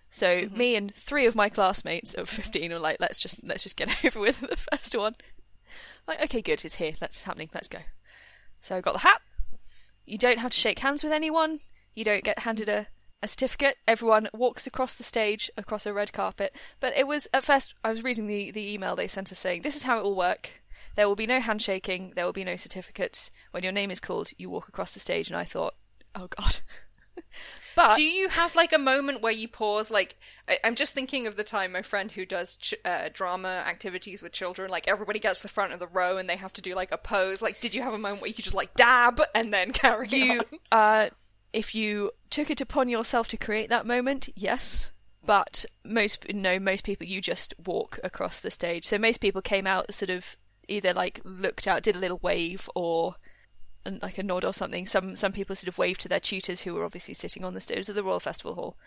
So 0.10 0.47
me 0.54 0.76
and 0.76 0.93
three 0.93 1.26
of 1.26 1.36
my 1.36 1.50
classmates 1.50 2.13
of 2.13 2.30
fifteen 2.30 2.71
are 2.74 2.80
like, 2.80 2.97
let's 3.00 3.19
just 3.19 3.43
let's 3.43 3.63
just 3.63 3.78
get 3.78 3.89
over 4.06 4.19
with 4.19 4.41
the 4.41 4.58
first 4.58 4.95
one. 4.95 5.13
Like, 6.08 6.21
okay, 6.24 6.41
good, 6.41 6.63
it's 6.65 6.76
here. 6.76 6.93
Let's 7.02 7.17
it's 7.17 7.24
happening. 7.24 7.50
Let's 7.54 7.67
go. 7.67 7.80
So 8.62 8.76
I 8.76 8.82
got 8.82 8.93
the 8.93 9.00
hat. 9.00 9.21
You 10.06 10.18
don't 10.18 10.40
have 10.40 10.52
to 10.52 10.58
shake 10.58 10.80
hands 10.80 11.04
with 11.04 11.14
anyone. 11.14 11.60
You 11.94 12.04
don't 12.04 12.24
get 12.24 12.40
handed 12.40 12.70
a, 12.70 12.88
a 13.22 13.28
certificate. 13.28 13.78
Everyone 13.88 14.30
walks 14.34 14.66
across 14.66 14.96
the 14.96 15.04
stage, 15.04 15.50
across 15.58 15.86
a 15.86 15.94
red 15.94 16.14
carpet. 16.14 16.56
But 16.80 16.98
it 16.98 17.08
was 17.08 17.28
at 17.34 17.44
first 17.44 17.76
I 17.84 17.90
was 17.90 18.04
reading 18.04 18.28
the, 18.28 18.52
the 18.52 18.74
email 18.74 18.96
they 18.96 19.08
sent 19.08 19.32
us 19.32 19.40
saying 19.40 19.62
this 19.62 19.76
is 19.76 19.84
how 19.84 19.98
it 19.98 20.04
will 20.04 20.16
work. 20.16 20.62
There 20.96 21.08
will 21.08 21.16
be 21.16 21.28
no 21.28 21.40
handshaking. 21.40 22.14
There 22.16 22.26
will 22.26 22.34
be 22.34 22.44
no 22.44 22.56
certificates. 22.56 23.32
When 23.52 23.64
your 23.64 23.72
name 23.72 23.92
is 23.92 24.00
called, 24.00 24.32
you 24.38 24.50
walk 24.50 24.68
across 24.68 24.94
the 24.94 25.00
stage. 25.00 25.30
And 25.30 25.38
I 25.38 25.46
thought, 25.46 25.76
oh 26.16 26.28
god. 26.28 26.60
but 27.76 27.96
Do 27.96 28.04
you 28.04 28.30
have 28.30 28.56
like 28.56 28.74
a 28.74 28.78
moment 28.78 29.22
where 29.22 29.32
you 29.32 29.48
pause? 29.48 29.90
Like, 29.92 30.18
I- 30.48 30.60
I'm 30.64 30.76
just 30.76 30.94
thinking 30.94 31.28
of 31.28 31.36
the 31.36 31.44
time 31.44 31.72
my 31.72 31.82
friend 31.82 32.12
who 32.12 32.26
does 32.26 32.56
ch- 32.56 32.74
uh, 32.86 33.10
drama 33.14 33.48
activities 33.68 34.22
with 34.22 34.32
children, 34.32 34.70
like 34.70 34.88
everybody 34.88 35.20
gets 35.20 35.42
the 35.42 35.48
front 35.50 35.74
of 35.74 35.80
the 35.80 35.88
row 35.88 36.18
and 36.18 36.30
they 36.30 36.36
have 36.38 36.54
to 36.54 36.62
do 36.62 36.76
like 36.76 36.92
a 36.92 36.98
pose. 36.98 37.42
Like, 37.42 37.60
did 37.62 37.74
you 37.76 37.82
have 37.82 37.94
a 37.94 37.98
moment 37.98 38.22
where 38.22 38.28
you 38.30 38.34
could 38.34 38.46
just 38.46 38.56
like 38.56 38.74
dab 38.76 39.22
and 39.36 39.54
then 39.54 39.72
carry 39.74 40.08
you 40.10 40.40
on? 40.40 40.46
uh 40.72 41.10
if 41.54 41.76
you 41.76 42.12
took 42.30 42.50
it 42.50 42.62
upon 42.62 42.88
yourself 42.88 43.28
to 43.28 43.36
create 43.38 43.70
that 43.70 43.86
moment 43.86 44.30
yes 44.38 44.92
but 45.26 45.66
most 45.84 46.26
no 46.34 46.58
most 46.60 46.84
people 46.86 47.06
you 47.06 47.20
just 47.20 47.54
walk 47.66 48.00
across 48.06 48.40
the 48.40 48.50
stage 48.50 48.86
so 48.86 48.98
most 48.98 49.20
people 49.20 49.42
came 49.42 49.68
out 49.68 49.94
sort 49.94 50.10
of 50.10 50.38
either 50.70 50.94
like 50.94 51.20
looked 51.26 51.68
out 51.68 51.84
did 51.84 51.96
a 51.96 52.00
little 52.00 52.20
wave 52.24 52.70
or 52.74 53.16
like 54.02 54.17
a 54.17 54.24
nod 54.24 54.46
or 54.46 54.54
something 54.54 54.86
some 54.86 55.15
some 55.15 55.32
people 55.32 55.56
sort 55.56 55.67
of 55.67 55.78
waved 55.78 56.02
to 56.02 56.08
their 56.08 56.20
tutors 56.20 56.62
who 56.62 56.74
were 56.74 56.86
obviously 56.86 57.13
sitting 57.13 57.44
on 57.44 57.54
the 57.54 57.60
stairs 57.62 57.89
of 57.89 57.96
the 57.96 58.04
royal 58.04 58.20
festival 58.20 58.54
hall 58.56 58.78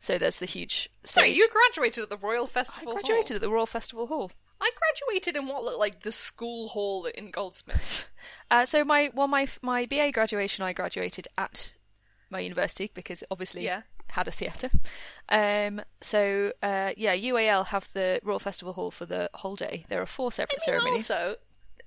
so 0.00 0.16
there's 0.16 0.38
the 0.38 0.46
huge 0.46 0.88
Sorry, 1.04 1.30
you 1.30 1.48
graduated 1.50 2.04
at 2.04 2.10
the 2.10 2.16
Royal 2.16 2.46
Festival. 2.46 2.84
Hall. 2.84 2.98
I 2.98 3.00
graduated 3.00 3.28
Hall. 3.30 3.34
at 3.36 3.40
the 3.42 3.50
royal 3.50 3.66
festival 3.66 4.06
hall 4.06 4.30
I 4.60 4.70
graduated 4.74 5.36
in 5.36 5.46
what 5.48 5.64
looked 5.64 5.78
like 5.78 6.00
the 6.02 6.12
school 6.12 6.68
hall 6.68 7.06
in 7.06 7.30
Goldsmiths. 7.30 8.08
Uh, 8.50 8.64
so 8.64 8.84
my 8.84 9.10
well 9.14 9.28
my 9.28 9.46
my 9.62 9.86
BA 9.86 10.10
graduation 10.12 10.64
I 10.64 10.72
graduated 10.72 11.28
at 11.36 11.74
my 12.30 12.40
university 12.40 12.90
because 12.94 13.22
obviously 13.30 13.64
Yeah. 13.64 13.82
had 14.10 14.26
a 14.26 14.30
theatre. 14.32 14.70
Um, 15.28 15.82
so 16.00 16.52
uh, 16.62 16.92
yeah, 16.96 17.14
UAL 17.16 17.66
have 17.66 17.88
the 17.92 18.20
Royal 18.24 18.38
Festival 18.38 18.72
Hall 18.72 18.90
for 18.90 19.06
the 19.06 19.30
whole 19.34 19.54
day. 19.56 19.84
There 19.88 20.00
are 20.02 20.06
four 20.06 20.32
separate 20.32 20.60
I 20.66 20.70
mean, 20.70 20.78
ceremonies. 20.80 21.10
Also, 21.10 21.36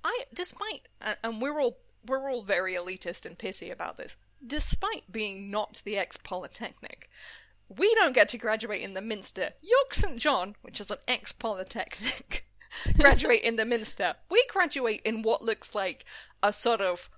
I 0.04 0.24
despite 0.34 0.88
and 1.24 1.42
we're 1.42 1.60
all 1.60 1.78
we're 2.06 2.30
all 2.32 2.44
very 2.44 2.74
elitist 2.74 3.26
and 3.26 3.38
pissy 3.38 3.72
about 3.72 3.98
this. 3.98 4.18
Despite 4.46 5.12
being 5.12 5.52
not 5.52 5.82
the 5.86 5.98
ex 5.98 6.18
polytechnic, 6.18 7.10
we 7.70 7.94
don't 7.96 8.14
get 8.14 8.28
to 8.30 8.38
graduate 8.38 8.82
in 8.82 8.94
the 8.96 9.02
Minster. 9.02 9.52
York 9.62 9.94
St 9.94 10.18
John, 10.18 10.56
which 10.62 10.80
is 10.82 10.90
an 10.92 10.98
ex 11.08 11.32
polytechnic, 11.32 12.46
graduate 12.98 13.42
in 13.42 13.56
the 13.56 13.66
Minster. 13.66 14.16
We 14.30 14.44
graduate 14.50 15.02
in 15.06 15.22
what 15.22 15.42
looks 15.42 15.76
like 15.76 16.06
a 16.44 16.52
sort 16.52 16.82
of 16.82 17.10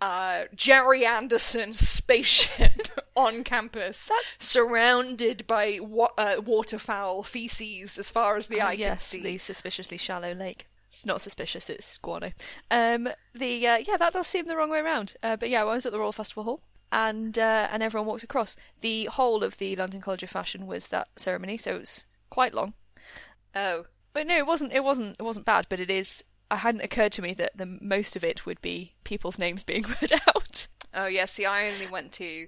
uh, 0.00 0.44
Gerry 0.54 1.06
Anderson 1.06 1.72
spaceship 1.72 2.88
on 3.16 3.44
campus, 3.44 4.10
surrounded 4.38 5.46
by 5.46 5.78
wa- 5.80 6.10
uh, 6.18 6.36
waterfowl 6.44 7.22
feces 7.22 7.96
as 7.96 8.10
far 8.10 8.36
as 8.36 8.48
the 8.48 8.60
Ah, 8.60 8.66
eye 8.68 8.72
can 8.72 8.80
yes, 8.80 9.02
see. 9.04 9.22
the 9.22 9.38
suspiciously 9.38 9.96
shallow 9.96 10.32
lake. 10.34 10.66
It's 10.96 11.04
not 11.06 11.20
suspicious; 11.20 11.68
it's 11.68 11.98
guano. 11.98 12.32
Um, 12.70 13.08
the 13.34 13.66
uh, 13.66 13.76
yeah, 13.76 13.98
that 13.98 14.14
does 14.14 14.26
seem 14.26 14.46
the 14.46 14.56
wrong 14.56 14.70
way 14.70 14.78
around. 14.80 15.14
Uh, 15.22 15.36
but 15.36 15.50
yeah, 15.50 15.60
I 15.60 15.64
was 15.64 15.84
at 15.84 15.92
the 15.92 15.98
Royal 16.00 16.10
Festival 16.12 16.44
Hall, 16.44 16.60
and 16.90 17.38
uh, 17.38 17.68
and 17.70 17.82
everyone 17.82 18.06
walks 18.06 18.22
across. 18.24 18.56
The 18.80 19.04
whole 19.04 19.44
of 19.44 19.58
the 19.58 19.76
London 19.76 20.00
College 20.00 20.22
of 20.22 20.30
Fashion 20.30 20.66
was 20.66 20.88
that 20.88 21.08
ceremony, 21.16 21.58
so 21.58 21.74
it 21.74 21.80
was 21.80 22.06
quite 22.30 22.54
long. 22.54 22.72
Oh, 23.54 23.84
But 24.14 24.26
no, 24.26 24.36
it 24.38 24.46
wasn't. 24.46 24.72
It 24.72 24.84
wasn't. 24.84 25.16
It 25.18 25.22
wasn't 25.22 25.44
bad. 25.44 25.66
But 25.68 25.80
it 25.80 25.90
is. 25.90 26.24
I 26.50 26.56
hadn't 26.56 26.80
occurred 26.80 27.12
to 27.12 27.22
me 27.22 27.34
that 27.34 27.56
the 27.56 27.66
most 27.66 28.16
of 28.16 28.24
it 28.24 28.46
would 28.46 28.62
be 28.62 28.94
people's 29.04 29.38
names 29.38 29.64
being 29.64 29.84
read 30.00 30.12
out. 30.26 30.66
Oh 30.94 31.06
yeah, 31.06 31.26
see, 31.26 31.44
I 31.44 31.68
only 31.68 31.88
went 31.88 32.12
to 32.12 32.46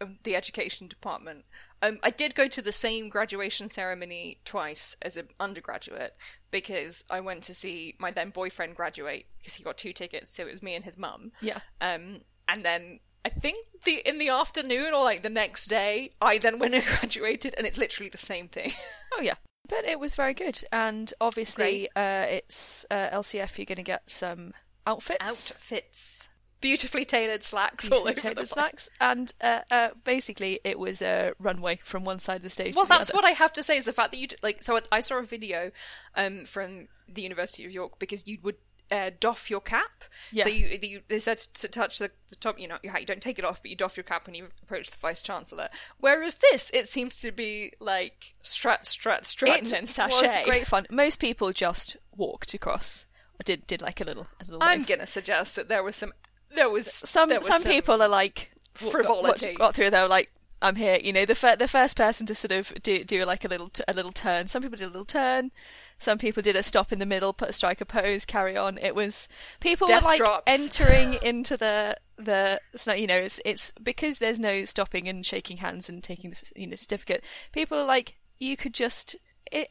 um, 0.00 0.18
the 0.24 0.34
education 0.34 0.88
department. 0.88 1.44
Um, 1.82 1.98
I 2.02 2.10
did 2.10 2.34
go 2.34 2.48
to 2.48 2.62
the 2.62 2.72
same 2.72 3.08
graduation 3.08 3.68
ceremony 3.68 4.38
twice 4.44 4.96
as 5.02 5.16
an 5.16 5.28
undergraduate 5.38 6.16
because 6.50 7.04
I 7.10 7.20
went 7.20 7.42
to 7.44 7.54
see 7.54 7.94
my 7.98 8.10
then 8.10 8.30
boyfriend 8.30 8.74
graduate 8.76 9.26
because 9.38 9.54
he 9.54 9.62
got 9.62 9.76
two 9.76 9.92
tickets, 9.92 10.34
so 10.34 10.46
it 10.46 10.52
was 10.52 10.62
me 10.62 10.74
and 10.74 10.84
his 10.84 10.96
mum. 10.96 11.32
Yeah. 11.40 11.60
Um, 11.80 12.22
and 12.48 12.64
then 12.64 13.00
I 13.24 13.28
think 13.28 13.58
the 13.84 13.96
in 14.08 14.18
the 14.18 14.28
afternoon 14.28 14.94
or 14.94 15.02
like 15.02 15.22
the 15.22 15.28
next 15.28 15.66
day, 15.66 16.10
I 16.20 16.38
then 16.38 16.58
went 16.58 16.74
and 16.74 16.84
graduated, 17.00 17.54
and 17.58 17.66
it's 17.66 17.78
literally 17.78 18.08
the 18.08 18.18
same 18.18 18.48
thing. 18.48 18.72
Oh 19.18 19.22
yeah. 19.22 19.34
But 19.68 19.84
it 19.84 19.98
was 19.98 20.14
very 20.14 20.34
good, 20.34 20.62
and 20.72 21.12
obviously, 21.20 21.88
uh, 21.96 22.26
it's 22.28 22.84
uh, 22.90 23.08
LCF. 23.10 23.56
You're 23.56 23.64
going 23.64 23.76
to 23.76 23.82
get 23.82 24.10
some 24.10 24.52
outfits, 24.86 25.24
Outfits, 25.24 26.25
beautifully 26.60 27.04
tailored 27.04 27.42
slacks 27.42 27.90
all 27.90 28.00
over 28.00 28.12
the 28.12 28.20
tailored 28.20 28.36
place. 28.36 28.50
snacks, 28.50 28.88
and 29.00 29.32
uh, 29.40 29.60
uh, 29.70 29.88
basically, 30.04 30.60
it 30.64 30.78
was 30.78 31.02
a 31.02 31.32
runway 31.38 31.80
from 31.82 32.04
one 32.04 32.18
side 32.18 32.36
of 32.36 32.42
the 32.42 32.50
stage. 32.50 32.74
Well, 32.74 32.84
to 32.84 32.88
the 32.88 32.94
that's 32.94 33.14
what 33.14 33.24
I 33.24 33.30
have 33.30 33.52
to 33.54 33.62
say 33.62 33.76
is 33.76 33.84
the 33.84 33.92
fact 33.92 34.12
that 34.12 34.18
you 34.18 34.28
like. 34.42 34.62
So 34.62 34.78
I 34.90 35.00
saw 35.00 35.18
a 35.18 35.22
video 35.22 35.70
um, 36.14 36.44
from 36.44 36.88
the 37.08 37.22
University 37.22 37.64
of 37.64 37.70
York 37.70 37.98
because 37.98 38.26
you 38.26 38.38
would 38.42 38.56
uh, 38.90 39.10
doff 39.18 39.50
your 39.50 39.60
cap. 39.60 40.04
Yeah. 40.32 40.44
So 40.44 40.50
you, 40.50 40.78
you 40.82 41.00
they 41.08 41.18
said 41.18 41.38
to 41.38 41.68
touch 41.68 41.98
the, 41.98 42.10
the 42.28 42.36
top. 42.36 42.58
You 42.58 42.68
know, 42.68 42.78
you, 42.82 42.90
you 42.98 43.06
don't 43.06 43.22
take 43.22 43.38
it 43.38 43.44
off, 43.44 43.62
but 43.62 43.70
you 43.70 43.76
doff 43.76 43.96
your 43.96 44.04
cap 44.04 44.26
when 44.26 44.34
you 44.34 44.48
approach 44.62 44.90
the 44.90 44.98
vice 44.98 45.22
chancellor. 45.22 45.68
Whereas 45.98 46.36
this, 46.36 46.70
it 46.72 46.88
seems 46.88 47.20
to 47.20 47.32
be 47.32 47.72
like 47.80 48.34
strut, 48.42 48.86
strut, 48.86 49.26
strut, 49.26 49.72
and 49.72 49.88
sachet. 49.88 50.22
was 50.22 50.36
great 50.44 50.66
fun. 50.66 50.86
Most 50.90 51.20
people 51.20 51.52
just 51.52 51.96
walked 52.16 52.54
across. 52.54 53.06
Or 53.38 53.44
did 53.44 53.66
did 53.66 53.82
like 53.82 54.00
a 54.00 54.04
little 54.04 54.28
a 54.40 54.44
little. 54.44 54.62
I'm 54.62 54.80
wave. 54.80 54.88
gonna 54.88 55.06
suggest 55.06 55.56
that 55.56 55.68
there 55.68 55.82
was 55.82 55.96
some 55.96 56.12
there 56.56 56.70
was 56.70 56.92
some 56.92 57.28
there 57.28 57.38
was 57.38 57.46
some 57.46 57.62
people 57.62 58.02
are 58.02 58.08
like 58.08 58.50
frivolity. 58.74 59.54
Got, 59.54 59.58
got 59.58 59.74
through 59.74 59.90
though, 59.90 60.06
like 60.06 60.30
I'm 60.62 60.76
here. 60.76 60.98
You 61.02 61.12
know, 61.12 61.24
the 61.24 61.34
fir- 61.34 61.56
the 61.56 61.68
first 61.68 61.96
person 61.96 62.26
to 62.26 62.34
sort 62.34 62.52
of 62.52 62.72
do 62.82 63.04
do 63.04 63.24
like 63.24 63.44
a 63.44 63.48
little 63.48 63.68
t- 63.68 63.84
a 63.86 63.92
little 63.92 64.12
turn. 64.12 64.46
Some 64.46 64.62
people 64.62 64.76
did 64.76 64.84
a 64.84 64.88
little 64.88 65.04
turn. 65.04 65.52
Some 65.98 66.18
people 66.18 66.42
did 66.42 66.56
a 66.56 66.62
stop 66.62 66.92
in 66.92 66.98
the 66.98 67.06
middle, 67.06 67.32
put 67.32 67.48
a 67.48 67.52
strike 67.52 67.80
a 67.80 67.86
pose, 67.86 68.24
carry 68.24 68.56
on. 68.56 68.78
It 68.78 68.94
was 68.94 69.28
people 69.60 69.86
Death 69.86 70.02
were 70.02 70.08
like 70.08 70.18
drops. 70.18 70.42
entering 70.46 71.14
into 71.22 71.56
the 71.56 71.96
the 72.16 72.60
it's 72.72 72.86
not 72.86 73.00
you 73.00 73.06
know 73.06 73.16
it's 73.16 73.40
it's 73.44 73.72
because 73.82 74.18
there's 74.18 74.40
no 74.40 74.64
stopping 74.64 75.08
and 75.08 75.24
shaking 75.24 75.58
hands 75.58 75.88
and 75.88 76.02
taking 76.02 76.30
the 76.30 76.42
you 76.56 76.66
know 76.66 76.76
certificate. 76.76 77.22
People 77.52 77.78
are 77.78 77.86
like 77.86 78.16
you 78.38 78.56
could 78.56 78.74
just 78.74 79.16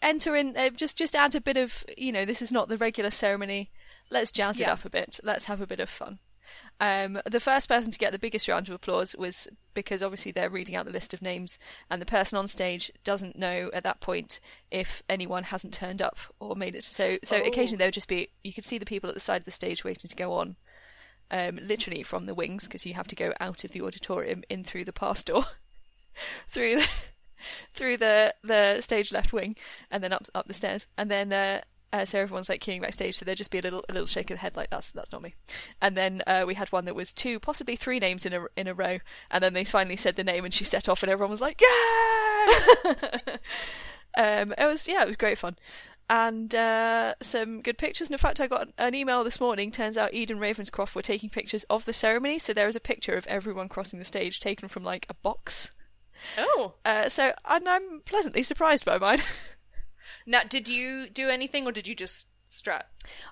enter 0.02 0.36
in 0.36 0.56
uh, 0.56 0.69
just 0.69 0.98
just 0.98 1.15
add 1.15 1.36
a 1.36 1.41
bit 1.41 1.58
of 1.58 1.84
you 1.98 2.12
know 2.12 2.26
this 2.26 2.41
is 2.41 2.52
not 2.52 2.69
the 2.69 2.78
regular 2.78 3.12
ceremony. 3.12 3.71
Let's 4.12 4.32
jazz 4.32 4.60
it 4.60 4.67
up 4.67 4.86
a 4.86 4.89
bit. 4.89 5.19
Let's 5.24 5.45
have 5.45 5.62
a 5.62 5.67
bit 5.67 5.80
of 5.80 5.89
fun. 5.89 6.19
Um, 6.80 7.20
the 7.26 7.40
first 7.40 7.70
person 7.70 7.92
to 7.94 7.98
get 8.00 8.12
the 8.12 8.20
biggest 8.20 8.48
round 8.50 8.68
of 8.68 8.74
applause 8.74 9.16
was 9.18 9.48
because 9.74 10.04
obviously 10.04 10.32
they're 10.34 10.50
reading 10.50 10.76
out 10.76 10.86
the 10.86 10.92
list 10.92 11.14
of 11.14 11.22
names, 11.22 11.58
and 11.90 12.02
the 12.02 12.06
person 12.06 12.38
on 12.38 12.48
stage 12.50 12.92
doesn't 13.04 13.38
know 13.38 13.70
at 13.74 13.84
that 13.84 14.02
point 14.02 14.40
if 14.72 15.02
anyone 15.08 15.44
hasn't 15.44 15.74
turned 15.74 16.02
up 16.02 16.18
or 16.40 16.56
made 16.56 16.76
it. 16.76 16.84
So, 16.84 17.18
so 17.24 17.38
Oh. 17.38 17.46
occasionally 17.46 17.78
there 17.78 17.88
would 17.88 17.94
just 17.94 18.10
be 18.10 18.30
you 18.44 18.52
could 18.54 18.66
see 18.66 18.78
the 18.78 18.86
people 18.86 19.10
at 19.10 19.14
the 19.14 19.22
side 19.22 19.42
of 19.42 19.46
the 19.46 19.52
stage 19.52 19.84
waiting 19.86 20.10
to 20.10 20.16
go 20.16 20.34
on, 20.34 20.58
um, 21.32 21.60
literally 21.62 22.04
from 22.04 22.26
the 22.26 22.36
wings 22.36 22.66
because 22.66 22.86
you 22.86 22.94
have 22.94 23.08
to 23.08 23.16
go 23.16 23.34
out 23.40 23.64
of 23.64 23.72
the 23.72 23.82
auditorium 23.82 24.44
in 24.50 24.64
through 24.66 24.84
the 24.86 24.94
pass 24.94 25.24
door, 25.24 25.46
through 26.50 26.76
the, 26.76 26.90
through 27.74 27.98
the 27.98 28.36
the 28.44 28.82
stage 28.82 29.14
left 29.14 29.32
wing, 29.32 29.56
and 29.90 30.04
then 30.04 30.12
up 30.12 30.28
up 30.36 30.48
the 30.48 30.54
stairs, 30.54 30.88
and 30.98 31.10
then. 31.10 31.32
Uh, 31.32 31.62
uh, 31.96 32.06
so 32.06 32.20
everyone's 32.20 32.50
like 32.50 32.62
queuing 32.62 32.82
backstage, 32.82 33.16
so 33.16 33.24
there'd 33.24 33.38
just 33.38 33.52
be 33.52 33.60
a 33.60 33.62
little 33.62 33.86
a 33.88 33.94
little 33.94 34.06
shake 34.06 34.30
of 34.30 34.36
the 34.36 34.42
head, 34.42 34.58
like 34.58 34.70
that's 34.70 34.92
that's 34.92 35.14
not 35.14 35.22
me. 35.22 35.34
And 35.82 35.96
then 35.96 36.22
uh, 36.28 36.44
we 36.46 36.56
had 36.56 36.72
one 36.72 36.84
that 36.86 36.96
was 36.96 37.14
two, 37.14 37.40
possibly 37.40 37.78
three 37.78 38.00
names 38.00 38.26
in 38.26 38.34
a 38.34 38.46
in 38.58 38.68
a 38.68 38.74
row, 38.74 39.00
and 39.32 39.42
then 39.42 39.54
they 39.54 39.64
finally 39.64 39.96
said 39.96 40.18
the 40.18 40.24
name, 40.24 40.44
and 40.44 40.54
she 40.54 40.66
set 40.66 40.90
off, 40.90 41.04
and 41.04 41.12
everyone 41.12 41.32
was 41.32 41.40
like, 41.40 41.62
"Yeah!" 41.62 43.38
um, 44.18 44.54
it 44.58 44.66
was 44.66 44.88
yeah, 44.90 45.04
it 45.04 45.08
was 45.08 45.16
great 45.16 45.38
fun, 45.38 45.56
and 46.10 46.54
uh, 46.54 47.14
some 47.22 47.62
good 47.62 47.78
pictures. 47.78 48.10
And 48.10 48.14
in 48.16 48.20
fact, 48.20 48.42
I 48.42 48.48
got 48.48 48.68
an 48.78 48.94
email 48.94 49.24
this 49.24 49.40
morning. 49.40 49.72
Turns 49.72 49.98
out 49.98 50.14
Ede 50.14 50.30
& 50.30 50.32
Ravenscroft 50.32 50.96
were 50.96 51.02
taking 51.02 51.30
pictures 51.30 51.64
of 51.70 51.86
the 51.86 51.94
ceremony, 51.94 52.40
so 52.40 52.52
there 52.52 52.68
is 52.68 52.76
a 52.76 52.82
picture 52.82 53.14
of 53.14 53.26
everyone 53.28 53.70
crossing 53.70 54.00
the 54.00 54.06
stage 54.06 54.42
taken 54.42 54.68
from 54.68 54.84
like 54.84 55.06
a 55.10 55.14
box. 55.14 55.72
Oh. 56.38 56.74
Uh, 56.84 57.08
so 57.08 57.34
and 57.46 57.70
I'm 57.70 58.02
pleasantly 58.06 58.44
surprised 58.44 58.84
by 58.84 58.98
mine. 58.98 59.20
Now, 60.26 60.42
did 60.48 60.68
you 60.68 61.08
do 61.08 61.30
anything 61.30 61.68
or 61.68 61.72
did 61.72 61.88
you 61.88 61.96
just 61.96 62.30
strut? 62.48 62.88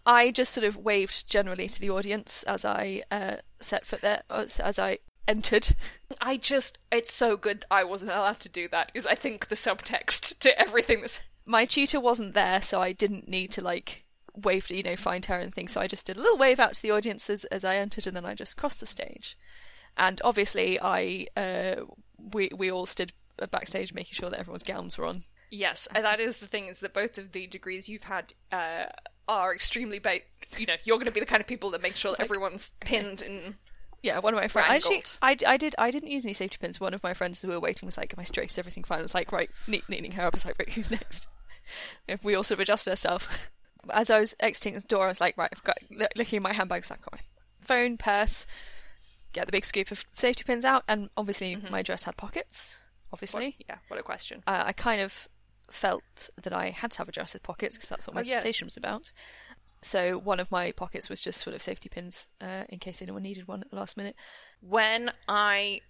I 0.06 0.32
just 0.32 0.54
sort 0.54 0.66
of 0.66 0.78
waved 0.78 1.28
generally 1.28 1.68
to 1.68 1.80
the 1.80 1.90
audience 1.90 2.44
as 2.44 2.66
I 2.66 3.04
uh, 3.10 3.38
set 3.60 3.86
foot 3.86 4.02
there, 4.02 4.24
as 4.30 4.60
as 4.60 4.78
I 4.78 5.00
entered. 5.28 5.76
I 6.22 6.38
just, 6.38 6.78
it's 6.92 7.14
so 7.14 7.38
good 7.38 7.66
I 7.72 7.84
wasn't 7.84 8.12
allowed 8.12 8.40
to 8.42 8.50
do 8.50 8.68
that 8.70 8.88
because 8.88 9.06
I 9.06 9.16
think 9.16 9.48
the 9.48 9.56
subtext 9.56 10.40
to 10.40 10.60
everything 10.60 11.02
that's. 11.02 11.22
My 11.46 11.66
tutor 11.66 12.00
wasn't 12.00 12.34
there, 12.34 12.62
so 12.62 12.80
I 12.82 12.94
didn't 12.94 13.28
need 13.28 13.52
to 13.52 13.62
like 13.62 14.06
wave 14.36 14.68
to 14.68 14.76
you 14.76 14.84
know 14.84 14.96
find 14.96 15.26
her 15.26 15.36
and 15.36 15.54
things. 15.54 15.72
So 15.72 15.82
I 15.82 15.88
just 15.88 16.06
did 16.06 16.18
a 16.18 16.22
little 16.22 16.38
wave 16.38 16.60
out 16.60 16.76
to 16.76 16.82
the 16.82 16.92
audience 16.92 17.30
as, 17.30 17.44
as 17.46 17.66
I 17.66 17.78
entered, 17.78 18.08
and 18.08 18.16
then 18.16 18.26
I 18.26 18.34
just 18.34 18.58
crossed 18.58 18.80
the 18.80 18.86
stage. 18.86 19.38
And 19.98 20.22
obviously, 20.24 20.80
I 20.80 21.28
uh, 21.36 21.84
we 22.18 22.50
we 22.56 22.72
all 22.72 22.86
stood 22.86 23.14
backstage 23.52 23.94
making 23.94 24.14
sure 24.14 24.30
that 24.30 24.40
everyone's 24.40 24.64
gowns 24.64 24.98
were 24.98 25.06
on. 25.06 25.24
Yes, 25.54 25.88
and 25.94 26.04
that 26.04 26.20
is 26.20 26.40
the 26.40 26.48
thing 26.48 26.68
is 26.68 26.80
that 26.80 26.96
both 26.96 27.20
of 27.20 27.32
the 27.32 27.46
degrees 27.46 27.88
you've 27.88 28.06
had 28.06 28.34
uh, 28.52 28.86
are 29.28 29.54
extremely 29.54 30.00
ba 30.00 30.22
You 30.58 30.66
know, 30.66 30.74
you're 30.84 30.98
going 30.98 31.06
to 31.06 31.12
be 31.12 31.20
the 31.20 31.28
kind 31.28 31.42
of 31.42 31.46
people 31.48 31.70
that 31.72 31.82
make 31.84 31.96
sure 31.96 32.12
that 32.12 32.22
everyone's 32.22 32.74
pinned 32.80 33.22
and. 33.22 33.56
Yeah, 34.02 34.18
one 34.20 34.34
of 34.34 34.40
my 34.40 34.48
friends. 34.48 34.70
Actually, 34.70 35.04
I, 35.22 35.38
I 35.46 35.58
did. 35.58 35.76
I 35.78 35.92
didn't 35.92 36.10
use 36.10 36.26
any 36.26 36.34
safety 36.34 36.58
pins. 36.60 36.80
One 36.80 36.96
of 36.96 37.04
my 37.04 37.14
friends 37.14 37.42
who 37.42 37.50
were 37.50 37.60
waiting 37.60 37.86
was 37.86 37.98
like, 38.00 38.14
"Am 38.14 38.20
I 38.20 38.24
straight? 38.24 38.50
Is 38.50 38.58
everything 38.58 38.84
fine?" 38.84 39.00
I 39.00 39.04
was 39.04 39.14
like, 39.14 39.32
"Right." 39.32 39.50
Ne- 39.68 39.84
kneading 39.88 40.14
her 40.14 40.24
up. 40.26 40.34
I 40.34 40.38
was 40.38 40.46
like, 40.46 40.58
"Wait, 40.58 40.72
who's 40.72 40.90
next?" 40.92 41.28
If 42.08 42.24
we 42.24 42.34
all 42.36 42.44
sort 42.44 42.58
of 42.58 42.62
adjusted 42.64 42.90
ourselves. 42.90 43.28
As 43.90 44.10
I 44.10 44.20
was 44.20 44.36
exiting 44.40 44.74
the 44.74 44.82
door, 44.82 45.06
I 45.06 45.08
was 45.10 45.22
like, 45.22 45.38
"Right." 45.38 45.50
I've 45.54 45.64
got 45.64 45.78
lo- 45.92 46.08
looking 46.18 46.38
in 46.38 46.44
my 46.44 46.52
handbag. 46.54 46.84
I 46.90 46.94
like, 46.96 47.02
"Got 47.02 47.14
my 47.14 47.20
phone, 47.62 47.98
purse." 47.98 48.46
Get 49.32 49.46
the 49.46 49.52
big 49.54 49.66
scoop 49.66 49.92
of 49.92 50.04
safety 50.14 50.44
pins 50.44 50.66
out, 50.66 50.84
and 50.88 51.10
obviously 51.16 51.56
my 51.56 51.82
dress 51.84 52.04
had 52.04 52.18
pockets. 52.18 52.80
Obviously, 53.14 53.56
Yeah, 53.70 53.78
what 53.90 54.00
a 54.00 54.04
question. 54.04 54.44
uh, 54.48 54.64
I 54.66 54.74
kind 54.74 55.00
of 55.00 55.30
felt 55.74 56.30
that 56.42 56.54
I 56.54 56.70
had 56.70 56.92
to 56.92 56.98
have 57.00 57.10
a 57.10 57.12
dress 57.12 57.34
with 57.34 57.44
pockets 57.44 57.76
because 57.76 57.90
that's 57.90 58.08
what 58.08 58.16
my 58.16 58.22
Oh, 58.22 58.24
yeah. 58.24 58.36
dissertation 58.36 58.66
was 58.68 58.78
about. 58.78 59.12
So 59.82 60.18
one 60.18 60.40
of 60.40 60.52
my 60.52 60.72
pockets 60.72 61.10
was 61.10 61.20
just 61.22 61.44
full 61.44 61.54
of 61.54 61.62
safety 61.62 61.90
pins 61.90 62.28
uh, 62.40 62.64
in 62.70 62.80
case 62.80 63.02
anyone 63.02 63.24
needed 63.24 63.48
one 63.48 63.62
at 63.62 63.70
the 63.70 63.76
last 63.76 63.98
minute. 63.98 64.16
When 64.62 65.12
I 65.28 65.82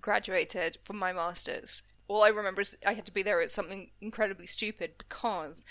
graduated 0.00 0.78
from 0.84 0.96
my 0.98 1.12
masters, 1.12 1.82
all 2.08 2.22
I 2.22 2.28
remember 2.28 2.60
is 2.60 2.76
I 2.86 2.94
had 2.94 3.06
to 3.06 3.12
be 3.12 3.22
there 3.22 3.40
at 3.40 3.50
something 3.50 3.90
incredibly 4.00 4.46
stupid 4.46 4.92
because 4.98 5.64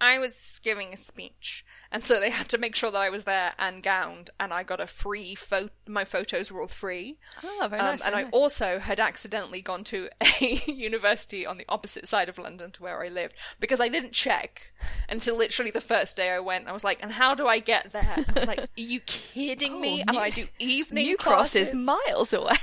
I 0.00 0.18
was 0.18 0.60
giving 0.64 0.94
a 0.94 0.96
speech, 0.96 1.64
and 1.92 2.04
so 2.04 2.18
they 2.18 2.30
had 2.30 2.48
to 2.48 2.58
make 2.58 2.74
sure 2.74 2.90
that 2.90 3.00
I 3.00 3.10
was 3.10 3.24
there 3.24 3.52
and 3.58 3.82
gowned, 3.82 4.30
and 4.40 4.52
I 4.52 4.62
got 4.62 4.80
a 4.80 4.86
free 4.86 5.34
photo. 5.34 5.68
My 5.86 6.04
photos 6.06 6.50
were 6.50 6.62
all 6.62 6.68
free. 6.68 7.18
Oh, 7.44 7.66
very 7.68 7.80
Um, 7.82 7.86
nice. 7.88 8.02
and 8.02 8.12
very 8.12 8.22
I 8.22 8.24
nice. 8.24 8.32
also 8.32 8.78
had 8.78 8.98
accidentally 8.98 9.60
gone 9.60 9.84
to 9.84 10.08
a 10.40 10.54
university 10.66 11.44
on 11.44 11.58
the 11.58 11.66
opposite 11.68 12.06
side 12.08 12.28
of 12.30 12.38
London 12.38 12.70
to 12.72 12.82
where 12.82 13.02
I 13.04 13.08
lived 13.08 13.34
because 13.58 13.78
I 13.80 13.88
didn't 13.88 14.12
check 14.12 14.72
until 15.08 15.36
literally 15.36 15.70
the 15.70 15.80
first 15.82 16.16
day 16.16 16.30
I 16.30 16.40
went. 16.40 16.66
I 16.66 16.72
was 16.72 16.84
like, 16.84 17.02
"And 17.02 17.12
how 17.12 17.34
do 17.34 17.46
I 17.46 17.58
get 17.58 17.92
there?" 17.92 18.24
I 18.28 18.32
was 18.32 18.46
like, 18.46 18.60
"Are 18.60 18.68
you 18.76 19.00
kidding 19.00 19.80
me?" 19.80 20.00
Oh, 20.08 20.10
and 20.10 20.18
I 20.18 20.30
do 20.30 20.46
evening 20.58 21.06
New 21.08 21.16
Cross 21.18 21.54
is 21.56 21.74
miles 21.74 22.32
away. 22.32 22.56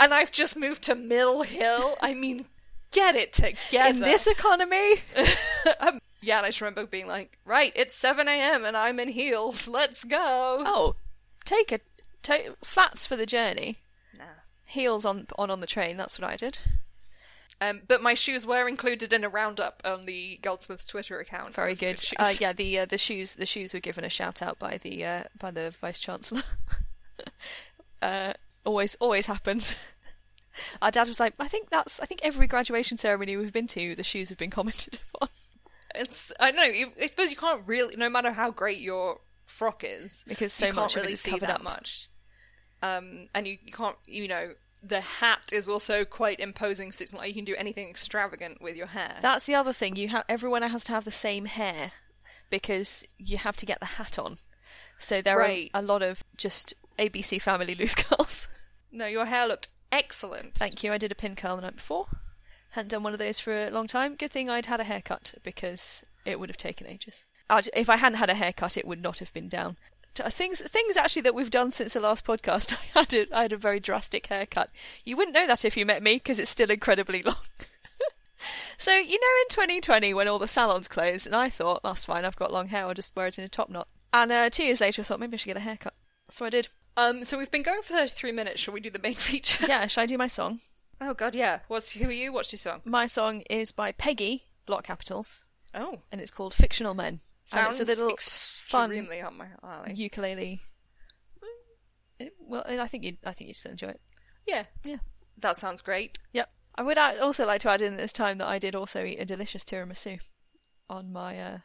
and 0.00 0.14
I've 0.14 0.32
just 0.32 0.56
moved 0.56 0.84
to 0.84 0.94
Mill 0.94 1.42
Hill. 1.42 1.96
I 2.00 2.14
mean, 2.14 2.46
get 2.92 3.14
it 3.14 3.32
together. 3.34 3.90
In 3.90 4.00
this 4.00 4.26
economy, 4.26 4.94
um, 5.80 6.00
yeah, 6.20 6.38
and 6.38 6.46
I 6.46 6.48
just 6.50 6.60
remember 6.60 6.86
being 6.86 7.06
like, 7.06 7.38
"Right, 7.44 7.72
it's 7.74 7.94
seven 7.94 8.28
a.m. 8.28 8.64
and 8.64 8.76
I'm 8.76 8.98
in 9.00 9.08
heels. 9.08 9.68
Let's 9.68 10.04
go." 10.04 10.62
oh, 10.66 10.96
take 11.44 11.72
a 11.72 11.80
take 12.22 12.50
flats 12.64 13.06
for 13.06 13.16
the 13.16 13.26
journey. 13.26 13.78
Nah. 14.18 14.24
Heels 14.64 15.04
on 15.04 15.26
on 15.36 15.50
on 15.50 15.60
the 15.60 15.66
train. 15.66 15.96
That's 15.96 16.18
what 16.18 16.28
I 16.28 16.36
did. 16.36 16.58
Um, 17.60 17.80
but 17.88 18.02
my 18.02 18.14
shoes 18.14 18.46
were 18.46 18.68
included 18.68 19.12
in 19.12 19.24
a 19.24 19.28
roundup 19.28 19.82
on 19.84 20.02
the 20.02 20.38
Goldsmith's 20.42 20.86
Twitter 20.86 21.18
account. 21.18 21.54
Very 21.54 21.74
good. 21.74 22.00
Uh, 22.16 22.32
yeah, 22.38 22.52
the 22.52 22.80
uh, 22.80 22.86
the 22.86 22.98
shoes 22.98 23.34
the 23.34 23.46
shoes 23.46 23.74
were 23.74 23.80
given 23.80 24.04
a 24.04 24.08
shout 24.08 24.42
out 24.42 24.58
by 24.58 24.78
the 24.78 25.04
uh, 25.04 25.22
by 25.38 25.50
the 25.50 25.72
vice 25.80 25.98
chancellor. 25.98 26.44
uh, 28.02 28.32
always 28.64 28.94
always 28.96 29.26
happens. 29.26 29.76
Our 30.82 30.90
dad 30.90 31.08
was 31.08 31.20
like, 31.20 31.34
I 31.38 31.48
think 31.48 31.70
that's 31.70 32.00
I 32.00 32.06
think 32.06 32.20
every 32.22 32.46
graduation 32.46 32.96
ceremony 32.96 33.36
we've 33.36 33.52
been 33.52 33.68
to, 33.68 33.96
the 33.96 34.04
shoes 34.04 34.28
have 34.28 34.38
been 34.38 34.50
commented 34.50 34.98
upon 35.14 35.28
It's 35.94 36.32
I 36.38 36.50
don't 36.50 36.56
know. 36.56 36.90
I 37.02 37.06
suppose 37.06 37.30
you 37.30 37.36
can't 37.36 37.62
really, 37.66 37.96
no 37.96 38.08
matter 38.10 38.32
how 38.32 38.50
great 38.50 38.78
your 38.80 39.20
frock 39.46 39.82
is, 39.84 40.24
because 40.28 40.52
so 40.52 40.66
you 40.66 40.72
much 40.74 40.94
can't 40.94 41.02
really 41.04 41.14
see 41.14 41.38
that 41.38 41.50
up. 41.50 41.62
much. 41.62 42.08
Um, 42.82 43.26
and 43.34 43.46
you, 43.46 43.58
you 43.64 43.72
can't, 43.72 43.96
you 44.06 44.28
know, 44.28 44.52
the 44.82 45.00
hat 45.00 45.50
is 45.52 45.68
also 45.68 46.04
quite 46.04 46.38
imposing. 46.40 46.92
So 46.92 47.02
it's 47.02 47.12
not 47.12 47.20
like 47.20 47.28
you 47.28 47.34
can 47.34 47.44
do 47.44 47.56
anything 47.56 47.88
extravagant 47.88 48.60
with 48.62 48.76
your 48.76 48.86
hair. 48.88 49.16
That's 49.20 49.46
the 49.46 49.54
other 49.56 49.72
thing. 49.72 49.96
You 49.96 50.08
have 50.08 50.24
everyone 50.28 50.62
has 50.62 50.84
to 50.84 50.92
have 50.92 51.04
the 51.04 51.10
same 51.10 51.46
hair 51.46 51.92
because 52.50 53.04
you 53.18 53.38
have 53.38 53.56
to 53.56 53.66
get 53.66 53.80
the 53.80 53.86
hat 53.86 54.18
on. 54.18 54.36
So 54.98 55.20
there 55.22 55.38
Right. 55.38 55.70
are 55.74 55.80
a 55.80 55.82
lot 55.84 56.02
of 56.02 56.22
just 56.36 56.74
ABC 56.98 57.40
family 57.40 57.74
loose 57.74 57.94
curls. 57.96 58.48
no, 58.92 59.06
your 59.06 59.24
hair 59.26 59.46
looked 59.48 59.68
excellent. 59.90 60.54
Thank 60.54 60.82
you. 60.84 60.92
I 60.92 60.98
did 60.98 61.12
a 61.12 61.14
pin 61.14 61.34
curl 61.36 61.56
the 61.56 61.62
night 61.62 61.76
before. 61.76 62.06
Hadn't 62.70 62.90
done 62.90 63.02
one 63.02 63.12
of 63.12 63.18
those 63.18 63.40
for 63.40 63.52
a 63.52 63.70
long 63.70 63.86
time. 63.86 64.14
Good 64.14 64.30
thing 64.30 64.50
I'd 64.50 64.66
had 64.66 64.80
a 64.80 64.84
haircut 64.84 65.34
because 65.42 66.04
it 66.24 66.38
would 66.38 66.50
have 66.50 66.56
taken 66.56 66.86
ages. 66.86 67.24
If 67.74 67.88
I 67.88 67.96
hadn't 67.96 68.18
had 68.18 68.30
a 68.30 68.34
haircut, 68.34 68.76
it 68.76 68.86
would 68.86 69.02
not 69.02 69.20
have 69.20 69.32
been 69.32 69.48
down. 69.48 69.76
Things, 70.14 70.60
things 70.60 70.96
actually 70.96 71.22
that 71.22 71.34
we've 71.34 71.50
done 71.50 71.70
since 71.70 71.92
the 71.94 72.00
last 72.00 72.26
podcast. 72.26 72.74
I 72.94 73.00
had 73.00 73.14
a, 73.14 73.36
I 73.36 73.42
had 73.42 73.52
a 73.52 73.56
very 73.56 73.80
drastic 73.80 74.26
haircut. 74.26 74.70
You 75.04 75.16
wouldn't 75.16 75.34
know 75.34 75.46
that 75.46 75.64
if 75.64 75.76
you 75.76 75.86
met 75.86 76.02
me 76.02 76.14
because 76.14 76.38
it's 76.38 76.50
still 76.50 76.70
incredibly 76.70 77.22
long. 77.24 77.36
so 78.76 78.92
you 78.94 79.18
know, 79.18 79.42
in 79.42 79.48
2020 79.48 80.12
when 80.12 80.28
all 80.28 80.38
the 80.38 80.48
salons 80.48 80.88
closed, 80.88 81.26
and 81.26 81.36
I 81.36 81.48
thought 81.48 81.82
that's 81.82 82.04
fine. 82.04 82.24
I've 82.24 82.36
got 82.36 82.52
long 82.52 82.68
hair. 82.68 82.86
I'll 82.86 82.94
just 82.94 83.14
wear 83.14 83.28
it 83.28 83.38
in 83.38 83.44
a 83.44 83.48
top 83.48 83.70
knot. 83.70 83.88
And 84.12 84.32
uh, 84.32 84.50
two 84.50 84.64
years 84.64 84.80
later, 84.80 85.02
I 85.02 85.04
thought 85.04 85.20
maybe 85.20 85.34
I 85.34 85.36
should 85.36 85.46
get 85.46 85.56
a 85.56 85.60
haircut. 85.60 85.94
So 86.30 86.44
I 86.44 86.50
did. 86.50 86.68
Um, 86.96 87.22
so 87.22 87.38
we've 87.38 87.50
been 87.50 87.62
going 87.62 87.82
for 87.82 87.92
33 87.92 88.32
minutes. 88.32 88.60
Shall 88.60 88.74
we 88.74 88.80
do 88.80 88.90
the 88.90 88.98
main 88.98 89.14
feature? 89.14 89.66
Yeah, 89.68 89.86
shall 89.86 90.02
I 90.02 90.06
do 90.06 90.18
my 90.18 90.26
song? 90.26 90.58
Oh 91.00 91.14
God, 91.14 91.34
yeah. 91.34 91.60
What's 91.68 91.92
who 91.92 92.08
are 92.08 92.12
you? 92.12 92.32
What's 92.32 92.52
your 92.52 92.58
song? 92.58 92.80
My 92.84 93.06
song 93.06 93.42
is 93.50 93.72
by 93.72 93.92
Peggy, 93.92 94.44
block 94.66 94.84
capitals, 94.84 95.44
Oh, 95.74 96.00
and 96.10 96.20
it's 96.20 96.30
called 96.30 96.54
Fictional 96.54 96.94
Men. 96.94 97.20
sounds 97.44 97.78
and 97.80 97.88
it's 97.88 97.98
a 97.98 98.02
little 98.04 98.16
fun 98.18 98.90
extremely 98.90 99.20
up 99.20 99.32
my 99.32 99.46
alley. 99.62 99.94
ukulele. 99.94 100.60
It- 102.18 102.34
well, 102.40 102.64
I 102.66 102.86
think 102.88 103.04
you, 103.04 103.16
I 103.24 103.32
think 103.32 103.48
you'd 103.48 103.54
still 103.56 103.70
enjoy 103.72 103.88
it. 103.90 104.00
yeah, 104.46 104.64
Yeah. 104.84 104.96
that 105.38 105.56
sounds 105.56 105.80
great. 105.82 106.18
Yep. 106.32 106.50
I 106.74 106.82
would 106.82 106.98
also 106.98 107.44
like 107.46 107.60
to 107.62 107.70
add 107.70 107.80
in 107.80 107.96
this 107.96 108.12
time 108.12 108.38
that 108.38 108.48
I 108.48 108.58
did 108.58 108.74
also 108.74 109.04
eat 109.04 109.18
a 109.20 109.24
delicious 109.24 109.64
tiramisu 109.64 110.20
on 110.88 111.12
my 111.12 111.38
uh, 111.38 111.58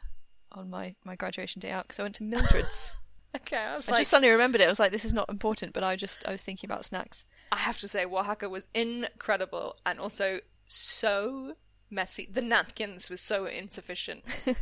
on 0.52 0.70
my, 0.70 0.94
my 1.04 1.16
graduation 1.16 1.60
day 1.60 1.70
out 1.70 1.84
because 1.88 1.98
I 1.98 2.02
went 2.04 2.14
to 2.16 2.22
Mildred's. 2.24 2.92
Okay, 3.36 3.56
I 3.56 3.74
was 3.74 3.88
I 3.88 3.92
like, 3.92 4.00
just 4.00 4.10
suddenly 4.10 4.30
remembered 4.30 4.60
it. 4.60 4.64
I 4.64 4.68
was 4.68 4.78
like, 4.78 4.92
this 4.92 5.04
is 5.04 5.14
not 5.14 5.28
important, 5.28 5.72
but 5.72 5.82
I 5.82 5.96
just 5.96 6.24
I 6.26 6.32
was 6.32 6.42
thinking 6.42 6.68
about 6.68 6.84
snacks. 6.84 7.26
I 7.50 7.56
have 7.58 7.78
to 7.80 7.88
say, 7.88 8.04
Oaxaca 8.04 8.48
was 8.48 8.66
incredible 8.74 9.76
and 9.84 9.98
also 9.98 10.40
so 10.66 11.54
messy. 11.90 12.28
The 12.30 12.42
napkins 12.42 13.10
were 13.10 13.16
so 13.16 13.46
insufficient. 13.46 14.24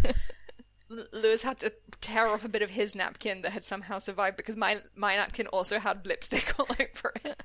Lewis 1.12 1.42
had 1.42 1.58
to 1.60 1.72
tear 2.00 2.26
off 2.26 2.44
a 2.44 2.48
bit 2.48 2.62
of 2.62 2.70
his 2.70 2.94
napkin 2.94 3.42
that 3.42 3.52
had 3.52 3.64
somehow 3.64 3.98
survived 3.98 4.36
because 4.36 4.56
my 4.56 4.80
my 4.94 5.16
napkin 5.16 5.46
also 5.48 5.78
had 5.78 6.06
lipstick 6.06 6.54
all 6.58 6.66
over 6.70 7.12
it. 7.24 7.42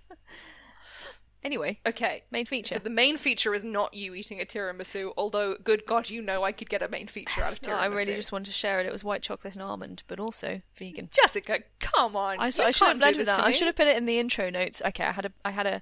Anyway, 1.43 1.79
Okay, 1.85 2.23
main 2.31 2.45
feature. 2.45 2.73
so 2.75 2.79
the 2.79 2.89
main 2.89 3.15
feature 3.15 3.53
is 3.53 3.63
not 3.63 3.93
you 3.93 4.13
eating 4.15 4.41
a 4.41 4.45
tiramisu. 4.45 5.13
Although, 5.15 5.55
good 5.63 5.85
God, 5.85 6.09
you 6.09 6.21
know 6.21 6.43
I 6.43 6.51
could 6.51 6.69
get 6.69 6.81
a 6.81 6.89
main 6.89 7.07
feature 7.07 7.41
out 7.41 7.51
of 7.51 7.61
No, 7.61 7.73
tiramisu. 7.73 7.77
I 7.77 7.85
really 7.85 8.15
just 8.15 8.31
wanted 8.31 8.47
to 8.47 8.53
share 8.53 8.79
it. 8.79 8.85
It 8.85 8.91
was 8.91 9.03
white 9.03 9.21
chocolate 9.21 9.53
and 9.53 9.61
almond, 9.63 10.03
but 10.07 10.19
also 10.19 10.61
vegan. 10.75 11.09
Jessica, 11.13 11.59
come 11.79 12.15
on! 12.15 12.37
I, 12.39 12.49
so 12.49 12.63
I 12.63 12.71
should 12.71 12.87
have 12.87 12.99
led 12.99 13.15
with 13.15 13.27
that. 13.27 13.39
I 13.39 13.51
should 13.51 13.67
have 13.67 13.75
put 13.75 13.87
it 13.87 13.97
in 13.97 14.05
the 14.05 14.17
intro 14.19 14.49
notes. 14.49 14.81
Okay, 14.85 15.03
I 15.03 15.11
had 15.11 15.25
a, 15.27 15.31
I 15.45 15.51
had 15.51 15.67
a. 15.67 15.81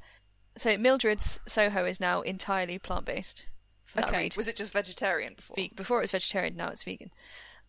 So 0.57 0.77
Mildred's 0.77 1.39
Soho 1.47 1.85
is 1.85 1.99
now 1.99 2.21
entirely 2.21 2.77
plant 2.77 3.05
based. 3.05 3.45
Okay, 3.97 4.17
read. 4.23 4.37
was 4.37 4.47
it 4.47 4.57
just 4.57 4.73
vegetarian 4.73 5.33
before? 5.35 5.55
Ve- 5.55 5.71
before 5.75 5.99
it 5.99 6.01
was 6.01 6.11
vegetarian, 6.11 6.57
now 6.57 6.67
it's 6.67 6.83
vegan. 6.83 7.11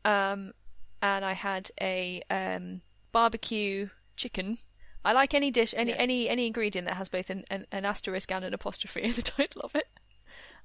Um, 0.04 0.52
and 1.00 1.24
I 1.24 1.32
had 1.34 1.70
a 1.80 2.22
um, 2.30 2.80
barbecue 3.12 3.88
chicken. 4.16 4.58
I 5.06 5.12
like 5.12 5.32
any 5.34 5.50
dish, 5.50 5.72
any 5.76 5.90
Yeah. 5.92 5.96
any 5.98 6.28
any 6.28 6.46
ingredient 6.46 6.86
that 6.88 6.96
has 6.96 7.08
both 7.08 7.30
an, 7.30 7.44
an, 7.48 7.66
an 7.72 7.84
asterisk 7.84 8.30
and 8.32 8.44
an 8.44 8.52
apostrophe 8.52 9.02
in 9.02 9.12
the 9.12 9.22
title 9.38 9.62
of 9.62 9.74
it. 9.74 9.86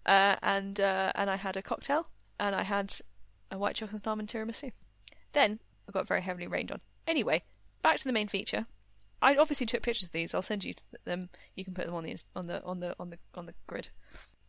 Uh, 0.05 0.35
and 0.41 0.79
uh, 0.79 1.11
and 1.15 1.29
I 1.29 1.35
had 1.37 1.55
a 1.55 1.61
cocktail, 1.61 2.07
and 2.39 2.55
I 2.55 2.63
had 2.63 2.95
a 3.51 3.57
white 3.57 3.75
chocolate 3.75 4.05
almond 4.07 4.29
tiramisu. 4.29 4.71
Then 5.33 5.59
I 5.87 5.91
got 5.91 6.07
very 6.07 6.21
heavily 6.21 6.47
rained 6.47 6.71
on. 6.71 6.81
Anyway, 7.07 7.43
back 7.81 7.97
to 7.99 8.03
the 8.05 8.13
main 8.13 8.27
feature. 8.27 8.65
I 9.21 9.35
obviously 9.35 9.67
took 9.67 9.83
pictures 9.83 10.07
of 10.07 10.11
these. 10.13 10.33
I'll 10.33 10.41
send 10.41 10.63
you 10.63 10.73
them. 11.05 11.29
You 11.55 11.63
can 11.63 11.75
put 11.75 11.85
them 11.85 11.93
on 11.93 12.03
the 12.05 12.17
on 12.35 12.47
the 12.47 12.63
on 12.63 12.79
the 12.79 12.95
on 12.99 13.09
the 13.11 13.19
on 13.35 13.45
the 13.45 13.53
grid. 13.67 13.89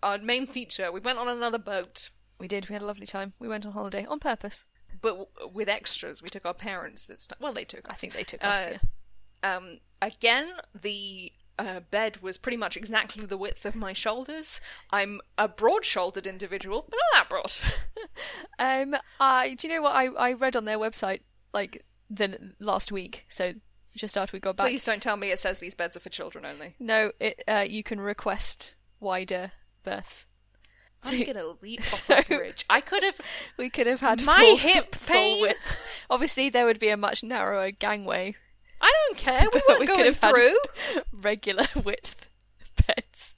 Our 0.03 0.19
main 0.19 0.47
feature. 0.47 0.91
We 0.91 1.01
went 1.01 1.19
on 1.19 1.29
another 1.29 1.59
boat. 1.59 2.11
We 2.41 2.49
did. 2.49 2.69
We 2.69 2.73
had 2.73 2.83
a 2.83 2.87
lovely 2.87 3.07
time. 3.07 3.35
We 3.39 3.47
went 3.49 3.67
on 3.67 3.73
holiday 3.73 4.07
on 4.07 4.19
purpose. 4.19 4.65
but 5.03 5.11
w- 5.11 5.27
with 5.53 5.69
extras. 5.69 6.23
We 6.23 6.31
took 6.31 6.47
our 6.47 6.55
parents. 6.55 7.05
That 7.05 7.21
st- 7.21 7.41
well, 7.41 7.53
they 7.53 7.65
took. 7.65 7.87
Us. 7.89 7.93
I 7.93 7.95
think 7.97 8.15
they 8.15 8.25
took 8.25 8.43
us. 8.43 8.67
Uh, 8.67 8.71
yeah. 8.73 8.79
Um, 9.43 9.79
again, 10.01 10.49
the 10.81 11.33
uh, 11.59 11.81
bed 11.91 12.19
was 12.23 12.39
pretty 12.39 12.57
much 12.57 12.77
exactly 12.77 13.27
the 13.27 13.37
width 13.37 13.65
of 13.67 13.75
my 13.77 13.93
shoulders. 13.93 14.61
I'm 14.91 15.21
a 15.37 15.49
broad-shouldered 15.49 16.27
individual, 16.27 16.87
but 16.89 16.99
not 17.13 17.23
that 17.23 17.29
broad. 17.29 17.53
Um, 18.59 18.95
I 19.21 19.55
do 19.55 19.67
you 19.67 19.75
know 19.75 19.83
what 19.83 19.95
I, 19.95 20.07
I 20.07 20.33
read 20.35 20.57
on 20.57 20.65
their 20.65 20.79
website 20.79 21.21
like 21.53 21.85
the 22.11 22.53
last 22.61 22.93
week? 22.93 23.25
So 23.29 23.55
just 23.97 24.17
after 24.17 24.37
we 24.37 24.41
got 24.41 24.57
back. 24.57 24.69
Please 24.69 24.85
don't 24.85 25.03
tell 25.03 25.17
me 25.17 25.31
it 25.31 25.39
says 25.39 25.59
these 25.59 25.75
beds 25.75 25.97
are 25.97 26.01
for 26.01 26.09
children 26.11 26.45
only. 26.47 26.75
No, 26.79 27.13
it 27.21 27.43
uh, 27.49 27.65
you 27.69 27.83
can 27.83 28.01
request 28.01 28.77
wider 29.01 29.53
berths. 29.83 30.27
I'm 31.05 31.25
gonna 31.25 31.55
leap 31.61 31.81
off 31.81 31.87
so- 32.07 32.17
a 32.19 32.23
bridge. 32.23 32.65
I 32.71 32.81
could 32.81 33.03
have. 33.03 33.21
We 33.57 33.69
could 33.71 33.87
have 33.89 34.01
had 34.01 34.23
My 34.25 34.37
full, 34.37 34.57
hip 34.59 34.95
full 34.95 35.15
pain. 35.15 35.43
width. 35.43 35.87
Obviously, 36.11 36.49
there 36.51 36.65
would 36.67 36.79
be 36.79 36.89
a 36.91 36.97
much 36.97 37.25
narrower 37.25 37.71
gangway. 37.73 38.37
I 38.83 38.93
don't 39.07 39.19
care. 39.19 39.47
We 39.55 39.63
weren't 39.69 39.81
we 39.81 39.87
could 39.87 39.97
going 39.99 40.13
through. 40.13 40.57
regular 41.13 41.67
width 41.85 42.29
beds. 42.87 43.35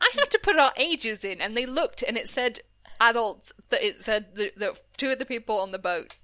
I 0.00 0.10
had 0.14 0.30
to 0.30 0.38
put 0.38 0.56
our 0.58 0.72
ages 0.76 1.24
in, 1.24 1.40
and 1.40 1.56
they 1.56 1.66
looked, 1.66 2.02
and 2.02 2.16
it 2.16 2.28
said 2.28 2.60
adults. 3.00 3.52
That 3.70 3.82
it 3.82 3.96
said 4.00 4.36
the, 4.36 4.52
the 4.56 4.78
two 4.96 5.10
of 5.10 5.18
the 5.18 5.24
people 5.26 5.58
on 5.58 5.72
the 5.72 5.78
boat. 5.78 6.18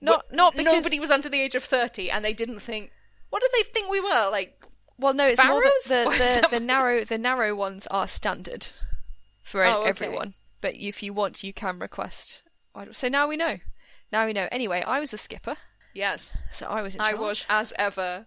Not 0.00 0.26
not 0.32 0.54
because 0.56 0.72
nobody 0.72 0.98
was 1.00 1.10
under 1.10 1.28
the 1.28 1.40
age 1.40 1.54
of 1.54 1.64
thirty, 1.64 2.10
and 2.10 2.24
they 2.24 2.34
didn't 2.34 2.60
think. 2.60 2.90
What 3.30 3.42
did 3.42 3.50
they 3.56 3.62
think 3.68 3.90
we 3.90 4.00
were? 4.00 4.28
Like 4.30 4.62
Well, 4.98 5.14
no, 5.14 5.26
it's 5.26 5.42
more 5.42 5.62
that 5.62 5.72
Sparrows? 5.82 6.14
Is 6.20 6.36
the, 6.36 6.40
the, 6.42 6.48
the 6.58 6.60
narrow 6.60 7.04
the 7.04 7.18
narrow 7.18 7.54
ones 7.54 7.86
are 7.90 8.06
standard 8.06 8.68
for 9.42 9.64
Oh, 9.64 9.80
okay. 9.80 9.88
everyone. 9.88 10.34
But 10.60 10.74
if 10.76 11.02
you 11.02 11.12
want, 11.12 11.42
you 11.42 11.52
can 11.52 11.78
request. 11.78 12.42
So 12.92 13.08
now 13.08 13.28
we 13.28 13.36
know. 13.36 13.58
Now 14.12 14.26
we 14.26 14.32
know. 14.32 14.48
Anyway, 14.52 14.82
I 14.86 15.00
was 15.00 15.10
the 15.10 15.18
skipper, 15.18 15.56
yes, 15.94 16.44
so 16.52 16.66
I 16.66 16.82
was 16.82 16.94
in 16.94 17.00
I 17.00 17.14
was 17.14 17.46
as 17.48 17.72
ever. 17.78 18.26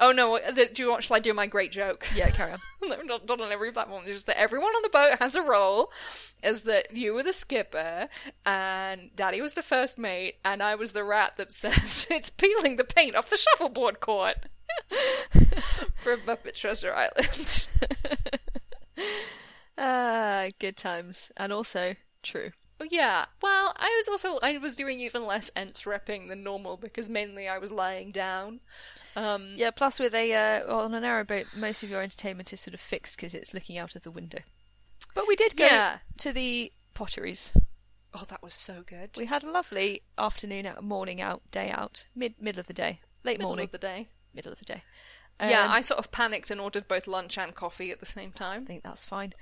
Oh 0.00 0.10
no! 0.10 0.38
the- 0.38 0.70
Do 0.72 0.82
you 0.82 0.90
want? 0.90 1.02
Shall 1.04 1.16
I 1.16 1.20
do 1.20 1.34
my 1.34 1.46
great 1.46 1.70
joke? 1.70 2.06
Yeah, 2.14 2.30
carry 2.30 2.52
on. 2.52 2.60
not, 3.06 3.28
not 3.28 3.40
on 3.40 3.52
every 3.52 3.70
platform. 3.70 4.02
It's 4.04 4.14
just 4.14 4.26
that 4.26 4.40
everyone 4.40 4.70
on 4.70 4.82
the 4.82 4.88
boat 4.88 5.18
has 5.20 5.34
a 5.34 5.42
role. 5.42 5.92
Is 6.42 6.62
that 6.62 6.96
you 6.96 7.12
were 7.14 7.22
the 7.22 7.32
skipper, 7.34 8.08
and 8.46 9.10
Daddy 9.14 9.40
was 9.40 9.52
the 9.54 9.62
first 9.62 9.98
mate, 9.98 10.36
and 10.44 10.62
I 10.62 10.74
was 10.74 10.92
the 10.92 11.04
rat 11.04 11.34
that 11.36 11.52
says 11.52 12.06
it's 12.10 12.30
peeling 12.30 12.76
the 12.76 12.84
paint 12.84 13.14
off 13.14 13.28
the 13.30 13.36
shuffleboard 13.36 14.00
court 14.00 14.46
for 15.96 16.16
Muppet 16.16 16.54
Treasure 16.54 16.94
Island. 16.94 17.68
Ah, 19.78 20.48
good 20.58 20.76
times, 20.76 21.30
and 21.36 21.52
also 21.52 21.94
true. 22.22 22.50
Yeah. 22.90 23.26
Well, 23.42 23.74
I 23.76 23.88
was 23.98 24.08
also 24.08 24.38
I 24.42 24.58
was 24.58 24.76
doing 24.76 25.00
even 25.00 25.26
less 25.26 25.50
ents 25.56 25.82
repping 25.82 26.28
than 26.28 26.42
normal 26.42 26.76
because 26.76 27.08
mainly 27.10 27.48
I 27.48 27.58
was 27.58 27.72
lying 27.72 28.10
down. 28.12 28.60
Um, 29.16 29.54
Yeah. 29.56 29.70
Plus, 29.70 29.98
with 30.00 30.14
a 30.14 30.32
uh, 30.64 30.74
on 30.74 30.94
a 30.94 31.00
narrow 31.00 31.24
boat, 31.24 31.46
most 31.56 31.82
of 31.82 31.90
your 31.90 32.02
entertainment 32.02 32.52
is 32.52 32.60
sort 32.60 32.74
of 32.74 32.80
fixed 32.80 33.16
because 33.16 33.34
it's 33.34 33.52
looking 33.54 33.78
out 33.78 33.94
of 33.96 34.02
the 34.02 34.10
window. 34.10 34.40
But 35.14 35.28
we 35.28 35.36
did 35.36 35.56
go 35.56 35.64
Yeah. 35.66 35.98
to 36.18 36.32
the 36.32 36.72
potteries. 36.94 37.52
Oh, 38.14 38.24
that 38.28 38.42
was 38.42 38.54
so 38.54 38.82
good. 38.84 39.10
We 39.16 39.26
had 39.26 39.42
a 39.42 39.50
lovely 39.50 40.02
afternoon 40.18 40.66
out, 40.66 40.82
morning 40.84 41.20
out, 41.20 41.42
day 41.50 41.70
out, 41.70 42.06
mid 42.14 42.34
middle 42.40 42.60
of 42.60 42.66
the 42.66 42.74
day, 42.74 43.00
late 43.24 43.38
Middle 43.38 43.48
morning, 43.50 43.64
of 43.66 43.72
the 43.72 43.78
day. 43.78 44.08
middle 44.34 44.52
of 44.52 44.58
the 44.58 44.64
day. 44.66 44.82
yeah, 45.40 45.64
Um, 45.64 45.70
I 45.70 45.80
sort 45.80 45.98
of 45.98 46.10
panicked 46.12 46.50
and 46.50 46.60
ordered 46.60 46.86
both 46.88 47.06
lunch 47.06 47.38
and 47.38 47.54
coffee 47.54 47.90
at 47.90 48.00
the 48.00 48.06
same 48.06 48.30
time. 48.32 48.62
I 48.62 48.66
think 48.66 48.82
that's 48.84 49.04
fine. 49.06 49.32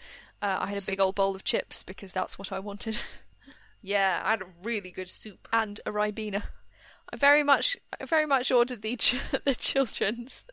Uh, 0.40 0.58
I 0.60 0.66
had 0.68 0.78
a 0.78 0.86
big 0.86 1.00
old 1.00 1.16
bowl 1.16 1.34
of 1.34 1.42
chips 1.44 1.82
because 1.82 2.12
that's 2.12 2.38
what 2.38 2.52
I 2.52 2.60
wanted, 2.60 2.96
Yeah, 3.82 4.22
I 4.24 4.30
had 4.30 4.42
a 4.42 4.46
really 4.62 4.90
good 4.90 5.08
soup. 5.08 5.48
and 5.52 5.80
a 5.86 5.90
ribena. 5.92 6.42
I 7.12 7.16
very 7.16 7.42
much, 7.42 7.76
I 8.00 8.04
very 8.04 8.26
much 8.26 8.50
ordered 8.50 8.82
the 8.82 8.96
ch- 8.96 9.16
the 9.44 9.54
children's, 9.54 10.44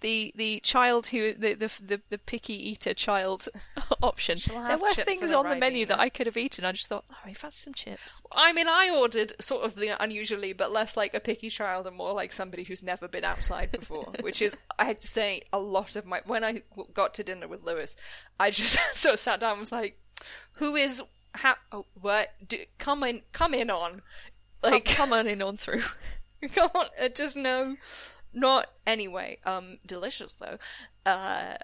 the 0.00 0.32
the 0.36 0.60
child 0.60 1.06
who 1.06 1.34
the 1.34 1.54
the 1.54 1.70
the, 1.80 2.00
the 2.10 2.18
picky 2.18 2.70
eater 2.70 2.92
child 2.94 3.48
option. 4.02 4.38
There 4.46 4.76
were 4.76 4.88
things 4.90 5.30
on 5.32 5.48
the 5.48 5.56
menu 5.56 5.86
that 5.86 6.00
I 6.00 6.08
could 6.08 6.26
have 6.26 6.36
eaten. 6.36 6.64
I 6.64 6.72
just 6.72 6.88
thought, 6.88 7.04
oh, 7.10 7.16
I've 7.24 7.40
had 7.40 7.54
some 7.54 7.74
chips. 7.74 8.22
I 8.32 8.52
mean, 8.52 8.66
I 8.68 8.90
ordered 8.90 9.34
sort 9.40 9.64
of 9.64 9.76
the 9.76 9.94
unusually, 10.02 10.52
but 10.52 10.72
less 10.72 10.96
like 10.96 11.14
a 11.14 11.20
picky 11.20 11.50
child 11.50 11.86
and 11.86 11.96
more 11.96 12.12
like 12.12 12.32
somebody 12.32 12.64
who's 12.64 12.82
never 12.82 13.06
been 13.06 13.24
outside 13.24 13.70
before. 13.70 14.12
which 14.20 14.42
is, 14.42 14.56
I 14.78 14.84
have 14.86 15.00
to 15.00 15.08
say, 15.08 15.42
a 15.52 15.58
lot 15.60 15.96
of 15.96 16.04
my. 16.06 16.22
When 16.26 16.42
I 16.44 16.62
got 16.92 17.14
to 17.14 17.22
dinner 17.24 17.46
with 17.46 17.62
Lewis, 17.62 17.94
I 18.40 18.50
just 18.50 18.76
sort 18.96 19.14
of 19.14 19.18
sat 19.20 19.38
down 19.40 19.52
and 19.52 19.58
was 19.60 19.70
like, 19.72 19.98
who 20.56 20.74
is. 20.74 21.02
Ha- 21.34 21.58
oh, 21.72 21.86
what? 22.00 22.30
Do, 22.46 22.58
come 22.78 23.02
in, 23.04 23.22
come 23.32 23.54
in 23.54 23.70
on. 23.70 24.02
Like, 24.62 24.84
come 24.84 25.12
on 25.12 25.26
in 25.28 25.42
on 25.42 25.56
through. 25.56 25.82
Come 26.54 26.70
on, 26.74 26.86
uh, 27.00 27.08
just 27.08 27.38
no, 27.38 27.76
not 28.34 28.66
anyway. 28.86 29.38
Um, 29.46 29.78
delicious 29.86 30.34
though. 30.34 30.58
Uh, 31.06 31.54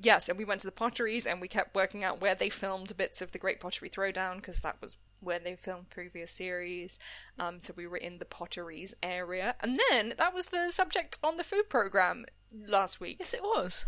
yes, 0.00 0.28
and 0.28 0.38
we 0.38 0.44
went 0.44 0.60
to 0.60 0.68
the 0.68 0.72
potteries 0.72 1.26
and 1.26 1.40
we 1.40 1.48
kept 1.48 1.74
working 1.74 2.04
out 2.04 2.20
where 2.20 2.36
they 2.36 2.48
filmed 2.48 2.96
bits 2.96 3.20
of 3.20 3.32
the 3.32 3.38
Great 3.38 3.58
Pottery 3.58 3.90
Throwdown 3.90 4.36
because 4.36 4.60
that 4.60 4.76
was 4.80 4.96
where 5.18 5.40
they 5.40 5.56
filmed 5.56 5.90
previous 5.90 6.30
series. 6.30 6.98
Um, 7.40 7.58
so 7.58 7.72
we 7.76 7.88
were 7.88 7.96
in 7.96 8.18
the 8.18 8.24
potteries 8.24 8.94
area, 9.02 9.56
and 9.60 9.80
then 9.90 10.14
that 10.16 10.32
was 10.32 10.46
the 10.46 10.70
subject 10.70 11.18
on 11.24 11.36
the 11.36 11.42
food 11.44 11.68
program 11.68 12.24
last 12.68 13.00
week. 13.00 13.16
yes, 13.18 13.34
it 13.34 13.42
was. 13.42 13.84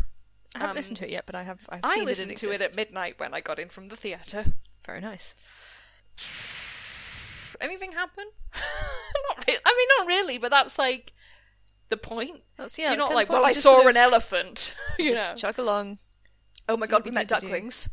I 0.55 0.59
haven't 0.59 0.69
Um, 0.71 0.75
listened 0.75 0.97
to 0.97 1.05
it 1.05 1.11
yet, 1.11 1.25
but 1.25 1.35
I 1.35 1.43
have. 1.43 1.61
I've 1.69 1.79
I 1.83 2.01
listened 2.03 2.31
it 2.33 2.37
to 2.39 2.51
it 2.51 2.59
at 2.61 2.75
midnight 2.75 3.17
when 3.17 3.33
I 3.33 3.39
got 3.39 3.59
in 3.59 3.69
from 3.69 3.85
the 3.87 3.95
theatre. 3.95 4.45
Very 4.85 5.01
nice. 5.01 5.35
Anything 7.61 7.91
happen? 7.91 8.25
not 8.53 9.47
really. 9.47 9.59
I 9.65 9.75
mean, 9.77 9.87
not 9.99 10.07
really, 10.07 10.37
but 10.37 10.51
that's 10.51 10.77
like 10.77 11.13
the 11.89 11.97
point. 11.97 12.41
That's 12.57 12.77
yeah. 12.77 12.89
You're 12.89 12.97
that's 12.97 13.09
not 13.09 13.15
like, 13.15 13.29
well, 13.29 13.45
I 13.45 13.51
saw 13.53 13.77
sort 13.81 13.87
an 13.87 13.97
elephant. 13.97 14.75
You 14.99 15.11
just 15.11 15.31
know. 15.31 15.35
chug 15.35 15.59
along. 15.59 15.99
Oh 16.67 16.77
my 16.77 16.87
god, 16.87 17.03
we 17.05 17.11
met 17.11 17.27
ducklings. 17.27 17.89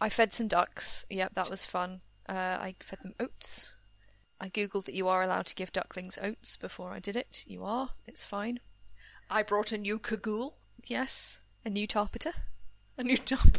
I 0.00 0.08
fed 0.08 0.32
some 0.32 0.48
ducks. 0.48 1.04
Yep, 1.10 1.34
that 1.34 1.50
was 1.50 1.66
fun. 1.66 2.00
Uh, 2.28 2.32
I 2.32 2.74
fed 2.80 3.00
them 3.02 3.14
oats. 3.20 3.74
I 4.40 4.48
googled 4.48 4.84
that 4.86 4.94
you 4.94 5.08
are 5.08 5.22
allowed 5.22 5.46
to 5.46 5.54
give 5.54 5.72
ducklings 5.72 6.18
oats 6.20 6.56
before 6.56 6.90
I 6.92 6.98
did 7.00 7.16
it. 7.16 7.44
You 7.46 7.64
are. 7.64 7.90
It's 8.06 8.24
fine. 8.24 8.60
I 9.30 9.42
brought 9.42 9.72
a 9.72 9.78
new 9.78 9.98
cagoule, 9.98 10.58
Yes. 10.86 11.40
A 11.64 11.70
new 11.70 11.86
tarpeter. 11.86 12.32
a 12.98 13.02
new 13.04 13.16
dump. 13.16 13.58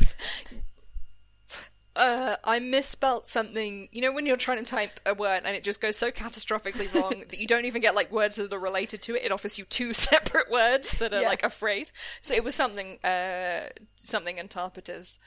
Uh, 1.96 2.36
I 2.44 2.60
misspelt 2.60 3.28
something. 3.28 3.88
You 3.92 4.02
know 4.02 4.12
when 4.12 4.26
you're 4.26 4.36
trying 4.38 4.58
to 4.58 4.64
type 4.66 5.00
a 5.06 5.14
word 5.14 5.44
and 5.46 5.56
it 5.56 5.64
just 5.64 5.80
goes 5.80 5.96
so 5.98 6.12
catastrophically 6.12 6.94
wrong 7.02 7.24
that 7.30 7.40
you 7.40 7.48
don't 7.48 7.66
even 7.66 7.82
get 7.82 7.96
like 7.96 8.12
words 8.12 8.36
that 8.36 8.52
are 8.52 8.60
related 8.60 9.02
to 9.04 9.16
it. 9.16 9.24
It 9.24 9.32
offers 9.32 9.58
you 9.58 9.66
two 9.66 9.94
separate 10.10 10.52
words 10.52 10.92
that 11.00 11.14
are 11.14 11.22
Yeah. 11.22 11.28
like 11.30 11.44
a 11.44 11.50
phrase. 11.50 11.94
So 12.22 12.34
it 12.34 12.44
was 12.44 12.54
something, 12.56 12.98
uh, 13.04 13.70
something 14.00 14.38
interpreters. 14.38 15.20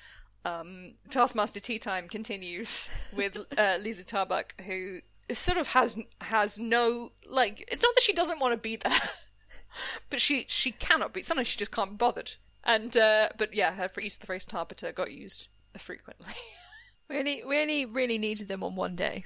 Um, 0.44 0.94
Taskmaster 1.10 1.60
Tea 1.60 1.78
Time 1.78 2.08
continues 2.08 2.90
with 3.14 3.38
uh, 3.58 3.78
Liza 3.80 4.04
Tarbuck, 4.04 4.60
who 4.62 5.00
sort 5.32 5.58
of 5.58 5.68
has 5.68 5.98
has 6.22 6.58
no 6.58 7.12
like. 7.28 7.64
It's 7.72 7.82
not 7.82 7.94
that 7.94 8.02
she 8.02 8.12
doesn't 8.12 8.38
want 8.40 8.52
to 8.52 8.56
be 8.58 8.76
there, 8.76 8.92
but 10.10 10.20
she 10.20 10.44
she 10.48 10.70
cannot 10.72 11.12
be. 11.12 11.22
Sometimes 11.22 11.48
she 11.48 11.58
just 11.58 11.72
can't 11.72 11.90
be 11.92 11.96
bothered. 11.96 12.32
And 12.64 12.96
uh, 12.96 13.30
but 13.36 13.54
yeah, 13.54 13.72
her 13.74 13.90
use 14.00 14.16
of 14.16 14.20
the 14.20 14.26
phrase 14.26 14.44
tarpeter 14.46 14.92
got 14.94 15.12
used 15.12 15.48
frequently. 15.78 16.32
We 17.10 17.16
only 17.18 17.42
we 17.42 17.58
only 17.58 17.86
really 17.86 18.18
needed 18.18 18.48
them 18.48 18.62
on 18.62 18.76
one 18.76 18.94
day. 18.94 19.24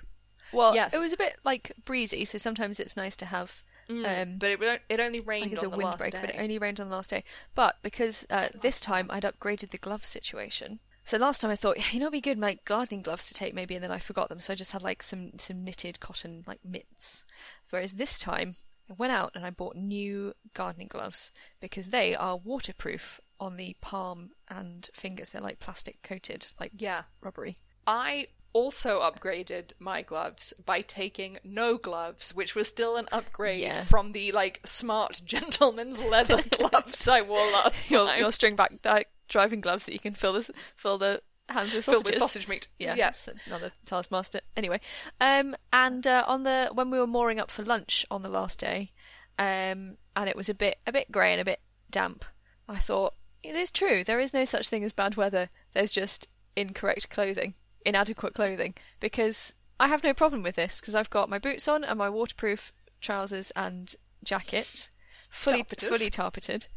Well, 0.52 0.72
Yes. 0.72 0.94
it 0.94 0.98
was 1.02 1.12
a 1.12 1.16
bit 1.16 1.36
like 1.44 1.72
breezy, 1.84 2.24
so 2.24 2.38
sometimes 2.38 2.78
it's 2.78 2.96
nice 2.96 3.16
to 3.16 3.26
have. 3.26 3.64
Um, 3.90 4.36
but 4.38 4.50
it 4.50 4.82
it 4.88 5.00
only 5.00 5.18
rained 5.20 5.50
like 5.52 5.64
on 5.64 5.70
the 5.72 5.76
last 5.78 5.98
windbreak, 5.98 6.12
day. 6.12 6.20
but 6.20 6.30
it 6.30 6.36
only 6.40 6.58
rained 6.60 6.78
on 6.78 6.88
the 6.88 6.94
last 6.94 7.10
day. 7.10 7.24
But 7.56 7.78
because 7.82 8.24
uh, 8.30 8.50
this 8.60 8.80
time 8.80 9.08
I'd 9.10 9.24
upgraded 9.24 9.70
the 9.70 9.78
glove 9.78 10.04
situation. 10.04 10.78
So 11.04 11.16
last 11.18 11.40
time 11.40 11.50
I 11.50 11.56
thought, 11.56 11.92
you 11.92 11.98
know, 11.98 12.04
it'd 12.06 12.12
be 12.12 12.20
good, 12.20 12.38
my 12.38 12.58
gardening 12.64 13.02
gloves 13.02 13.26
to 13.26 13.34
take 13.34 13.52
maybe, 13.52 13.74
and 13.74 13.82
then 13.82 13.90
I 13.90 13.98
forgot 13.98 14.28
them, 14.28 14.38
so 14.38 14.52
I 14.52 14.56
just 14.56 14.70
had 14.70 14.84
like 14.84 15.02
some 15.02 15.32
some 15.38 15.64
knitted 15.64 15.98
cotton 15.98 16.44
like 16.46 16.60
mitts. 16.64 17.24
Whereas 17.70 17.94
this 17.94 18.20
time 18.20 18.54
I 18.88 18.92
went 18.96 19.12
out 19.12 19.32
and 19.34 19.44
I 19.44 19.50
bought 19.50 19.74
new 19.74 20.34
gardening 20.54 20.86
gloves 20.86 21.32
because 21.60 21.88
they 21.90 22.14
are 22.14 22.36
waterproof 22.36 23.20
on 23.42 23.56
the 23.56 23.76
palm 23.80 24.30
and 24.48 24.88
fingers. 24.94 25.30
They're 25.30 25.42
like 25.42 25.58
plastic 25.58 26.00
coated, 26.02 26.46
like 26.60 26.72
yeah. 26.78 27.02
rubbery. 27.20 27.56
I 27.86 28.28
also 28.54 29.00
upgraded 29.00 29.72
my 29.78 30.02
gloves 30.02 30.52
by 30.64 30.80
taking 30.82 31.38
no 31.42 31.76
gloves, 31.78 32.34
which 32.34 32.54
was 32.54 32.68
still 32.68 32.96
an 32.96 33.08
upgrade 33.10 33.60
Yeah. 33.62 33.82
from 33.82 34.12
the 34.12 34.30
like 34.32 34.60
smart 34.64 35.20
gentleman's 35.26 36.02
leather 36.04 36.40
gloves 36.58 37.08
I 37.08 37.22
wore 37.22 37.50
last 37.50 37.90
Your, 37.90 38.06
time. 38.06 38.20
your 38.20 38.30
string 38.32 38.54
back 38.56 38.80
di- 38.82 39.06
driving 39.28 39.60
gloves 39.60 39.86
that 39.86 39.92
you 39.94 39.98
can 39.98 40.12
fill 40.12 40.34
the 40.34 40.50
fill 40.76 40.98
the 40.98 41.22
hands 41.48 41.74
with 41.74 41.84
filled 41.86 42.06
with 42.06 42.14
sausage 42.14 42.46
meat. 42.46 42.68
Yeah, 42.78 42.94
Yes. 42.94 43.24
that's 43.24 43.46
another 43.46 43.72
taskmaster. 43.86 44.40
Anyway, 44.56 44.80
um, 45.20 45.56
and 45.72 46.06
uh, 46.06 46.24
on 46.28 46.44
the 46.44 46.70
when 46.74 46.90
we 46.90 46.98
were 47.00 47.06
mooring 47.06 47.40
up 47.40 47.50
for 47.50 47.64
lunch 47.64 48.06
on 48.10 48.22
the 48.22 48.28
last 48.28 48.60
day, 48.60 48.90
um, 49.38 49.96
and 50.14 50.28
it 50.28 50.36
was 50.36 50.48
a 50.48 50.54
bit 50.54 50.76
a 50.86 50.92
bit 50.92 51.10
grey 51.10 51.32
and 51.32 51.40
a 51.40 51.44
bit 51.44 51.60
damp. 51.90 52.24
I 52.68 52.76
thought 52.76 53.14
it 53.42 53.54
is 53.54 53.70
true. 53.70 54.04
There 54.04 54.20
is 54.20 54.32
no 54.34 54.44
such 54.44 54.68
thing 54.68 54.84
as 54.84 54.92
bad 54.92 55.16
weather. 55.16 55.48
There's 55.74 55.92
just 55.92 56.28
incorrect 56.56 57.10
clothing, 57.10 57.54
inadequate 57.84 58.34
clothing. 58.34 58.74
Because 59.00 59.52
I 59.80 59.88
have 59.88 60.04
no 60.04 60.14
problem 60.14 60.42
with 60.42 60.56
this 60.56 60.80
because 60.80 60.94
I've 60.94 61.10
got 61.10 61.28
my 61.30 61.38
boots 61.38 61.66
on 61.68 61.82
and 61.84 61.98
my 61.98 62.08
waterproof 62.08 62.72
trousers 63.00 63.50
and 63.52 63.94
jacket, 64.24 64.90
fully 65.30 65.64
Tarpeters. 65.64 65.88
fully 65.88 66.10
tarpeted, 66.10 66.68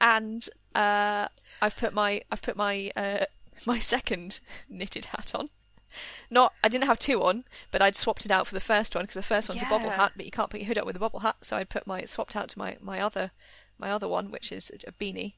and 0.00 0.48
uh, 0.74 1.28
I've 1.60 1.76
put 1.76 1.92
my 1.92 2.22
I've 2.30 2.42
put 2.42 2.56
my 2.56 2.92
uh, 2.96 3.24
my 3.66 3.78
second 3.78 4.40
knitted 4.68 5.06
hat 5.06 5.32
on. 5.34 5.46
Not, 6.28 6.52
I 6.62 6.68
didn't 6.68 6.84
have 6.88 6.98
two 6.98 7.22
on, 7.24 7.44
but 7.70 7.80
I'd 7.80 7.96
swapped 7.96 8.26
it 8.26 8.30
out 8.30 8.46
for 8.46 8.52
the 8.54 8.60
first 8.60 8.94
one 8.94 9.04
because 9.04 9.14
the 9.14 9.22
first 9.22 9.48
one's 9.48 9.62
a 9.62 9.66
bobble 9.66 9.86
Yeah. 9.86 9.96
hat, 9.96 10.12
but 10.14 10.26
you 10.26 10.30
can't 10.30 10.50
put 10.50 10.60
your 10.60 10.66
hood 10.66 10.76
up 10.76 10.84
with 10.84 10.94
a 10.96 10.98
bobble 10.98 11.20
hat. 11.20 11.36
So 11.40 11.56
I 11.56 11.64
put 11.64 11.86
my 11.86 12.04
swapped 12.04 12.36
out 12.36 12.50
to 12.50 12.58
my 12.58 12.76
my 12.82 13.00
other 13.00 13.30
my 13.78 13.90
other 13.90 14.06
one, 14.06 14.30
which 14.30 14.52
is 14.52 14.70
a 14.86 14.92
beanie, 14.92 15.34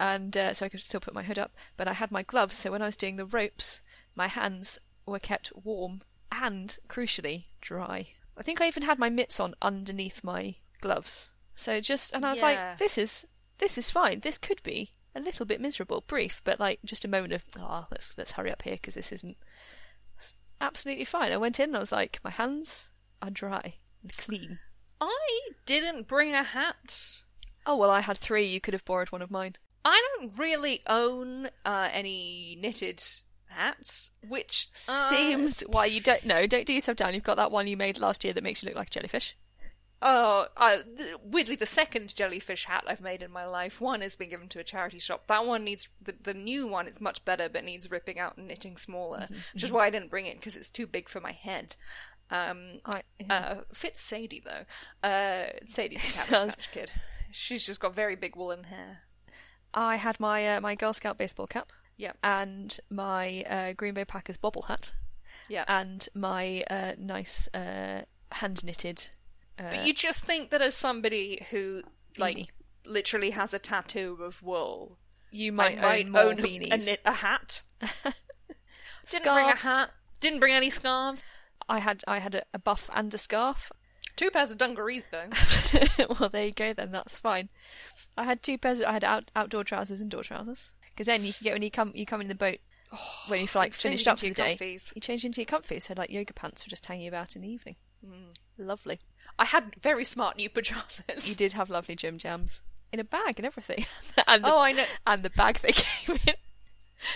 and 0.00 0.36
uh, 0.36 0.52
so 0.54 0.66
I 0.66 0.68
could 0.68 0.82
still 0.82 1.00
put 1.00 1.14
my 1.14 1.22
hood 1.22 1.38
up. 1.38 1.52
But 1.76 1.88
I 1.88 1.92
had 1.94 2.10
my 2.10 2.22
gloves, 2.22 2.54
so 2.56 2.70
when 2.72 2.82
I 2.82 2.86
was 2.86 2.96
doing 2.96 3.16
the 3.16 3.24
ropes, 3.26 3.82
my 4.14 4.26
hands 4.28 4.78
were 5.06 5.18
kept 5.18 5.52
warm 5.54 6.02
and, 6.30 6.76
crucially, 6.88 7.46
dry. 7.60 8.08
I 8.36 8.42
think 8.42 8.60
I 8.60 8.66
even 8.68 8.82
had 8.84 8.98
my 8.98 9.08
mitts 9.10 9.40
on 9.40 9.54
underneath 9.62 10.22
my 10.22 10.56
gloves. 10.80 11.32
So 11.54 11.80
just, 11.80 12.12
and 12.12 12.24
I 12.24 12.30
was 12.30 12.38
Yeah. 12.40 12.46
like, 12.46 12.78
this 12.78 12.96
is 12.98 13.26
this 13.58 13.76
is 13.76 13.90
fine. 13.90 14.20
This 14.20 14.38
could 14.38 14.62
be 14.62 14.92
a 15.16 15.20
little 15.20 15.44
bit 15.44 15.60
miserable, 15.60 16.04
brief, 16.06 16.40
but 16.44 16.60
like 16.60 16.78
just 16.84 17.04
a 17.04 17.08
moment 17.08 17.32
of, 17.32 17.42
ah, 17.58 17.88
let's 17.90 18.16
let's 18.16 18.32
hurry 18.32 18.52
up 18.52 18.62
here 18.62 18.74
because 18.74 18.94
this 18.94 19.10
isn't 19.10 19.36
absolutely 20.60 21.04
fine. 21.04 21.32
I 21.32 21.36
went 21.36 21.58
in 21.58 21.70
and 21.70 21.76
I 21.76 21.80
was 21.80 21.92
like, 21.92 22.20
my 22.22 22.30
hands 22.30 22.90
are 23.22 23.30
dry 23.30 23.74
and 24.02 24.16
clean. 24.16 24.58
I 25.00 25.40
didn't 25.66 26.06
bring 26.08 26.34
a 26.34 26.42
hat. 26.42 27.20
Oh 27.66 27.76
well, 27.76 27.90
I 27.90 28.00
had 28.00 28.18
three. 28.18 28.46
You 28.46 28.60
could 28.60 28.74
have 28.74 28.84
borrowed 28.84 29.10
one 29.10 29.22
of 29.22 29.30
mine. 29.30 29.56
I 29.84 30.02
don't 30.18 30.38
really 30.38 30.80
own 30.86 31.48
uh, 31.64 31.88
any 31.92 32.58
knitted 32.60 33.02
hats, 33.46 34.12
which 34.26 34.68
uh, 34.88 35.08
Seems 35.08 35.60
why 35.62 35.86
you 35.86 36.00
don't 36.00 36.24
know. 36.26 36.46
Don't 36.46 36.66
do 36.66 36.72
yourself 36.72 36.96
down. 36.96 37.14
You've 37.14 37.22
got 37.22 37.36
that 37.36 37.50
one 37.50 37.66
you 37.66 37.76
made 37.76 37.98
last 37.98 38.24
year 38.24 38.32
that 38.34 38.44
makes 38.44 38.62
you 38.62 38.68
look 38.68 38.76
like 38.76 38.88
a 38.88 38.90
jellyfish. 38.90 39.36
Oh, 40.00 40.46
uh, 40.56 40.76
th- 40.96 41.16
weirdly, 41.24 41.56
the 41.56 41.66
second 41.66 42.14
jellyfish 42.14 42.66
hat 42.66 42.84
I've 42.86 43.00
made 43.00 43.20
in 43.20 43.32
my 43.32 43.46
life. 43.46 43.80
One 43.80 44.00
has 44.00 44.14
been 44.14 44.30
given 44.30 44.48
to 44.50 44.60
a 44.60 44.64
charity 44.64 45.00
shop. 45.00 45.26
That 45.26 45.44
one 45.44 45.64
needs 45.64 45.88
the, 46.00 46.14
the 46.22 46.34
new 46.34 46.68
one 46.68 46.86
is 46.86 47.00
much 47.00 47.24
better, 47.24 47.48
but 47.48 47.64
needs 47.64 47.90
ripping 47.90 48.18
out 48.18 48.36
and 48.36 48.46
knitting 48.46 48.76
smaller, 48.76 49.26
which 49.54 49.64
is 49.64 49.72
why 49.72 49.86
I 49.86 49.90
didn't 49.90 50.10
bring 50.10 50.26
it 50.26 50.36
because 50.36 50.54
it's 50.54 50.70
too 50.70 50.86
big 50.86 51.08
for 51.08 51.20
my 51.20 51.32
head. 51.32 51.74
Um, 52.30 52.80
I, 52.84 53.02
uh, 53.28 53.54
fits 53.72 54.00
Sadie 54.00 54.42
though. 54.44 55.08
Uh, 55.08 55.46
Sadie's 55.66 56.04
a 56.04 56.26
Cabbage 56.26 56.70
Kid. 56.70 56.92
She's 57.32 57.66
just 57.66 57.80
got 57.80 57.94
very 57.94 58.14
big 58.14 58.36
woolen 58.36 58.64
hair. 58.64 59.02
I 59.74 59.96
had 59.96 60.18
my 60.18 60.56
uh, 60.56 60.60
my 60.60 60.74
Girl 60.74 60.92
Scout 60.92 61.18
baseball 61.18 61.46
cap 61.46 61.72
Yeah, 61.96 62.12
and 62.22 62.78
my 62.90 63.42
uh, 63.48 63.72
Green 63.74 63.94
Bay 63.94 64.04
Packers 64.04 64.36
bobble 64.36 64.62
hat 64.62 64.92
yeah. 65.48 65.64
and 65.66 66.08
my 66.14 66.64
uh, 66.70 66.92
nice 66.98 67.48
uh, 67.54 68.02
hand 68.32 68.64
knitted. 68.64 69.10
Uh, 69.58 69.70
But 69.70 69.86
you 69.86 69.94
just 69.94 70.24
think 70.24 70.50
that 70.50 70.62
as 70.62 70.74
somebody 70.76 71.44
who 71.50 71.82
like 72.16 72.36
Beanie. 72.36 72.48
literally 72.86 73.30
has 73.30 73.52
a 73.52 73.58
tattoo 73.58 74.18
of 74.22 74.42
wool, 74.42 74.98
you 75.30 75.52
I 75.52 75.54
might, 75.54 75.80
might 75.80 76.04
own 76.06 76.12
more 76.12 76.22
own 76.22 76.38
a, 76.38 76.42
beanies. 76.42 76.72
a 76.72 76.76
knit 76.78 77.00
a 77.04 77.12
hat. 77.12 77.62
Didn't 79.10 79.32
bring 79.32 79.48
a 79.48 79.56
hat. 79.56 79.90
Didn't 80.20 80.40
bring 80.40 80.54
any 80.54 80.70
scarf. 80.70 81.22
I 81.68 81.78
had 81.80 82.02
I 82.06 82.18
had 82.18 82.34
a, 82.34 82.42
a 82.54 82.58
buff 82.58 82.90
and 82.94 83.12
a 83.14 83.18
scarf. 83.18 83.70
Two 84.16 84.30
pairs 84.30 84.50
of 84.50 84.58
dungarees 84.58 85.08
though. 85.08 85.28
well, 86.18 86.28
there 86.28 86.46
you 86.46 86.52
go. 86.52 86.72
Then 86.72 86.90
that's 86.92 87.18
fine. 87.18 87.48
I 88.18 88.24
had 88.24 88.42
two 88.42 88.58
pairs. 88.58 88.82
I 88.82 88.92
had 88.92 89.04
out, 89.04 89.30
outdoor 89.36 89.64
trousers, 89.64 90.00
and 90.00 90.06
indoor 90.12 90.22
trousers. 90.24 90.72
Because 90.90 91.06
then 91.06 91.24
you 91.24 91.32
can 91.32 91.44
get 91.44 91.52
when 91.54 91.62
you 91.62 91.70
come 91.70 91.92
you 91.94 92.04
come 92.06 92.20
in 92.20 92.28
the 92.28 92.34
boat 92.34 92.58
when 93.28 93.40
you've 93.40 93.54
like 93.54 93.72
Change 93.72 93.82
finished 93.82 94.08
up 94.08 94.18
for 94.18 94.26
into 94.26 94.42
the 94.42 94.48
your 94.48 94.56
day. 94.56 94.64
comfies. 94.74 94.94
You 94.94 95.00
change 95.00 95.24
into 95.24 95.40
your 95.40 95.46
comfy, 95.46 95.78
so 95.80 95.94
like 95.96 96.10
yoga 96.10 96.32
pants 96.32 96.64
were 96.66 96.70
just 96.70 96.86
hanging 96.86 97.06
about 97.08 97.36
in 97.36 97.42
the 97.42 97.48
evening. 97.48 97.76
Mm. 98.04 98.34
Lovely. 98.58 98.98
I 99.38 99.44
had 99.44 99.74
very 99.80 100.04
smart 100.04 100.36
new 100.36 100.50
pajamas. 100.50 101.02
You 101.28 101.34
did 101.36 101.52
have 101.52 101.70
lovely 101.70 101.94
gym 101.96 102.18
jams 102.18 102.62
in 102.92 102.98
a 103.00 103.04
bag 103.04 103.34
and 103.36 103.46
everything. 103.46 103.84
and 104.26 104.42
the, 104.42 104.48
Oh, 104.52 104.60
I 104.60 104.72
know. 104.72 104.84
and 105.06 105.22
the 105.22 105.30
bag 105.30 105.58
they 105.60 105.72
came 105.72 106.16
in. 106.26 106.34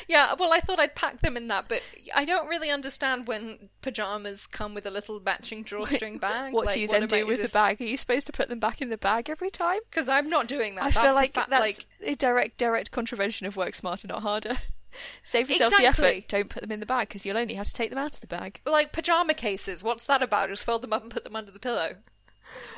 Yeah, 0.09 0.35
well, 0.39 0.53
I 0.53 0.61
thought 0.61 0.79
I'd 0.79 0.95
pack 0.95 1.21
them 1.21 1.37
in 1.37 1.49
that, 1.49 1.69
but 1.69 1.83
I 2.15 2.25
don't 2.25 2.49
really 2.49 2.71
understand 2.71 3.27
when 3.27 3.69
pajamas 3.81 4.47
come 4.47 4.75
with 4.75 4.87
a 4.87 4.91
little 4.91 5.21
matching 5.21 5.63
drawstring 5.63 6.19
bag. 6.21 6.53
What 6.53 6.67
like, 6.67 6.75
do 6.75 6.81
you 6.81 6.89
then 6.89 7.03
am 7.03 7.09
do 7.09 7.27
with 7.27 7.43
the 7.43 7.49
bag? 7.49 7.81
Are 7.81 7.85
you 7.85 7.97
supposed 7.97 8.27
to 8.27 8.33
put 8.33 8.49
them 8.49 8.59
back 8.59 8.81
in 8.81 8.91
the 8.91 8.99
bag 8.99 9.29
every 9.29 9.51
time? 9.51 9.81
Because 9.91 10.09
I'm 10.09 10.29
not 10.29 10.49
doing 10.49 10.77
that. 10.77 10.85
I 10.85 10.91
That's 10.91 11.05
feel 11.07 11.15
like 11.15 11.35
fa- 11.35 11.47
that's 11.49 11.61
like 11.61 11.87
a 12.03 12.15
direct 12.15 12.59
direct 12.59 12.91
contravention 12.91 13.47
of 13.47 13.57
work 13.57 13.75
smarter, 13.75 14.09
not 14.09 14.23
harder. 14.23 14.59
Save 15.25 15.49
yourself 15.49 15.73
the 15.77 15.87
effort. 15.87 16.29
Don't 16.29 16.51
put 16.51 16.61
them 16.61 16.73
in 16.73 16.81
the 16.81 16.87
bag 16.87 17.09
because 17.09 17.25
you'll 17.25 17.39
only 17.39 17.55
have 17.55 17.67
to 17.67 17.73
take 17.73 17.91
them 17.91 17.99
out 17.99 18.15
of 18.15 18.21
the 18.21 18.27
bag. 18.27 18.61
like 18.67 18.93
pajama 18.93 19.35
cases. 19.35 19.83
What's 19.83 20.07
that 20.07 20.23
about? 20.23 20.51
Just 20.51 20.65
fold 20.65 20.83
them 20.83 20.93
up 20.93 21.03
and 21.03 21.11
put 21.11 21.25
them 21.25 21.37
under 21.37 21.51
the 21.51 21.59
pillow. 21.59 21.97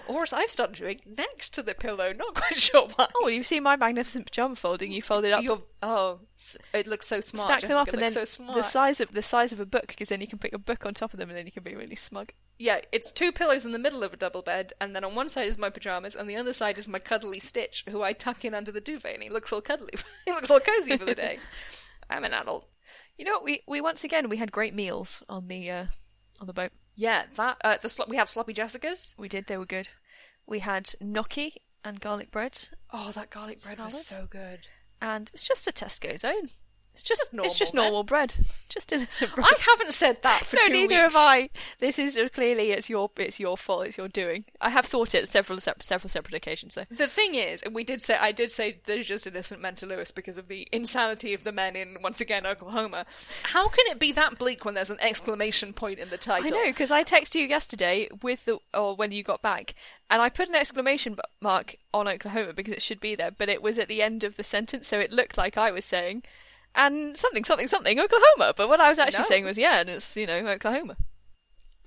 Or 0.07 0.23
as 0.23 0.33
I've 0.33 0.51
started 0.51 0.77
doing, 0.77 1.01
next 1.07 1.55
to 1.55 1.63
the 1.63 1.75
pillow. 1.75 2.13
Not 2.13 2.35
quite 2.35 2.55
sure 2.59 2.89
why. 2.95 3.09
Oh, 3.23 3.29
you've 3.29 3.47
seen 3.47 3.63
my 3.63 3.77
magnificent 3.77 4.27
pajama 4.27 4.55
folding. 4.55 4.93
You 4.93 5.03
fold 5.03 5.25
it 5.25 5.33
up, 5.33 5.43
You're, 5.43 5.63
oh, 5.83 6.21
it 6.73 6.87
looks 6.87 7.07
so 7.07 7.21
smart. 7.21 7.47
stack 7.47 7.61
them 7.63 7.71
Jessica, 7.71 7.81
up, 7.81 7.89
and 7.89 8.03
then 8.03 8.27
so 8.27 8.53
the 8.55 8.63
size 8.63 9.01
of 9.01 9.13
the 9.13 9.23
size 9.23 9.53
of 9.53 9.61
a 9.61 9.67
book 9.67 9.87
because 9.89 10.09
then 10.09 10.21
you 10.21 10.27
can 10.27 10.39
put 10.39 10.53
your 10.53 10.59
book 10.59 10.85
on 10.85 10.95
top 10.95 11.13
of 11.13 11.19
them 11.19 11.31
and 11.31 11.39
then 11.39 11.47
you 11.47 11.53
can 11.53 11.63
be 11.63 11.75
really 11.75 11.97
smug. 11.97 12.33
Yeah, 12.59 12.81
it's 12.93 13.11
two 13.11 13.33
pillows 13.33 13.65
in 13.65 13.73
the 13.73 13.79
middle 13.79 14.05
of 14.05 14.13
a 14.13 14.17
double 14.17 14.43
bed, 14.43 14.73
and 14.81 14.95
then 14.95 15.03
on 15.03 15.15
one 15.15 15.29
side 15.29 15.49
is 15.49 15.59
my 15.59 15.71
pajamas, 15.71 16.15
and 16.15 16.31
the 16.31 16.37
other 16.37 16.53
side 16.53 16.79
is 16.79 16.89
my 16.89 17.01
cuddly 17.01 17.41
Stitch, 17.41 17.85
who 17.89 18.03
I 18.03 18.13
tuck 18.13 18.45
in 18.45 18.55
under 18.55 18.71
the 18.71 18.81
duvet, 18.81 19.15
and 19.15 19.23
he 19.25 19.29
looks 19.29 19.53
all 19.53 19.61
cuddly. 19.61 19.95
he 20.25 20.31
looks 20.31 20.51
all 20.51 20.61
cozy 20.61 20.97
for 20.97 21.05
the 21.05 21.17
day. 21.17 21.41
I'm 22.11 22.23
an 22.23 22.33
adult. 22.33 22.69
You 23.19 23.25
know 23.25 23.33
what? 23.33 23.45
We 23.45 23.63
we 23.67 23.81
once 23.81 24.05
again 24.05 24.29
we 24.29 24.37
had 24.37 24.53
great 24.53 24.75
meals 24.75 25.23
on 25.29 25.49
the 25.49 25.71
uh, 25.71 25.87
on 26.41 26.47
the 26.47 26.53
boat. 26.53 26.71
Yeah, 26.97 27.25
that 27.35 27.57
uh, 27.65 27.77
the 27.81 27.89
slo- 27.89 28.07
we 28.09 28.17
had 28.17 28.29
sloppy 28.29 28.55
Jessicas. 28.55 29.15
We 29.19 29.29
did. 29.29 29.47
They 29.47 29.57
were 29.57 29.67
good. 29.67 29.89
We 30.47 30.61
had 30.61 30.91
gnocchi 31.01 31.63
and 31.85 32.01
garlic 32.01 32.31
bread, 32.31 32.69
Oh, 32.93 33.11
that 33.13 33.31
garlic 33.31 33.63
bread 33.63 33.79
was 33.79 34.07
so 34.07 34.27
good. 34.31 34.61
and 35.01 35.31
it's 35.35 35.47
just 35.47 35.67
a 35.67 35.73
Tesco's 35.73 36.25
own. 36.25 36.49
It's 36.95 37.03
just, 37.03 37.33
normal 37.33 37.47
it's 37.51 37.59
just 37.59 37.75
normal 37.75 38.05
bread, 38.05 38.35
just 38.69 38.93
innocent 38.93 39.33
bread. 39.35 39.45
I 39.51 39.57
haven't 39.59 39.93
said 39.93 40.23
that 40.23 40.45
for 40.45 40.55
no, 40.57 40.63
two 40.63 40.73
neither 40.73 41.03
weeks. 41.03 41.15
have 41.15 41.17
I. 41.17 41.51
This 41.81 41.99
is 41.99 42.17
uh, 42.17 42.29
clearly 42.33 42.71
it's 42.71 42.89
your 42.89 43.11
it's 43.17 43.41
your 43.41 43.57
fault. 43.57 43.87
It's 43.89 43.99
your 43.99 44.07
doing. 44.07 44.45
I 44.61 44.71
have 44.71 44.87
thought 44.87 45.13
it 45.13 45.27
several 45.27 45.59
several 45.59 46.09
separate 46.09 46.35
occasions 46.35 46.77
though. 46.77 46.85
The 46.89 47.09
thing 47.09 47.35
is, 47.35 47.63
and 47.63 47.75
we 47.75 47.83
did 47.83 48.01
say, 48.01 48.17
I 48.17 48.31
did 48.31 48.53
say 48.53 48.79
there's 48.85 49.09
just 49.09 49.27
innocent 49.27 49.61
men 49.61 49.75
to 49.77 49.87
Lewis 49.87 50.13
because 50.13 50.39
of 50.39 50.47
the 50.47 50.69
insanity 50.71 51.35
of 51.35 51.43
the 51.43 51.51
men 51.51 51.75
in, 51.75 51.97
once 52.01 52.21
again, 52.21 52.47
Oklahoma. 52.47 53.07
How 53.43 53.69
can 53.69 53.87
it 53.89 53.99
be 53.99 54.13
that 54.13 54.39
bleak 54.39 54.65
when 54.65 54.75
there's 54.75 54.91
an 54.91 55.01
exclamation 55.01 55.73
point 55.73 55.99
in 55.99 56.11
the 56.11 56.17
title? 56.17 56.47
I 56.47 56.51
know 56.51 56.71
because 56.71 56.93
I 56.93 57.03
texted 57.03 57.35
you 57.35 57.47
yesterday 57.47 58.09
with 58.23 58.45
the 58.45 58.59
or 58.73 58.95
when 58.95 59.11
you 59.11 59.25
got 59.25 59.43
back, 59.43 59.75
and 60.09 60.23
I 60.23 60.29
put 60.29 60.49
an 60.49 60.55
exclamation 60.55 61.17
mark 61.41 61.77
on 61.93 62.07
Oklahoma 62.07 62.53
because 62.53 62.75
it 62.75 62.83
should 62.83 63.01
be 63.01 63.17
there, 63.17 63.33
but 63.33 63.49
it 63.49 63.63
was 63.63 63.81
at 63.81 63.89
the 63.89 64.01
end 64.01 64.23
of 64.23 64.37
the 64.37 64.45
sentence, 64.45 64.87
so 64.87 65.01
it 65.01 65.11
looked 65.11 65.37
like 65.37 65.59
I 65.59 65.73
was 65.73 65.85
saying, 65.85 66.23
and 66.75 67.17
something 67.17 67.45
something 67.45 67.69
something 67.69 67.99
Oklahoma. 67.99 68.55
But 68.57 68.69
what 68.69 68.81
I 68.81 68.89
was 68.89 68.99
actually 68.99 69.19
No. 69.23 69.29
saying 69.29 69.45
was 69.45 69.59
yeah, 69.59 69.81
and 69.81 69.89
it's 69.91 70.17
you 70.17 70.27
know 70.27 70.47
Oklahoma. 70.47 70.97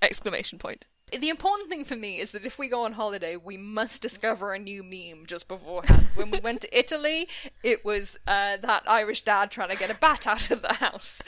Exclamation 0.02 0.58
point 0.58 0.86
the 1.12 1.28
important 1.28 1.68
thing 1.68 1.84
for 1.84 1.96
me 1.96 2.18
is 2.18 2.32
that 2.32 2.44
if 2.44 2.58
we 2.58 2.68
go 2.68 2.84
on 2.84 2.92
holiday, 2.92 3.36
we 3.36 3.56
must 3.56 4.02
discover 4.02 4.52
a 4.52 4.58
new 4.58 4.82
meme 4.82 5.26
just 5.26 5.48
beforehand. 5.48 6.06
when 6.14 6.30
we 6.30 6.40
went 6.40 6.60
to 6.62 6.78
Italy, 6.78 7.28
it 7.62 7.84
was 7.84 8.18
uh, 8.26 8.56
that 8.58 8.82
Irish 8.86 9.22
dad 9.22 9.50
trying 9.50 9.70
to 9.70 9.76
get 9.76 9.90
a 9.90 9.94
bat 9.94 10.26
out 10.26 10.50
of 10.50 10.62
the 10.62 10.74
house, 10.74 11.20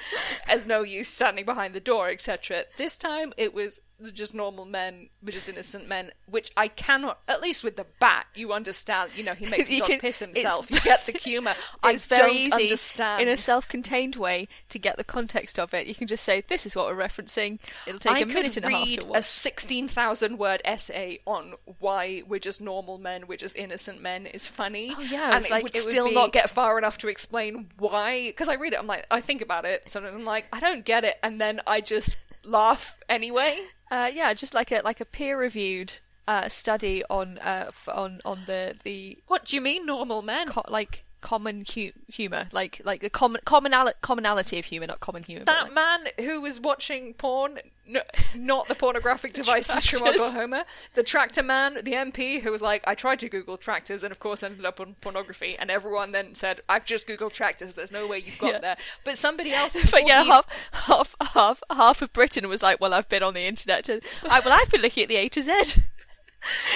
as 0.49 0.67
no 0.67 0.83
use 0.83 1.09
standing 1.09 1.45
behind 1.45 1.75
the 1.75 1.81
door, 1.81 2.09
etc. 2.09 2.65
This 2.77 2.99
time, 2.99 3.33
it 3.37 3.55
was 3.55 3.81
just 4.13 4.35
normal 4.35 4.65
men, 4.65 5.09
which 5.21 5.37
is 5.37 5.49
innocent 5.49 5.87
men, 5.87 6.11
which 6.27 6.51
I 6.57 6.69
cannot. 6.69 7.21
At 7.29 7.43
least 7.43 7.63
with 7.63 7.77
the 7.77 7.87
bat, 8.01 8.27
you 8.35 8.53
understand. 8.53 9.11
You 9.17 9.25
know, 9.25 9.35
he 9.35 9.47
makes 9.47 9.71
you 9.71 9.83
can, 9.83 10.01
piss 10.01 10.21
himself. 10.21 10.71
You 10.71 10.81
get 10.81 11.07
the 11.07 11.13
humour. 11.13 11.53
I 11.83 11.97
very 11.97 12.33
easy 12.33 12.53
understand. 12.53 13.23
in 13.23 13.29
a 13.29 13.37
self-contained 13.37 14.17
way 14.17 14.49
to 14.71 14.79
get 14.79 14.97
the 14.97 15.05
context 15.05 15.59
of 15.59 15.75
it. 15.75 15.87
You 15.87 15.95
can 15.95 16.07
just 16.07 16.25
say, 16.25 16.43
"This 16.47 16.65
is 16.65 16.75
what 16.75 16.87
we're 16.87 17.03
referencing." 17.03 17.59
It'll 17.87 18.01
take 18.01 18.13
I 18.13 18.21
a 18.21 18.27
minute 18.27 18.57
and 18.57 18.67
a 18.67 18.71
half 18.71 18.99
to 19.01 19.07
watch. 19.09 19.19
a 19.19 19.23
six 19.23 19.67
16,000 19.71 20.37
word 20.37 20.61
essay 20.65 21.21
on 21.29 21.55
why 21.79 22.25
we're 22.27 22.41
just 22.41 22.61
normal 22.61 22.99
men, 22.99 23.29
we're 23.29 23.39
just 23.39 23.57
innocent 23.57 24.03
men 24.03 24.27
is 24.27 24.49
funny. 24.49 24.93
Oh, 24.99 25.01
yeah. 25.01 25.37
And 25.37 25.45
it 25.45 25.51
like, 25.53 25.63
would 25.63 25.77
it 25.77 25.83
still 25.83 26.09
be... 26.09 26.15
not 26.15 26.33
get 26.33 26.51
far 26.51 26.77
enough 26.77 26.99
to 26.99 27.09
explain 27.09 27.69
why. 27.79 28.31
Because 28.31 28.49
I 28.49 28.55
read 28.55 28.73
it, 28.73 28.81
I'm 28.81 28.89
like, 28.89 29.07
I 29.13 29.21
think 29.21 29.41
about 29.41 29.65
it, 29.65 29.89
so 29.89 30.05
I'm 30.05 30.25
like, 30.25 30.47
I 30.53 30.59
don't 30.59 30.85
get 30.85 31.05
it. 31.05 31.21
And 31.23 31.41
then 31.41 31.61
I 31.69 31.81
just 31.81 32.17
laugh 32.45 32.99
anyway. 33.09 33.61
Uh, 33.93 34.11
yeah, 34.13 34.35
just 34.35 34.55
like 34.55 34.73
a 34.73 34.81
like 34.85 35.01
a 35.01 35.05
peer 35.05 35.39
reviewed 35.39 36.01
uh, 36.27 36.49
study 36.49 37.05
on 37.09 37.39
uh, 37.39 37.67
f- 37.69 37.89
on 37.93 38.21
on 38.25 38.39
the 38.47 38.75
the 38.83 39.19
what 39.29 39.45
do 39.45 39.55
you 39.55 39.63
mean 39.63 39.87
normal 39.87 40.21
men? 40.21 40.49
Co- 40.49 40.65
like 40.69 41.05
common 41.21 41.65
hu- 41.75 41.93
humor, 42.09 42.49
like 42.53 42.81
like 42.85 43.01
the 43.01 43.11
common 43.11 43.41
commonali- 43.47 43.95
commonality 44.03 44.59
of 44.59 44.65
humor, 44.67 44.87
not 44.87 45.01
common 45.01 45.23
humor. 45.23 45.45
that 45.45 45.65
like- 45.65 45.75
man 45.75 46.01
who 46.21 46.41
was 46.41 46.61
watching 46.61 47.15
porn, 47.15 47.59
no, 47.87 48.01
not 48.37 48.69
the 48.69 48.75
pornographic 48.75 49.33
devices 49.41 49.87
from 49.87 50.09
Oklahoma, 50.09 50.65
the 50.95 51.03
tractor 51.03 51.43
man, 51.43 51.75
the 51.83 51.93
MP 51.93 52.41
who 52.41 52.51
was 52.53 52.63
like, 52.63 52.83
I 52.87 52.95
tried 52.95 53.19
to 53.21 53.29
Google 53.29 53.57
tractors 53.57 54.03
and 54.05 54.13
of 54.13 54.19
course 54.21 54.43
ended 54.43 54.65
up 54.65 54.81
on 54.81 54.95
pornography, 55.01 55.57
and 55.59 55.71
everyone 55.71 56.13
then 56.13 56.35
said, 56.35 56.61
I've 56.69 56.85
just 56.85 57.07
Googled 57.09 57.33
tractors, 57.33 57.75
there's 57.75 57.93
no 57.93 58.07
way 58.07 58.19
you've 58.19 58.39
got 58.39 58.53
Yeah. 58.55 58.59
there. 58.61 58.77
But 59.05 59.17
somebody 59.17 59.53
else, 59.53 59.77
but 59.91 60.07
yeah, 60.07 60.23
half, 60.25 60.47
half, 60.73 61.15
half, 61.33 61.63
half 61.71 62.03
of 62.03 62.13
Britain 62.13 62.49
was 62.49 62.63
like, 62.63 62.81
"Well, 62.81 62.95
I've 62.95 63.09
been 63.09 63.23
on 63.23 63.35
the 63.35 63.43
internet, 63.47 63.89
and 63.89 64.01
I, 64.29 64.41
well, 64.41 64.53
I've 64.59 64.71
been 64.71 64.83
looking 64.83 65.03
at 65.05 65.09
the 65.09 65.17
A 65.17 65.29
to 65.29 65.43
Z." 65.43 65.83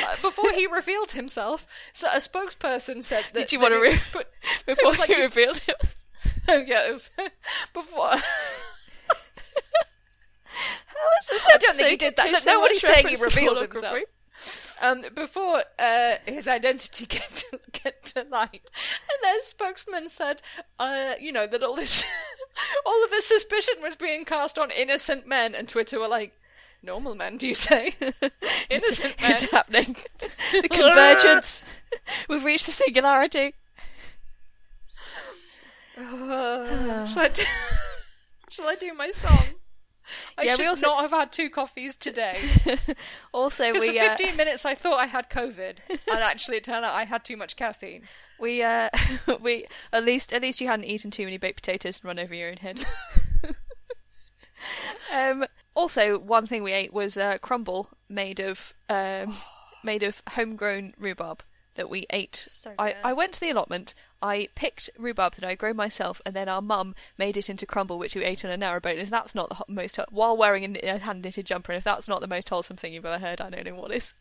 uh, 0.05 0.17
before 0.23 0.53
he 0.53 0.67
revealed 0.67 1.13
himself, 1.13 1.67
so 1.93 2.09
a 2.09 2.19
spokesperson 2.19 3.03
said 3.03 3.25
that. 3.33 3.41
Did 3.41 3.53
you 3.53 3.59
that 3.59 3.71
want 3.71 3.75
to 3.75 3.81
re- 3.81 3.97
put, 4.13 4.29
before 4.67 4.93
like 4.99 5.09
he 5.09 5.21
revealed 5.21 5.61
it? 5.67 5.77
Oh 6.47 6.63
yeah, 6.67 6.91
was 6.91 7.11
before. 7.73 8.11
How 8.11 8.17
is 11.21 11.27
this? 11.31 11.47
I 11.53 11.57
don't 11.59 11.75
think 11.77 11.89
he 11.89 11.97
did 11.97 12.17
that. 12.17 12.45
No, 12.47 12.55
nobody's 12.55 12.83
saying 12.83 13.09
he 13.09 13.17
revealed 13.17 13.61
himself. 13.61 13.99
Um, 14.83 15.03
before 15.15 15.63
uh, 15.79 16.15
his 16.27 16.49
identity 16.49 17.07
came 17.07 17.29
to, 17.35 17.59
get 17.73 18.05
to 18.07 18.23
light, 18.31 18.71
and 18.73 19.19
their 19.23 19.41
spokesman 19.43 20.09
said, 20.09 20.43
uh, 20.79 21.15
you 21.21 21.33
know, 21.33 21.47
that 21.47 21.63
all 21.63 21.77
this, 21.77 22.05
all 22.87 23.05
of 23.05 23.11
this 23.11 23.27
suspicion 23.27 23.77
was 23.83 23.97
being 23.97 24.25
cast 24.25 24.59
on 24.59 24.71
innocent 24.71 25.27
men, 25.27 25.55
and 25.55 25.69
Twitter 25.69 25.99
were 25.99 26.09
like, 26.09 26.35
normal 26.85 27.15
men, 27.15 27.37
do 27.37 27.47
you 27.49 27.55
say? 27.55 27.95
innocent 28.71 29.21
men. 29.21 29.33
It's 29.33 29.51
happening. 29.51 29.97
the 30.53 30.69
convergence. 30.69 31.63
We've 32.29 32.45
reached 32.45 32.67
the 32.67 32.73
singularity. 32.73 33.55
Uh, 35.97 37.07
shall, 37.07 37.23
I 37.23 37.29
do, 37.29 37.43
shall 38.51 38.67
I 38.69 38.75
do 38.75 38.93
my 38.95 39.11
song? 39.11 39.39
I 40.37 40.43
Yeah, 40.43 40.57
should 40.57 40.67
also- 40.67 40.87
not 40.89 41.01
have 41.03 41.11
had 41.13 41.33
two 41.33 41.49
coffees 41.49 41.97
today. 41.97 42.39
Also, 43.33 43.73
we 43.73 43.93
for 43.93 43.99
uh, 44.05 44.17
15 44.17 44.37
minutes 44.37 44.65
I 44.67 44.75
thought 44.75 44.99
I 45.01 45.07
had 45.07 45.31
COVID, 45.31 45.77
and 45.89 46.19
actually 46.19 46.59
it 46.59 46.65
turned 46.65 46.85
out 46.85 46.93
I 46.95 47.05
had 47.05 47.25
too 47.25 47.37
much 47.37 47.57
caffeine. 47.57 48.03
we 48.39 48.63
uh, 48.63 48.91
we 49.41 49.67
at 49.93 50.05
least 50.05 50.33
at 50.33 50.43
least 50.43 50.61
you 50.61 50.67
hadn't 50.67 50.85
eaten 50.85 51.11
too 51.11 51.25
many 51.25 51.39
baked 51.39 51.57
potatoes 51.63 52.01
and 52.01 52.09
run 52.09 52.19
over 52.19 52.35
your 52.35 52.51
own 52.51 52.59
head. 52.59 52.85
um. 55.13 55.45
Also, 55.75 56.19
one 56.19 56.47
thing 56.47 56.63
we 56.63 56.73
ate 56.73 56.93
was 56.93 57.17
uh, 57.17 57.39
crumble 57.39 57.91
made 58.09 58.41
of 58.41 58.75
um, 58.89 59.35
made 59.85 60.03
of 60.03 60.23
homegrown 60.31 60.95
rhubarb 60.99 61.43
that 61.75 61.91
we 61.91 62.07
ate. 62.11 62.37
So 62.37 62.73
I. 62.79 62.95
I 63.03 63.13
went 63.13 63.33
to 63.35 63.41
the 63.41 63.51
allotment. 63.51 63.95
I 64.23 64.49
picked 64.55 64.89
rhubarb 64.97 65.35
that 65.35 65.45
I 65.45 65.55
grow 65.55 65.75
myself, 65.75 66.23
and 66.25 66.35
then 66.35 66.49
our 66.49 66.63
mum 66.63 66.95
made 67.19 67.37
it 67.37 67.51
into 67.51 67.67
crumble, 67.67 67.99
which 67.99 68.15
we 68.15 68.25
ate 68.25 68.45
on 68.45 68.51
a 68.51 68.57
narrowboat. 68.57 68.93
And 68.93 69.01
if 69.01 69.11
that's 69.11 69.35
not 69.35 69.51
the 69.51 69.65
most 69.69 69.99
while 70.11 70.37
wearing 70.37 70.77
a, 70.77 70.89
a 70.89 70.99
hand 70.99 71.23
knitted 71.23 71.47
jumper, 71.47 71.73
and 71.73 71.79
if 71.79 71.85
that's 71.85 72.09
not 72.09 72.21
the 72.21 72.29
most 72.29 72.49
wholesome 72.49 72.77
thing 72.77 72.93
you've 72.93 73.05
ever 73.05 73.19
heard, 73.19 73.41
I 73.41 73.51
don't 73.51 73.67
know 73.67 73.75
what 73.75 73.93
is. 73.93 74.15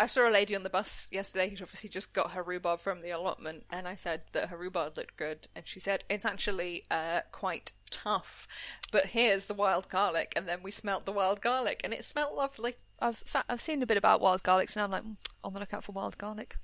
I 0.00 0.06
saw 0.06 0.28
a 0.28 0.30
lady 0.30 0.54
on 0.54 0.62
the 0.62 0.70
bus 0.70 1.08
yesterday 1.12 1.48
who'd 1.50 1.62
obviously 1.62 1.88
just 1.90 2.12
got 2.12 2.32
her 2.32 2.42
rhubarb 2.42 2.80
from 2.80 3.00
the 3.02 3.10
allotment, 3.10 3.64
and 3.70 3.88
I 3.88 3.94
said 3.94 4.22
that 4.32 4.48
her 4.48 4.56
rhubarb 4.56 4.96
looked 4.96 5.16
good, 5.16 5.48
and 5.56 5.66
she 5.66 5.80
said 5.80 6.04
it's 6.08 6.24
actually 6.24 6.84
uh, 6.90 7.22
quite 7.32 7.72
tough. 7.90 8.46
But 8.92 9.06
here's 9.06 9.46
the 9.46 9.54
wild 9.54 9.88
garlic, 9.88 10.32
and 10.36 10.46
then 10.48 10.62
we 10.62 10.70
smelt 10.70 11.04
the 11.06 11.12
wild 11.12 11.40
garlic, 11.40 11.80
and 11.84 11.92
it 11.92 12.04
smelled 12.04 12.36
lovely. 12.36 12.74
I've 13.00 13.18
fa- 13.18 13.44
I've 13.48 13.60
seen 13.60 13.82
a 13.82 13.86
bit 13.86 13.96
about 13.96 14.20
wild 14.20 14.42
garlic, 14.42 14.70
and 14.74 14.82
I'm 14.82 14.90
like 14.90 15.04
mm, 15.04 15.16
on 15.42 15.52
the 15.52 15.60
lookout 15.60 15.84
for 15.84 15.92
wild 15.92 16.16
garlic. 16.18 16.56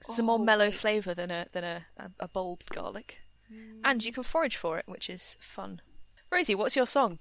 'Cause 0.00 0.10
it's 0.10 0.18
a 0.18 0.22
more 0.22 0.38
Oh, 0.38 0.44
mellow 0.44 0.70
flavour 0.70 1.14
than 1.14 1.30
a 1.30 1.46
than 1.52 1.64
a, 1.64 1.86
a, 1.96 2.10
a 2.20 2.28
bold 2.28 2.64
garlic, 2.70 3.20
and 3.84 4.04
you 4.04 4.12
can 4.12 4.22
forage 4.24 4.56
for 4.56 4.78
it, 4.78 4.84
which 4.88 5.08
is 5.08 5.36
fun. 5.40 5.80
Rosie, 6.32 6.54
what's 6.54 6.74
your 6.76 6.86
song? 6.86 7.18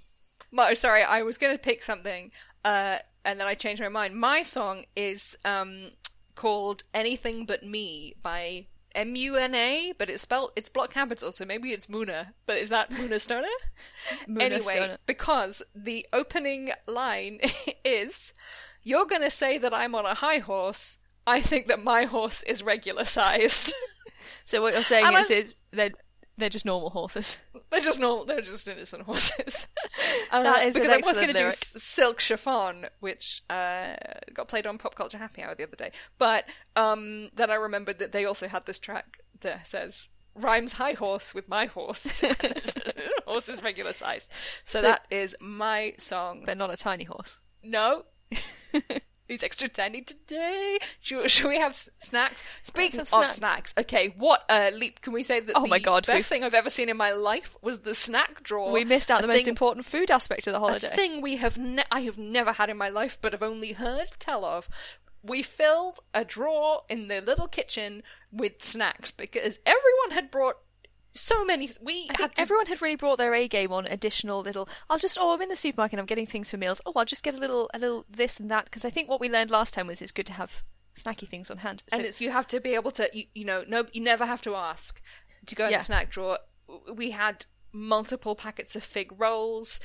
My, 0.55 0.73
sorry, 0.75 1.03
I 1.03 1.23
was 1.23 1.37
going 1.37 1.53
to 1.53 1.57
pick 1.61 1.81
something, 1.83 2.31
uh, 2.63 2.97
and 3.25 3.39
then 3.39 3.47
I 3.47 3.55
changed 3.55 3.81
my 3.81 3.89
mind. 3.89 4.15
My 4.15 4.43
song 4.43 4.85
is 4.95 5.35
um, 5.43 5.91
called 6.35 6.83
"Anything 6.93 7.45
But 7.45 7.63
Me" 7.65 8.13
by 8.21 8.67
M 8.93 9.15
U 9.15 9.35
N 9.35 9.55
A, 9.55 9.93
but 9.97 10.09
it's 10.09 10.21
spelled 10.21 10.51
it's 10.55 10.69
block 10.69 10.91
capital, 10.91 11.31
so 11.31 11.43
maybe 11.45 11.71
it's 11.71 11.87
Muna. 11.87 12.27
But 12.45 12.57
is 12.57 12.69
that 12.69 12.91
Muna 12.91 13.19
Stoner? 13.19 13.47
Muna 14.29 14.41
anyway, 14.41 14.61
Stoner. 14.61 14.97
because 15.07 15.63
the 15.73 16.05
opening 16.13 16.69
line 16.87 17.39
is, 17.83 18.33
"You're 18.83 19.07
going 19.07 19.23
to 19.23 19.31
say 19.31 19.57
that 19.57 19.73
I'm 19.73 19.95
on 19.95 20.05
a 20.05 20.13
high 20.13 20.37
horse. 20.37 20.97
I 21.25 21.39
think 21.41 21.67
that 21.67 21.83
my 21.83 22.03
horse 22.03 22.43
is 22.43 22.61
regular 22.63 23.05
sized." 23.05 23.73
So 24.45 24.61
what 24.61 24.73
you're 24.73 24.83
saying 24.83 25.05
And 25.05 25.15
is, 25.17 25.31
I'm- 25.31 25.39
is 25.41 25.55
they're 25.71 25.91
they're 26.37 26.49
just 26.49 26.65
normal 26.65 26.89
horses. 26.89 27.37
They're 27.71 27.81
just 27.81 27.99
normal. 27.99 28.25
They're 28.25 28.41
just 28.41 28.67
innocent 28.67 29.03
horses. 29.03 29.67
Uh, 30.31 30.43
That 30.43 30.67
is 30.67 30.75
because 30.75 30.91
I 30.91 30.97
was 30.97 31.15
going 31.17 31.27
to 31.29 31.33
do. 31.33 31.45
S- 31.45 31.81
Silk 31.81 32.19
Chiffon, 32.19 32.85
which 32.99 33.41
uh, 33.49 33.95
got 34.33 34.47
played 34.47 34.67
on 34.67 34.77
Pop 34.77 34.93
Culture 34.93 35.17
Happy 35.17 35.41
Hour 35.41 35.55
the 35.55 35.63
other 35.63 35.75
day. 35.75 35.91
But 36.19 36.45
um, 36.75 37.29
then 37.33 37.49
I 37.49 37.55
remembered 37.55 37.97
that 37.99 38.11
they 38.11 38.25
also 38.25 38.47
had 38.47 38.65
this 38.67 38.77
track 38.77 39.19
that 39.41 39.65
says 39.65 40.09
rhymes 40.35 40.73
high 40.73 40.93
horse 40.93 41.33
with 41.33 41.47
my 41.49 41.65
horse. 41.65 42.23
horse 43.25 43.49
is 43.49 43.63
regular 43.63 43.93
size. 43.93 44.29
So, 44.65 44.79
So- 44.79 44.83
that 44.83 45.05
is 45.09 45.35
my 45.39 45.93
song. 45.97 46.43
But 46.45 46.57
not 46.57 46.71
a 46.71 46.77
tiny 46.77 47.05
horse. 47.05 47.39
no. 47.63 48.05
He's 49.27 49.41
extra 49.43 49.67
tiny 49.69 50.01
today. 50.01 50.77
Should, 51.01 51.31
should 51.31 51.47
we 51.47 51.57
have 51.59 51.71
s- 51.71 51.89
snacks? 51.99 52.43
Speaking 52.61 52.99
of 52.99 53.07
snacks. 53.07 53.31
snacks, 53.35 53.73
okay, 53.77 54.13
what 54.17 54.43
a 54.49 54.71
leap 54.71 55.01
can 55.01 55.13
we 55.13 55.23
say 55.23 55.39
that 55.39 55.53
Oh 55.55 55.65
my 55.65 55.77
the 55.79 55.85
God, 55.85 56.05
best 56.05 56.27
thing 56.27 56.43
I've 56.43 56.53
ever 56.53 56.69
seen 56.69 56.89
in 56.89 56.97
my 56.97 57.13
life 57.13 57.55
was 57.61 57.81
the 57.81 57.95
snack 57.95 58.43
drawer. 58.43 58.71
We 58.71 58.83
missed 58.83 59.09
out 59.09 59.19
A 59.19 59.21
the 59.21 59.27
most 59.29 59.47
important 59.47 59.85
food 59.85 60.11
aspect 60.11 60.45
of 60.47 60.53
the 60.53 60.59
holiday. 60.59 60.87
a 60.87 60.89
thing 60.95 61.21
we 61.21 61.37
have 61.37 61.57
ne- 61.57 61.83
I 61.91 62.01
have 62.01 62.17
never 62.17 62.51
had 62.53 62.69
in 62.69 62.77
my 62.77 62.89
life, 62.89 63.17
but 63.21 63.31
have 63.31 63.43
only 63.43 63.71
heard 63.73 64.09
tell 64.19 64.43
of. 64.45 64.67
We 65.25 65.41
filled 65.41 65.99
a 66.13 66.25
drawer 66.25 66.83
in 66.89 67.07
the 67.07 67.21
little 67.21 67.47
kitchen 67.47 68.03
with 68.29 68.61
snacks 68.61 69.09
because 69.09 69.59
everyone 69.65 70.11
had 70.11 70.29
brought 70.29 70.57
so 71.13 71.45
many. 71.45 71.69
We 71.81 72.07
had 72.17 72.35
to. 72.35 72.41
everyone 72.41 72.65
had 72.65 72.81
really 72.81 72.95
brought 72.95 73.17
their 73.17 73.33
A 73.33 73.47
game 73.47 73.71
on 73.71 73.85
additional 73.85 74.41
little. 74.41 74.67
I'll 74.89 74.97
just 74.97 75.17
oh 75.19 75.31
I'm 75.33 75.41
in 75.41 75.49
the 75.49 75.55
supermarket 75.55 75.93
and 75.93 75.99
I'm 75.99 76.05
getting 76.05 76.25
things 76.25 76.49
for 76.49 76.57
meals. 76.57 76.81
Oh 76.85 76.93
I'll 76.95 77.05
just 77.05 77.23
get 77.23 77.33
a 77.35 77.37
little 77.37 77.69
a 77.73 77.79
little 77.79 78.05
this 78.09 78.39
and 78.39 78.49
that 78.51 78.65
because 78.65 78.83
I 78.85 78.89
think 78.89 79.09
what 79.09 79.19
we 79.21 79.29
learned 79.29 79.51
last 79.51 79.73
time 79.73 79.87
was 79.87 80.01
it's 80.01 80.11
good 80.11 80.25
to 80.27 80.33
have 80.33 80.63
snacky 80.95 81.27
things 81.27 81.49
on 81.51 81.57
hand. 81.57 81.83
So, 81.89 81.97
and 81.97 82.05
it's 82.05 82.19
you 82.21 82.31
have 82.31 82.47
to 82.47 82.59
be 82.59 82.73
able 82.75 82.91
to 82.91 83.09
you, 83.13 83.25
you 83.33 83.45
know 83.45 83.63
no 83.67 83.85
you 83.93 84.01
never 84.01 84.25
have 84.25 84.41
to 84.43 84.55
ask 84.55 85.01
to 85.45 85.55
go 85.55 85.65
in 85.65 85.71
Yeah. 85.71 85.79
the 85.79 85.83
snack 85.83 86.09
drawer 86.09 86.39
we 86.93 87.11
had 87.11 87.45
multiple 87.71 88.35
packets 88.35 88.75
of 88.75 88.83
fig 88.83 89.11
rolls 89.19 89.79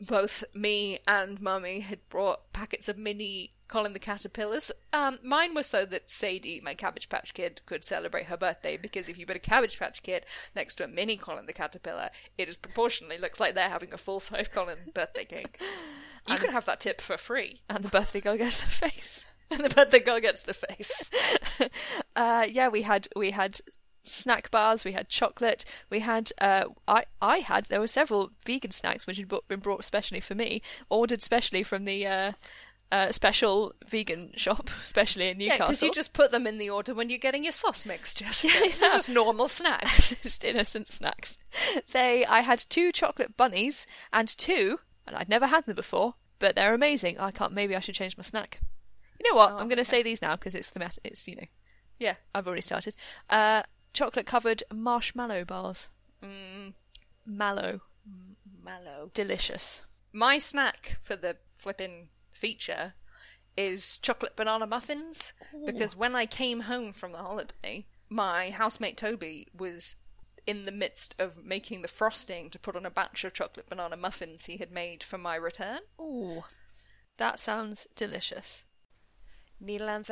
both 0.00 0.44
me 0.54 0.98
and 1.08 1.40
mummy 1.40 1.80
had 1.80 1.98
brought 2.08 2.52
packets 2.52 2.88
of 2.88 2.96
mini 2.98 3.52
Colin 3.68 3.92
the 3.92 3.98
Caterpillars. 3.98 4.70
Um, 4.92 5.18
mine 5.22 5.54
was 5.54 5.66
so 5.66 5.84
that 5.86 6.08
Sadie, 6.08 6.60
my 6.62 6.74
Cabbage 6.74 7.08
Patch 7.08 7.34
Kid, 7.34 7.60
could 7.66 7.84
celebrate 7.84 8.26
her 8.26 8.36
birthday 8.36 8.76
because 8.76 9.08
if 9.08 9.18
you 9.18 9.26
put 9.26 9.36
a 9.36 9.40
Cabbage 9.40 9.78
Patch 9.78 10.02
Kid 10.02 10.24
next 10.54 10.76
to 10.76 10.84
a 10.84 10.88
mini 10.88 11.16
Colin 11.16 11.46
the 11.46 11.52
Caterpillar, 11.52 12.10
it 12.38 12.48
is 12.48 12.56
proportionally 12.56 13.18
looks 13.18 13.40
like 13.40 13.54
they're 13.54 13.68
having 13.68 13.92
a 13.92 13.98
full 13.98 14.20
size 14.20 14.48
Colin 14.48 14.78
birthday 14.94 15.24
cake. 15.24 15.60
You 16.28 16.36
can 16.36 16.50
have 16.50 16.64
that 16.66 16.80
tip 16.80 17.00
for 17.00 17.16
free, 17.16 17.60
and 17.70 17.84
the 17.84 17.88
birthday 17.88 18.20
girl 18.20 18.36
gets 18.36 18.60
the 18.60 18.66
face. 18.66 19.26
and 19.50 19.60
the 19.60 19.72
birthday 19.72 20.00
girl 20.00 20.20
gets 20.20 20.42
the 20.42 20.54
face. 20.54 21.10
Uh, 22.14 22.46
yeah, 22.50 22.68
we 22.68 22.80
had 22.80 23.06
we 23.14 23.30
had 23.30 23.60
snack 24.02 24.50
bars. 24.50 24.84
We 24.84 24.92
had 24.92 25.08
chocolate. 25.08 25.64
We 25.90 26.00
had 26.00 26.32
uh, 26.40 26.64
I 26.88 27.04
I 27.20 27.38
had 27.38 27.66
there 27.66 27.80
were 27.80 27.86
several 27.86 28.30
vegan 28.46 28.70
snacks 28.70 29.06
which 29.06 29.18
had 29.18 29.30
been 29.48 29.60
brought 29.60 29.84
specially 29.84 30.20
for 30.20 30.34
me, 30.34 30.62
ordered 30.88 31.22
specially 31.22 31.62
from 31.62 31.84
the 31.84 32.06
uh, 32.06 32.32
uh, 32.92 33.10
special 33.12 33.74
vegan 33.88 34.32
shop, 34.36 34.68
especially 34.84 35.28
in 35.28 35.40
Yeah, 35.40 35.46
Newcastle. 35.54 35.66
because 35.66 35.82
you 35.82 35.92
just 35.92 36.12
put 36.12 36.30
them 36.30 36.46
in 36.46 36.58
the 36.58 36.70
order 36.70 36.94
when 36.94 37.10
you're 37.10 37.18
getting 37.18 37.42
your 37.42 37.52
sauce 37.52 37.84
mix, 37.86 38.14
Jessica. 38.14 38.52
It's 38.58 38.78
just 38.94 39.08
normal 39.08 39.48
snacks. 39.48 40.14
just 40.22 40.44
innocent 40.44 40.88
snacks. 40.88 41.38
They 41.92 42.24
I 42.26 42.40
had 42.40 42.58
two 42.68 42.92
chocolate 42.92 43.36
bunnies 43.36 43.86
and 44.12 44.28
two, 44.28 44.80
and 45.06 45.16
I'd 45.16 45.28
never 45.28 45.46
had 45.46 45.66
them 45.66 45.76
before, 45.76 46.14
but 46.38 46.54
they're 46.54 46.74
amazing. 46.74 47.18
I 47.18 47.30
can't. 47.30 47.52
Maybe 47.52 47.74
I 47.74 47.80
should 47.80 47.94
change 47.94 48.16
my 48.16 48.22
snack. 48.22 48.60
You 49.20 49.30
know 49.32 49.36
what? 49.36 49.52
Oh, 49.52 49.56
I'm 49.56 49.68
going 49.68 49.76
to 49.76 49.82
okay. 49.82 49.84
say 49.84 50.02
these 50.02 50.20
now 50.22 50.36
because 50.36 50.54
it's 50.54 50.70
the 50.70 50.78
met- 50.78 50.98
it's 51.02 51.26
you 51.26 51.36
know 51.36 51.46
yeah. 51.98 52.14
I've 52.34 52.46
already 52.46 52.62
started. 52.62 52.94
Uh, 53.30 53.62
chocolate 53.94 54.26
covered 54.26 54.62
marshmallow 54.72 55.44
bars. 55.46 55.88
Mm, 56.22 56.74
Mallow, 57.24 57.80
mallow. 58.62 59.10
delicious. 59.14 59.84
My 60.12 60.38
snack 60.38 60.98
for 61.02 61.16
the 61.16 61.36
flipping 61.58 62.08
feature 62.36 62.94
is 63.56 63.96
chocolate 63.98 64.36
banana 64.36 64.66
muffins 64.66 65.32
because 65.64 65.96
when 65.96 66.14
I 66.14 66.26
came 66.26 66.60
home 66.60 66.92
from 66.92 67.12
the 67.12 67.18
holiday, 67.18 67.86
my 68.08 68.50
housemate 68.50 68.96
Toby 68.96 69.48
was 69.56 69.96
in 70.46 70.62
the 70.64 70.72
midst 70.72 71.14
of 71.18 71.44
making 71.44 71.82
the 71.82 71.88
frosting 71.88 72.50
to 72.50 72.58
put 72.58 72.76
on 72.76 72.86
a 72.86 72.90
batch 72.90 73.24
of 73.24 73.32
chocolate 73.32 73.68
banana 73.68 73.96
muffins 73.96 74.44
he 74.44 74.58
had 74.58 74.70
made 74.70 75.02
for 75.02 75.18
my 75.18 75.34
return. 75.34 75.80
Ooh, 76.00 76.44
that 77.16 77.40
sounds 77.40 77.86
delicious. 77.96 78.64
Needle 79.58 79.88
and 79.88 80.06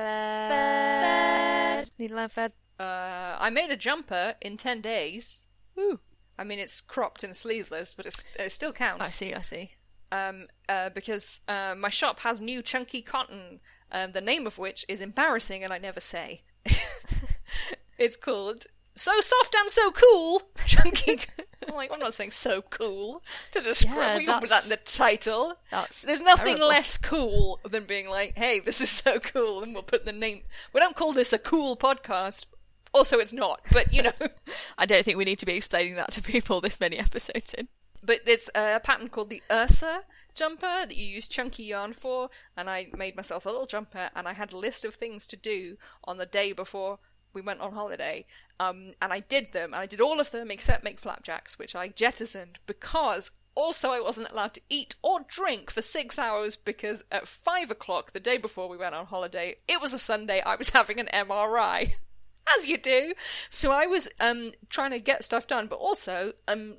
Needle 1.98 2.18
and 2.18 2.32
thread. 2.32 2.52
Uh, 2.80 3.36
I 3.38 3.50
made 3.50 3.70
a 3.70 3.76
jumper 3.76 4.34
in 4.40 4.56
10 4.56 4.80
days. 4.80 5.46
Ooh, 5.78 6.00
I 6.38 6.44
mean, 6.44 6.58
it's 6.58 6.80
cropped 6.80 7.22
and 7.22 7.36
sleeveless, 7.36 7.94
but 7.94 8.06
it 8.06 8.50
still 8.50 8.72
counts. 8.72 9.04
I 9.04 9.08
see. 9.08 9.34
I 9.34 9.42
see. 9.42 9.72
Um, 10.14 10.46
uh, 10.68 10.90
because 10.90 11.40
uh, 11.48 11.74
my 11.76 11.88
shop 11.88 12.20
has 12.20 12.40
new 12.40 12.62
chunky 12.62 13.02
cotton, 13.02 13.60
um, 13.90 14.12
the 14.12 14.20
name 14.20 14.46
of 14.46 14.58
which 14.58 14.84
is 14.88 15.00
embarrassing 15.00 15.64
and 15.64 15.72
I 15.72 15.78
never 15.78 16.00
say. 16.00 16.42
it's 17.98 18.16
called 18.16 18.66
So 18.94 19.20
Soft 19.20 19.54
and 19.56 19.68
So 19.68 19.90
Cool 19.90 20.42
Chunky. 20.66 21.20
I'm 21.68 21.74
like, 21.74 21.90
I'm 21.92 21.98
not 21.98 22.14
saying 22.14 22.30
so 22.30 22.62
cool 22.62 23.22
to 23.50 23.60
describe. 23.60 24.20
Yeah, 24.22 24.34
we 24.36 24.40
put 24.40 24.50
that 24.50 24.64
in 24.64 24.70
the 24.70 24.76
title. 24.76 25.54
There's 25.70 26.22
nothing 26.22 26.56
terrible. 26.56 26.68
less 26.68 26.96
cool 26.96 27.60
than 27.68 27.84
being 27.84 28.08
like, 28.08 28.34
hey, 28.36 28.60
this 28.60 28.80
is 28.80 28.90
so 28.90 29.18
cool, 29.18 29.62
and 29.62 29.74
we'll 29.74 29.82
put 29.82 30.04
the 30.04 30.12
name. 30.12 30.42
We 30.72 30.80
don't 30.80 30.94
call 30.94 31.12
this 31.12 31.32
a 31.32 31.38
cool 31.38 31.76
podcast. 31.76 32.46
Also, 32.92 33.18
it's 33.18 33.32
not, 33.32 33.60
but 33.72 33.92
you 33.92 34.02
know. 34.02 34.12
I 34.78 34.86
don't 34.86 35.04
think 35.04 35.18
we 35.18 35.24
need 35.24 35.38
to 35.40 35.46
be 35.46 35.54
explaining 35.54 35.96
that 35.96 36.12
to 36.12 36.22
people 36.22 36.60
this 36.60 36.78
many 36.78 36.98
episodes 36.98 37.54
in. 37.54 37.66
But 38.04 38.20
it's 38.26 38.50
a 38.54 38.80
pattern 38.80 39.08
called 39.08 39.30
the 39.30 39.42
Ursa 39.50 40.04
jumper 40.34 40.86
that 40.86 40.96
you 40.96 41.06
use 41.06 41.28
chunky 41.28 41.64
yarn 41.64 41.92
for, 41.92 42.28
and 42.56 42.68
I 42.68 42.88
made 42.96 43.16
myself 43.16 43.46
a 43.46 43.50
little 43.50 43.66
jumper, 43.66 44.10
and 44.14 44.26
I 44.28 44.34
had 44.34 44.52
a 44.52 44.58
list 44.58 44.84
of 44.84 44.94
things 44.94 45.26
to 45.28 45.36
do 45.36 45.76
on 46.04 46.18
the 46.18 46.26
day 46.26 46.52
before 46.52 46.98
we 47.32 47.40
went 47.40 47.60
on 47.60 47.72
holiday, 47.72 48.26
um, 48.60 48.92
and 49.00 49.12
I 49.12 49.20
did 49.20 49.52
them, 49.52 49.72
and 49.72 49.80
I 49.80 49.86
did 49.86 50.00
all 50.00 50.20
of 50.20 50.30
them 50.30 50.50
except 50.50 50.84
make 50.84 51.00
flapjacks, 51.00 51.58
which 51.58 51.74
I 51.74 51.88
jettisoned 51.88 52.58
because 52.66 53.30
also 53.54 53.90
I 53.90 54.00
wasn't 54.00 54.30
allowed 54.30 54.54
to 54.54 54.60
eat 54.68 54.94
or 55.02 55.20
drink 55.26 55.70
for 55.70 55.82
six 55.82 56.18
hours 56.18 56.56
because 56.56 57.04
at 57.12 57.28
five 57.28 57.70
o'clock 57.70 58.12
the 58.12 58.20
day 58.20 58.36
before 58.38 58.68
we 58.68 58.76
went 58.76 58.94
on 58.94 59.06
holiday, 59.06 59.56
it 59.68 59.80
was 59.80 59.94
a 59.94 59.98
Sunday, 59.98 60.42
I 60.44 60.56
was 60.56 60.70
having 60.70 61.00
an 61.00 61.08
MRI. 61.12 61.92
As 62.58 62.66
you 62.66 62.76
do. 62.76 63.14
So 63.48 63.72
I 63.72 63.86
was 63.86 64.06
um 64.20 64.52
trying 64.68 64.90
to 64.90 65.00
get 65.00 65.24
stuff 65.24 65.46
done, 65.46 65.66
but 65.66 65.76
also 65.76 66.34
um 66.46 66.76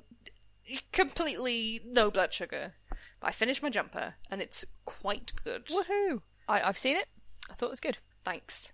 completely 0.92 1.80
no 1.84 2.10
blood 2.10 2.32
sugar. 2.32 2.74
But 3.20 3.28
I 3.28 3.32
finished 3.32 3.62
my 3.62 3.70
jumper, 3.70 4.14
and 4.30 4.40
it's 4.42 4.64
quite 4.84 5.32
good. 5.44 5.66
Woohoo! 5.66 6.22
I, 6.48 6.62
I've 6.62 6.78
seen 6.78 6.96
it. 6.96 7.06
I 7.50 7.54
thought 7.54 7.66
it 7.66 7.70
was 7.70 7.80
good. 7.80 7.98
Thanks. 8.24 8.72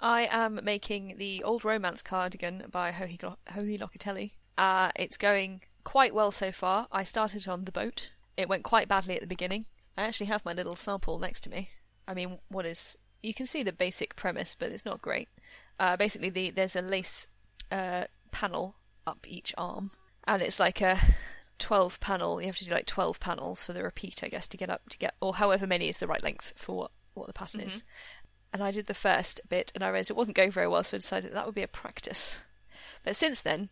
I 0.00 0.28
am 0.30 0.60
making 0.62 1.16
the 1.18 1.42
old 1.42 1.64
romance 1.64 2.02
cardigan 2.02 2.64
by 2.70 2.92
Joji, 2.92 3.16
Glo- 3.16 3.38
Joji 3.54 3.78
Locatelli. 3.78 4.32
Uh, 4.58 4.90
it's 4.96 5.16
going 5.16 5.62
quite 5.84 6.14
well 6.14 6.30
so 6.30 6.52
far. 6.52 6.88
I 6.92 7.04
started 7.04 7.48
on 7.48 7.64
the 7.64 7.72
boat. 7.72 8.10
It 8.36 8.48
went 8.48 8.64
quite 8.64 8.88
badly 8.88 9.14
at 9.14 9.20
the 9.20 9.26
beginning. 9.26 9.66
I 9.96 10.02
actually 10.02 10.26
have 10.26 10.44
my 10.44 10.52
little 10.52 10.76
sample 10.76 11.18
next 11.18 11.40
to 11.42 11.50
me. 11.50 11.68
I 12.06 12.14
mean, 12.14 12.38
what 12.48 12.66
is? 12.66 12.96
You 13.22 13.32
can 13.32 13.46
see 13.46 13.62
the 13.62 13.72
basic 13.72 14.14
premise, 14.16 14.54
but 14.58 14.70
it's 14.70 14.84
not 14.84 15.00
great. 15.00 15.28
Uh, 15.78 15.96
basically, 15.96 16.30
the 16.30 16.50
there's 16.50 16.76
a 16.76 16.82
lace 16.82 17.26
uh, 17.70 18.04
panel 18.30 18.76
up 19.06 19.26
each 19.26 19.54
arm, 19.56 19.90
and 20.26 20.42
it's 20.42 20.60
like 20.60 20.80
a 20.80 20.98
12 21.58 22.00
panel. 22.00 22.40
You 22.40 22.46
have 22.48 22.56
to 22.58 22.64
do 22.64 22.72
like 22.72 22.86
12 22.86 23.20
panels 23.20 23.64
for 23.64 23.72
the 23.72 23.82
repeat, 23.82 24.22
I 24.22 24.28
guess, 24.28 24.48
to 24.48 24.56
get 24.56 24.70
up 24.70 24.88
to 24.90 24.98
get, 24.98 25.14
or 25.20 25.36
however 25.36 25.66
many 25.66 25.88
is 25.88 25.98
the 25.98 26.06
right 26.06 26.22
length 26.22 26.52
for 26.56 26.76
what 26.76 26.90
what 27.14 27.26
the 27.26 27.32
pattern 27.32 27.62
is 27.62 27.82
and 28.56 28.62
I 28.62 28.70
did 28.70 28.86
the 28.86 28.94
first 28.94 29.42
bit, 29.50 29.70
and 29.74 29.84
I 29.84 29.88
realised 29.88 30.10
it 30.10 30.16
wasn't 30.16 30.36
going 30.36 30.50
very 30.50 30.66
well, 30.66 30.82
so 30.82 30.96
I 30.96 30.98
decided 30.98 31.34
that 31.34 31.44
would 31.44 31.54
be 31.54 31.62
a 31.62 31.68
practice. 31.68 32.42
But 33.04 33.14
since 33.14 33.42
then, 33.42 33.68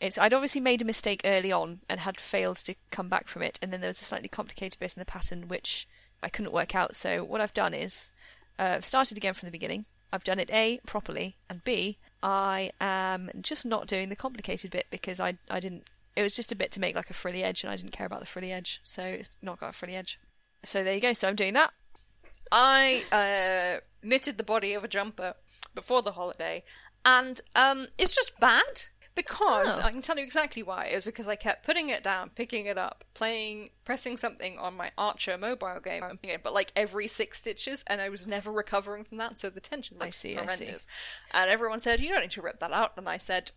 it's 0.00 0.18
I'd 0.18 0.32
obviously 0.32 0.60
made 0.60 0.80
a 0.80 0.84
mistake 0.84 1.22
early 1.24 1.50
on 1.50 1.80
and 1.88 1.98
had 1.98 2.20
failed 2.20 2.58
to 2.58 2.76
come 2.92 3.08
back 3.08 3.26
from 3.26 3.42
it, 3.42 3.58
and 3.60 3.72
then 3.72 3.80
there 3.80 3.88
was 3.88 4.00
a 4.00 4.04
slightly 4.04 4.28
complicated 4.28 4.78
bit 4.78 4.94
in 4.96 5.00
the 5.00 5.04
pattern 5.04 5.48
which 5.48 5.88
I 6.22 6.28
couldn't 6.28 6.52
work 6.52 6.76
out. 6.76 6.94
So 6.94 7.24
what 7.24 7.40
I've 7.40 7.52
done 7.52 7.74
is 7.74 8.12
uh, 8.56 8.74
I've 8.76 8.84
started 8.84 9.16
again 9.16 9.34
from 9.34 9.48
the 9.48 9.52
beginning. 9.52 9.86
I've 10.12 10.22
done 10.22 10.38
it 10.38 10.50
A 10.52 10.78
properly, 10.86 11.36
and 11.48 11.64
B 11.64 11.98
I 12.22 12.72
am 12.80 13.30
just 13.40 13.64
not 13.64 13.86
doing 13.86 14.08
the 14.08 14.16
complicated 14.16 14.70
bit 14.70 14.86
because 14.90 15.20
I 15.20 15.38
I 15.50 15.60
didn't. 15.60 15.84
It 16.16 16.22
was 16.22 16.34
just 16.34 16.52
a 16.52 16.56
bit 16.56 16.70
to 16.72 16.80
make 16.80 16.94
like 16.94 17.10
a 17.10 17.14
frilly 17.14 17.42
edge, 17.42 17.62
and 17.62 17.72
I 17.72 17.76
didn't 17.76 17.92
care 17.92 18.06
about 18.06 18.20
the 18.20 18.26
frilly 18.26 18.52
edge, 18.52 18.80
so 18.82 19.02
it's 19.02 19.30
not 19.42 19.60
got 19.60 19.70
a 19.70 19.72
frilly 19.72 19.96
edge. 19.96 20.18
So 20.64 20.84
there 20.84 20.94
you 20.94 21.00
go. 21.00 21.12
So 21.12 21.28
I'm 21.28 21.36
doing 21.36 21.54
that. 21.54 21.72
I 22.52 23.04
uh, 23.12 23.80
knitted 24.02 24.36
the 24.36 24.44
body 24.44 24.74
of 24.74 24.84
a 24.84 24.88
jumper 24.88 25.34
before 25.74 26.02
the 26.02 26.12
holiday, 26.12 26.64
and 27.04 27.40
um, 27.54 27.88
it's 27.96 28.14
just 28.14 28.38
bad. 28.40 28.84
Because 29.14 29.78
Oh. 29.78 29.82
I 29.82 29.90
can 29.90 30.02
tell 30.02 30.16
you 30.16 30.22
exactly 30.24 30.62
why. 30.62 30.86
Is 30.86 31.04
because 31.06 31.26
I 31.28 31.36
kept 31.36 31.64
putting 31.66 31.88
it 31.88 32.02
down, 32.02 32.30
picking 32.30 32.66
it 32.66 32.78
up, 32.78 33.04
playing, 33.14 33.70
pressing 33.84 34.16
something 34.16 34.58
on 34.58 34.76
my 34.76 34.92
Archer 34.96 35.36
mobile 35.36 35.80
game, 35.80 36.02
but 36.42 36.52
like 36.54 36.72
every 36.76 37.06
six 37.06 37.38
stitches, 37.38 37.84
and 37.86 38.00
I 38.00 38.08
was 38.08 38.26
never 38.26 38.50
recovering 38.52 39.04
from 39.04 39.18
that. 39.18 39.38
So 39.38 39.50
the 39.50 39.60
tension 39.60 39.96
I 40.00 40.10
see, 40.10 40.36
I 40.38 40.46
see. 40.46 40.72
And 41.32 41.50
everyone 41.50 41.80
said, 41.80 42.00
"You 42.00 42.10
don't 42.10 42.20
need 42.22 42.30
to 42.32 42.42
rip 42.42 42.60
that 42.60 42.72
out," 42.72 42.92
and 42.96 43.08
I 43.08 43.16
said, 43.16 43.50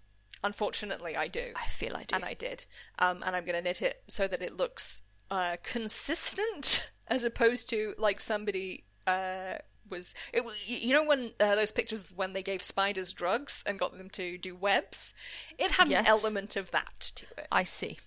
"Unfortunately, 0.44 1.16
I 1.16 1.28
do." 1.28 1.54
I 1.56 1.68
feel 1.68 1.96
I 1.96 2.04
do. 2.04 2.16
and 2.16 2.26
I 2.26 2.34
did. 2.34 2.66
Um, 3.00 3.24
and 3.26 3.36
I'm 3.36 3.46
going 3.46 3.56
to 3.56 3.62
knit 3.62 3.82
it 3.82 4.04
so 4.08 4.28
that 4.28 4.42
it 4.42 4.54
looks 4.54 5.04
uh, 5.32 5.58
consistent, 5.64 6.90
as 7.08 7.24
opposed 7.24 7.70
to 7.70 7.94
like 7.98 8.20
somebody 8.20 8.86
uh, 9.08 9.56
was. 9.90 10.14
It, 10.32 10.44
you 10.68 10.94
know 10.94 11.04
when 11.04 11.32
uh, 11.40 11.56
those 11.56 11.72
pictures 11.72 12.12
when 12.16 12.34
they 12.34 12.44
gave 12.44 12.64
spiders 12.64 13.14
drugs 13.14 13.64
and 13.66 13.80
got 13.80 13.98
them 13.98 14.10
to 14.12 14.38
do 14.38 14.56
webs, 14.56 15.14
it 15.58 15.72
had 15.72 15.90
Yes. 15.90 16.02
an 16.02 16.08
element 16.08 16.56
of 16.56 16.72
that 16.72 17.12
to 17.16 17.26
it. 17.38 17.48
I 17.52 17.64
see. 17.64 17.98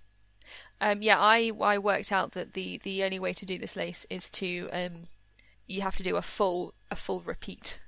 Um, 0.80 1.02
yeah, 1.02 1.18
I 1.18 1.52
I 1.60 1.78
worked 1.78 2.12
out 2.12 2.32
that 2.32 2.52
the 2.54 2.78
the 2.78 3.02
only 3.02 3.18
way 3.18 3.32
to 3.32 3.46
do 3.46 3.58
this 3.58 3.76
lace 3.76 4.06
is 4.10 4.28
to 4.30 4.68
um, 4.72 5.02
you 5.66 5.80
have 5.82 5.96
to 5.96 6.02
do 6.02 6.16
a 6.16 6.22
full 6.22 6.74
a 6.90 6.96
full 6.96 7.20
repeat. 7.20 7.80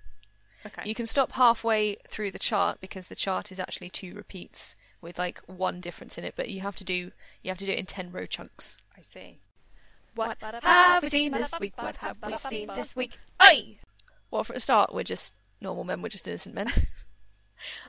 Okay. 0.67 0.83
You 0.89 0.95
can 0.95 1.07
stop 1.07 1.33
halfway 1.33 1.97
through 2.09 2.33
the 2.33 2.39
chart 2.39 2.79
because 2.81 3.09
the 3.09 3.15
chart 3.15 3.53
is 3.53 3.61
actually 3.61 3.91
two 3.91 4.15
repeats 4.15 4.75
with 5.01 5.19
like 5.19 5.41
one 5.47 5.81
difference 5.81 6.19
in 6.19 6.25
it, 6.25 6.35
but 6.37 6.49
you 6.49 6.61
have 6.61 6.77
to 6.77 6.85
do 6.85 7.13
you 7.43 7.49
have 7.51 7.59
to 7.59 7.67
do 7.67 7.73
it 7.73 7.79
in 7.79 7.87
ten 7.87 8.11
row 8.11 8.27
chunks. 8.27 8.79
I 8.97 9.01
see. 9.03 9.39
What 10.19 10.39
have 10.65 11.05
we 11.05 11.09
seen 11.09 11.31
this 11.31 11.55
week? 11.61 11.75
What 11.81 11.95
have 11.97 12.17
we 12.27 12.35
seen 12.35 12.69
this 12.75 12.97
week? 12.97 13.17
Oi! 13.41 13.79
Well, 14.33 14.43
for 14.43 14.53
a 14.55 14.59
start, 14.59 14.93
we're 14.93 15.05
just 15.05 15.37
normal 15.61 15.85
men. 15.85 16.03
We're 16.03 16.09
just 16.09 16.27
innocent 16.27 16.55
men. 16.55 16.69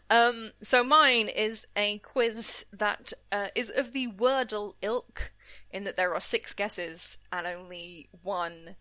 Um, 0.10 0.50
so 0.64 0.84
mine 0.84 1.28
is 1.28 1.68
a 1.76 2.00
quiz 2.00 2.66
that 2.74 3.14
uh, 3.32 3.50
is 3.54 3.70
of 3.70 3.94
the 3.94 4.08
Wordle 4.08 4.74
ilk, 4.82 5.32
in 5.70 5.84
that 5.84 5.96
there 5.96 6.16
are 6.16 6.20
six 6.20 6.56
guesses 6.56 7.20
and 7.32 7.46
only 7.46 8.10
one 8.24 8.78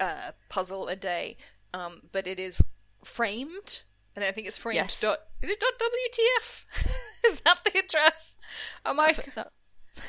uh, 0.00 0.30
puzzle 0.48 0.88
a 0.88 0.96
day. 0.96 1.36
Um, 1.74 2.00
but 2.12 2.26
it 2.26 2.40
is 2.40 2.62
framed, 3.04 3.82
and 4.16 4.24
I 4.24 4.32
think 4.32 4.46
it's 4.46 4.56
framed. 4.56 4.76
Yes. 4.76 5.02
Dot, 5.02 5.18
is 5.42 5.50
it 5.50 5.60
dot 5.60 5.74
WTF? 5.78 6.64
is 7.26 7.40
that 7.40 7.58
the 7.66 7.78
address? 7.78 8.38
Am 8.86 8.98
I 8.98 9.14
That- 9.34 9.52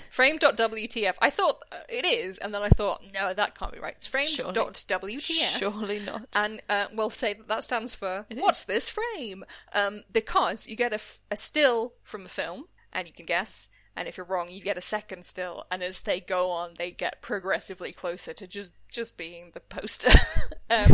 frame.wtf? 0.09 1.13
I 1.21 1.29
thought 1.29 1.63
uh, 1.71 1.77
it 1.89 2.05
is, 2.05 2.37
and 2.37 2.53
then 2.53 2.61
I 2.61 2.69
thought 2.69 3.01
no, 3.13 3.33
that 3.33 3.57
can't 3.57 3.71
be 3.73 3.79
right. 3.79 3.95
It's 3.95 4.07
Surely. 4.07 4.27
framed.wtf. 4.53 5.59
Surely 5.59 5.99
not. 5.99 6.27
And 6.33 6.61
uh, 6.69 6.85
we'll 6.93 7.09
say 7.09 7.33
that 7.33 7.47
that 7.47 7.63
stands 7.63 7.95
for 7.95 8.25
It 8.29 8.37
what's 8.37 8.61
is. 8.61 8.65
this 8.65 8.89
frame? 8.89 9.43
Um, 9.73 10.03
because 10.11 10.67
you 10.67 10.75
get 10.75 10.91
a, 10.91 10.95
f- 10.95 11.19
a 11.29 11.35
still 11.35 11.93
from 12.03 12.25
a 12.25 12.29
film, 12.29 12.65
and 12.91 13.07
you 13.07 13.13
can 13.13 13.25
guess. 13.25 13.69
And 13.95 14.07
if 14.07 14.17
you're 14.17 14.25
wrong, 14.25 14.49
you 14.49 14.59
get 14.59 14.75
a 14.77 14.81
second 14.81 15.23
still. 15.23 15.65
And 15.69 15.83
as 15.83 16.01
they 16.01 16.19
go 16.19 16.49
on, 16.49 16.71
they 16.79 16.89
get 16.89 17.21
progressively 17.21 17.91
closer 17.91 18.33
to 18.33 18.47
just 18.47 18.73
just 18.89 19.17
being 19.17 19.51
the 19.53 19.59
poster. 19.59 20.09
um, 20.71 20.87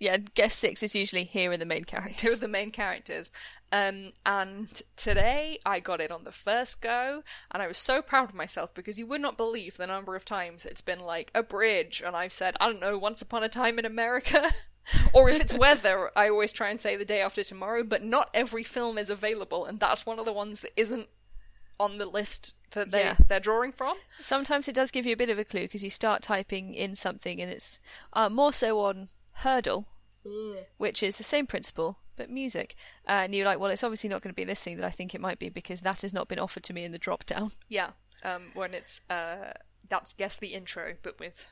Yeah, 0.00 0.16
guest 0.16 0.58
six 0.58 0.82
is 0.82 0.94
usually 0.96 1.24
here 1.24 1.52
in 1.52 1.60
the 1.60 1.66
main 1.66 1.84
two 1.84 1.96
of 1.96 2.02
characters. 2.02 2.40
the 2.40 2.48
main 2.48 2.70
characters. 2.70 3.32
Um, 3.70 4.12
and 4.26 4.82
today 4.96 5.58
I 5.64 5.78
got 5.78 6.00
it 6.00 6.10
on 6.10 6.24
the 6.24 6.32
first 6.32 6.80
go, 6.80 7.22
and 7.52 7.62
I 7.62 7.66
was 7.68 7.78
so 7.78 8.00
proud 8.02 8.30
of 8.30 8.34
myself 8.34 8.74
because 8.74 8.98
you 8.98 9.06
would 9.06 9.20
not 9.20 9.36
believe 9.36 9.76
the 9.76 9.86
number 9.86 10.16
of 10.16 10.24
times 10.24 10.64
it's 10.66 10.80
been 10.80 11.00
like 11.00 11.30
a 11.34 11.42
bridge, 11.42 12.02
and 12.04 12.16
I've 12.16 12.32
said, 12.32 12.56
I 12.60 12.66
don't 12.66 12.80
know, 12.80 12.96
once 12.98 13.20
upon 13.22 13.44
a 13.44 13.48
time 13.48 13.78
in 13.78 13.84
America. 13.84 14.50
or 15.12 15.28
if 15.28 15.38
it's 15.40 15.52
weather, 15.54 16.10
I 16.16 16.30
always 16.30 16.50
try 16.50 16.70
and 16.70 16.80
say 16.80 16.96
the 16.96 17.04
day 17.04 17.20
after 17.20 17.44
tomorrow, 17.44 17.84
but 17.84 18.02
not 18.02 18.30
every 18.34 18.64
film 18.64 18.96
is 18.98 19.10
available, 19.10 19.66
and 19.66 19.78
that's 19.78 20.06
one 20.06 20.18
of 20.18 20.24
the 20.24 20.32
ones 20.32 20.62
that 20.62 20.72
isn't 20.80 21.08
on 21.78 21.98
the 21.98 22.06
list 22.06 22.56
that 22.72 22.90
they, 22.90 23.00
Yeah. 23.02 23.16
they're 23.28 23.38
drawing 23.38 23.70
from. 23.72 23.96
Sometimes 24.20 24.66
it 24.66 24.74
does 24.74 24.90
give 24.90 25.04
you 25.04 25.12
a 25.12 25.16
bit 25.16 25.30
of 25.30 25.38
a 25.38 25.44
clue 25.44 25.62
because 25.62 25.84
you 25.84 25.90
start 25.90 26.22
typing 26.22 26.74
in 26.74 26.94
something 26.94 27.40
and 27.40 27.50
it's 27.50 27.80
uh, 28.14 28.28
more 28.30 28.52
so 28.52 28.80
on 28.80 29.08
Hurdle, 29.32 29.86
which 30.76 31.02
is 31.02 31.16
the 31.16 31.22
same 31.22 31.46
principle 31.46 31.98
but 32.16 32.28
music. 32.28 32.76
Uh, 33.08 33.22
and 33.22 33.34
you're 33.34 33.46
like, 33.46 33.58
well, 33.58 33.70
it's 33.70 33.82
obviously 33.82 34.10
not 34.10 34.20
going 34.20 34.32
to 34.32 34.36
be 34.36 34.44
this 34.44 34.60
thing 34.60 34.76
that 34.76 34.84
I 34.84 34.90
think 34.90 35.14
it 35.14 35.22
might 35.22 35.38
be 35.38 35.48
because 35.48 35.80
that 35.80 36.02
has 36.02 36.12
not 36.12 36.28
been 36.28 36.38
offered 36.38 36.62
to 36.64 36.74
me 36.74 36.84
in 36.84 36.92
the 36.92 36.98
drop 36.98 37.24
down. 37.24 37.52
Yeah, 37.68 37.90
um, 38.24 38.50
when 38.54 38.74
it's 38.74 39.00
uh, 39.08 39.52
that's 39.88 40.12
guess 40.12 40.36
the 40.36 40.48
intro, 40.48 40.94
but 41.02 41.18
with 41.18 41.46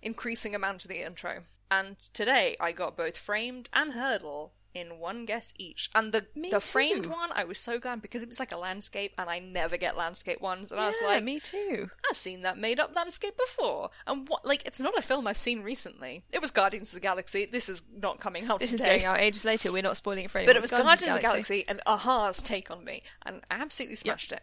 increasing 0.00 0.54
amount 0.54 0.84
of 0.84 0.88
the 0.88 1.04
intro. 1.04 1.40
And 1.70 1.98
today 1.98 2.56
I 2.60 2.72
got 2.72 2.96
both 2.96 3.18
framed 3.18 3.68
and 3.72 3.92
Heardle 3.92 4.52
in 4.74 4.98
one 4.98 5.24
guess 5.24 5.54
each. 5.58 5.90
And 5.94 6.12
the 6.12 6.26
Me 6.34 6.50
the 6.50 6.60
framed 6.60 7.06
one 7.06 7.30
I 7.34 7.44
was 7.44 7.58
so 7.58 7.78
glad 7.78 8.02
because 8.02 8.22
it 8.22 8.28
was 8.28 8.38
like 8.38 8.52
a 8.52 8.56
landscape, 8.56 9.12
and 9.18 9.28
I 9.28 9.38
never 9.38 9.76
get 9.76 9.96
landscape 9.96 10.40
ones. 10.40 10.70
And 10.70 10.80
I 10.80 10.88
was 10.88 10.98
like, 11.04 11.24
me 11.24 11.40
too. 11.40 11.90
I've 12.08 12.16
seen 12.16 12.42
that 12.42 12.58
made 12.58 12.78
up 12.78 12.94
landscape 12.94 13.36
before. 13.36 13.90
And 14.06 14.28
what 14.28 14.44
like 14.44 14.64
it's 14.66 14.80
not 14.80 14.96
a 14.98 15.02
film 15.02 15.26
I've 15.26 15.38
seen 15.38 15.62
recently. 15.62 16.24
It 16.30 16.40
was 16.40 16.50
Guardians 16.50 16.90
of 16.90 16.94
the 16.94 17.00
Galaxy. 17.00 17.46
This 17.46 17.68
is 17.68 17.82
not 17.96 18.20
coming 18.20 18.46
out 18.46 18.60
This 18.60 18.72
is 18.72 18.80
going 18.80 19.04
out 19.04 19.20
ages 19.20 19.44
later. 19.44 19.72
We're 19.72 19.82
not 19.82 19.96
spoiling 19.96 20.24
it 20.24 20.30
for 20.30 20.38
anyone. 20.38 20.50
but 20.54 20.56
it 20.56 20.62
was 20.62 20.70
Guardians, 20.70 21.02
of 21.02 21.14
the 21.14 21.20
Galaxy 21.20 21.64
and 21.68 21.80
a-ha's 21.86 22.42
take 22.42 22.70
on 22.70 22.84
me, 22.84 23.02
and 23.24 23.42
I 23.50 23.56
absolutely 23.56 23.96
smashed 23.96 24.32
it. 24.32 24.42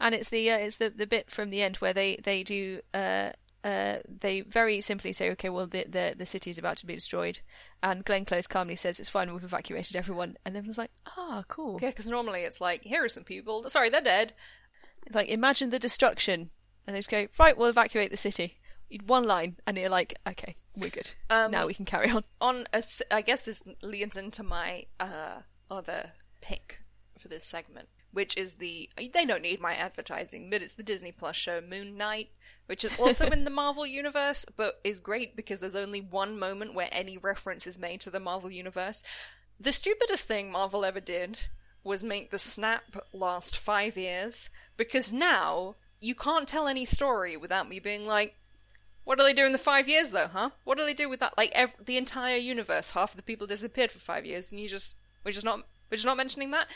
and 0.00 0.14
it's 0.14 0.28
the 0.28 0.50
uh, 0.50 0.58
it's 0.58 0.76
the 0.76 0.90
the 0.90 1.06
bit 1.06 1.30
from 1.30 1.50
the 1.50 1.62
end 1.62 1.76
where 1.76 1.92
they 1.92 2.18
they 2.22 2.42
do 2.42 2.80
uh 2.94 3.30
uh 3.64 3.96
they 4.08 4.42
very 4.42 4.80
simply 4.80 5.12
say 5.12 5.30
okay 5.30 5.48
well 5.48 5.66
the 5.66 5.84
the 5.88 6.14
the 6.16 6.26
city 6.26 6.50
is 6.50 6.58
about 6.58 6.76
to 6.78 6.86
be 6.86 6.94
destroyed. 6.94 7.40
And 7.82 8.04
Glenn 8.04 8.24
Close 8.24 8.46
calmly 8.46 8.76
says 8.76 8.98
it's 8.98 9.08
fine 9.08 9.32
we've 9.32 9.44
evacuated 9.44 9.96
everyone. 9.96 10.36
And 10.44 10.56
everyone's 10.56 10.78
like 10.78 10.90
ah 11.06 11.44
cool. 11.48 11.78
Yeah, 11.80 11.90
because 11.90 12.08
normally 12.08 12.40
it's 12.40 12.60
like, 12.60 12.82
here 12.84 13.04
are 13.04 13.08
some 13.08 13.24
people. 13.24 13.68
Sorry, 13.68 13.88
they're 13.90 14.00
dead. 14.00 14.32
it's 15.06 15.14
like 15.14 15.28
imagine 15.28 15.70
the 15.70 15.78
destruction. 15.78 16.50
And 16.86 16.94
they 16.94 17.00
just 17.00 17.10
go 17.10 17.26
right 17.38 17.56
we'll 17.56 17.68
evacuate 17.68 18.10
the 18.10 18.16
city. 18.16 18.58
One 19.06 19.24
line 19.26 19.56
and 19.66 19.76
you're 19.76 19.90
like 19.90 20.14
okay 20.26 20.54
we're 20.76 20.90
good. 20.90 21.10
Um, 21.28 21.50
now 21.50 21.66
we 21.66 21.74
can 21.74 21.84
carry 21.84 22.10
on. 22.10 22.24
on 22.40 22.66
a 22.72 22.82
I 23.10 23.22
guess 23.22 23.42
this 23.42 23.62
leads 23.82 24.16
into 24.16 24.42
my 24.42 24.86
uh, 24.98 25.40
other 25.70 26.12
pick 26.40 26.84
for 27.18 27.28
this 27.28 27.44
segment, 27.44 27.88
which 28.18 28.36
is 28.36 28.56
the 28.56 28.90
they 28.96 29.24
don't 29.24 29.42
need 29.42 29.60
my 29.60 29.74
advertising, 29.74 30.50
but 30.50 30.60
it's 30.60 30.74
the 30.74 30.82
Disney 30.82 31.12
Plus 31.12 31.36
show 31.36 31.60
Moon 31.60 31.96
Knight, 31.96 32.30
which 32.66 32.82
is 32.82 32.98
also 32.98 33.26
in 33.30 33.44
the 33.44 33.48
Marvel 33.48 33.86
universe, 33.86 34.44
but 34.56 34.80
is 34.82 34.98
great 34.98 35.36
because 35.36 35.60
there's 35.60 35.76
only 35.76 36.00
one 36.00 36.36
moment 36.36 36.74
where 36.74 36.88
any 36.90 37.16
reference 37.16 37.64
is 37.64 37.78
made 37.78 38.00
to 38.00 38.10
the 38.10 38.18
Marvel 38.18 38.50
universe. 38.50 39.04
The 39.60 39.70
stupidest 39.70 40.26
thing 40.26 40.50
Marvel 40.50 40.84
ever 40.84 40.98
did 40.98 41.46
was 41.84 42.02
make 42.02 42.32
the 42.32 42.40
snap 42.40 42.96
last 43.12 43.56
five 43.56 43.96
years 43.96 44.50
because 44.76 45.12
now 45.12 45.76
you 46.00 46.16
can't 46.16 46.48
tell 46.48 46.66
any 46.66 46.84
story 46.84 47.36
without 47.36 47.68
me 47.68 47.78
being 47.78 48.04
like, 48.04 48.34
what 49.04 49.16
do 49.16 49.22
they 49.22 49.32
do 49.32 49.46
in 49.46 49.52
the 49.52 49.58
five 49.58 49.88
years, 49.88 50.10
though, 50.10 50.26
huh? 50.26 50.50
What 50.64 50.76
do 50.76 50.84
they 50.84 50.92
do 50.92 51.08
with 51.08 51.20
that? 51.20 51.38
Like, 51.38 51.52
ev- 51.52 51.76
the 51.80 51.96
entire 51.96 52.36
universe, 52.36 52.90
half 52.90 53.12
of 53.12 53.16
the 53.16 53.22
people 53.22 53.46
disappeared 53.46 53.92
for 53.92 54.00
five 54.00 54.26
years, 54.26 54.50
and 54.50 54.60
you 54.60 54.66
just 54.66 54.96
we're 55.24 55.30
just 55.30 55.44
not 55.44 55.60
we're 55.88 55.96
just 55.96 56.06
not 56.06 56.16
mentioning 56.16 56.50
that. 56.50 56.66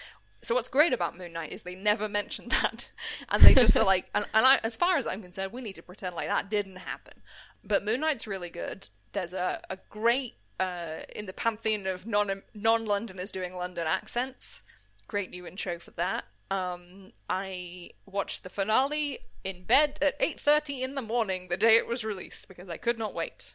So 0.43 0.55
what's 0.55 0.69
great 0.69 0.93
about 0.93 1.17
Moon 1.17 1.33
Knight 1.33 1.53
is 1.53 1.63
they 1.63 1.75
never 1.75 2.09
mention 2.09 2.49
that, 2.63 2.91
and 3.29 3.43
they 3.43 3.55
just 3.55 3.77
are 3.77 3.85
like, 3.85 4.07
and, 4.15 4.27
and 4.35 4.45
I, 4.47 4.61
as 4.65 4.77
far 4.77 4.97
as 4.97 5.07
I'm 5.07 5.23
concerned, 5.23 5.53
we 5.53 5.63
need 5.63 5.75
to 5.77 5.83
pretend 5.83 6.17
like 6.17 6.29
that 6.29 6.51
didn't 6.51 6.77
happen. 6.77 7.23
But 7.65 7.85
Moon 7.85 8.01
Knight's 8.01 8.27
really 8.27 8.51
good. 8.51 8.89
There's 9.13 9.33
a 9.33 9.61
a 9.71 9.79
great 9.89 10.35
uh, 10.59 11.01
in 11.15 11.27
the 11.27 11.33
pantheon 11.33 11.87
of 11.87 12.07
non 12.07 12.43
non 12.55 12.85
Londoners 12.85 13.31
doing 13.33 13.55
London 13.55 13.87
accents. 13.87 14.65
Great 15.09 15.31
new 15.31 15.47
intro 15.47 15.79
for 15.79 15.93
that. 15.93 16.25
Um, 16.51 17.13
I 17.31 17.91
watched 18.05 18.43
the 18.43 18.51
finale 18.51 19.21
in 19.45 19.65
bed 19.65 19.99
at 20.03 20.19
8:30 20.21 20.83
in 20.83 20.95
the 20.95 21.03
morning 21.03 21.49
the 21.49 21.57
day 21.57 21.77
it 21.77 21.87
was 21.87 22.05
released 22.05 22.49
because 22.49 22.69
I 22.69 22.77
could 22.77 22.99
not 22.99 23.15
wait. 23.15 23.55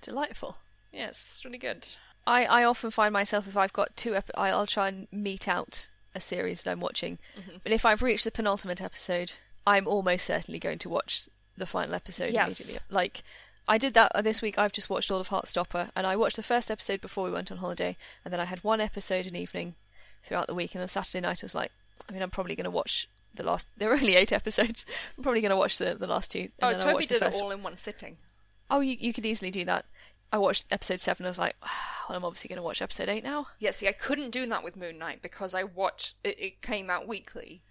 delightful 0.00 0.58
Yes, 0.92 1.10
it's 1.10 1.44
really 1.44 1.58
good. 1.58 1.86
I, 2.26 2.44
I 2.44 2.64
often 2.64 2.90
find 2.90 3.12
myself 3.12 3.46
if 3.46 3.56
I've 3.56 3.72
got 3.72 3.96
two, 3.96 4.14
ep- 4.14 4.30
I'll 4.34 4.66
try 4.66 4.88
and 4.88 5.08
meet 5.10 5.48
out 5.48 5.88
a 6.18 6.20
series 6.20 6.62
that 6.62 6.70
I'm 6.72 6.80
watching. 6.80 7.18
Mm-hmm. 7.38 7.56
But 7.62 7.72
if 7.72 7.86
I've 7.86 8.02
reached 8.02 8.24
the 8.24 8.30
penultimate 8.30 8.82
episode, 8.82 9.32
I'm 9.66 9.86
almost 9.86 10.26
certainly 10.26 10.58
going 10.58 10.78
to 10.80 10.88
watch 10.90 11.28
the 11.56 11.66
final 11.66 11.94
episode 11.94 12.32
Yes. 12.32 12.60
immediately. 12.60 12.86
Like 12.94 13.22
I 13.66 13.78
did 13.78 13.94
that 13.94 14.12
this 14.22 14.40
week. 14.42 14.58
I've 14.58 14.72
just 14.72 14.88
watched 14.90 15.10
all 15.10 15.20
of 15.20 15.28
Heartstopper, 15.28 15.90
and 15.96 16.06
I 16.06 16.16
watched 16.16 16.36
the 16.36 16.42
first 16.42 16.70
episode 16.70 17.00
before 17.00 17.24
we 17.24 17.30
went 17.30 17.50
on 17.52 17.58
holiday, 17.58 17.96
and 18.24 18.32
then 18.32 18.40
I 18.40 18.44
had 18.46 18.62
one 18.64 18.80
episode 18.80 19.26
an 19.26 19.36
evening 19.36 19.74
throughout 20.24 20.46
the 20.46 20.54
week, 20.54 20.74
and 20.74 20.80
then 20.80 20.88
Saturday 20.88 21.20
night 21.26 21.42
I 21.42 21.46
was 21.46 21.54
like, 21.54 21.70
I 22.08 22.12
mean, 22.12 22.22
I'm 22.22 22.30
probably 22.30 22.56
going 22.56 22.64
to 22.64 22.70
watch 22.70 23.08
the 23.34 23.42
last. 23.42 23.68
There 23.76 23.88
were 23.88 23.94
only 23.96 24.14
eight 24.16 24.32
episodes. 24.32 24.86
I'm 25.16 25.22
probably 25.22 25.40
going 25.42 25.50
to 25.50 25.56
watch 25.56 25.78
the 25.78 25.94
the 25.94 26.06
last 26.06 26.30
two. 26.30 26.48
And 26.60 26.76
Oh, 26.76 26.80
Toby 26.80 27.06
did 27.06 27.20
it 27.22 27.34
all 27.34 27.50
in 27.50 27.62
one 27.62 27.76
sitting. 27.76 28.16
Oh, 28.70 28.80
you, 28.80 28.96
you 28.98 29.12
could 29.12 29.24
easily 29.26 29.50
do 29.50 29.64
that. 29.66 29.84
I 30.32 30.38
watched 30.38 30.66
episode 30.70 31.00
seven. 31.00 31.26
I 31.26 31.30
was 31.30 31.38
like, 31.38 31.56
well, 32.08 32.16
I'm 32.16 32.24
obviously 32.24 32.48
going 32.48 32.58
to 32.58 32.62
watch 32.62 32.82
episode 32.82 33.08
eight 33.08 33.24
now. 33.24 33.46
Yeah, 33.58 33.70
see, 33.70 33.88
I 33.88 33.92
couldn't 33.92 34.30
do 34.30 34.46
that 34.46 34.62
with 34.62 34.76
Moon 34.76 34.98
Knight 34.98 35.22
because 35.22 35.54
I 35.54 35.64
watched 35.64 36.16
it, 36.24 36.38
it 36.38 36.62
came 36.62 36.90
out 36.90 37.08
weekly, 37.08 37.62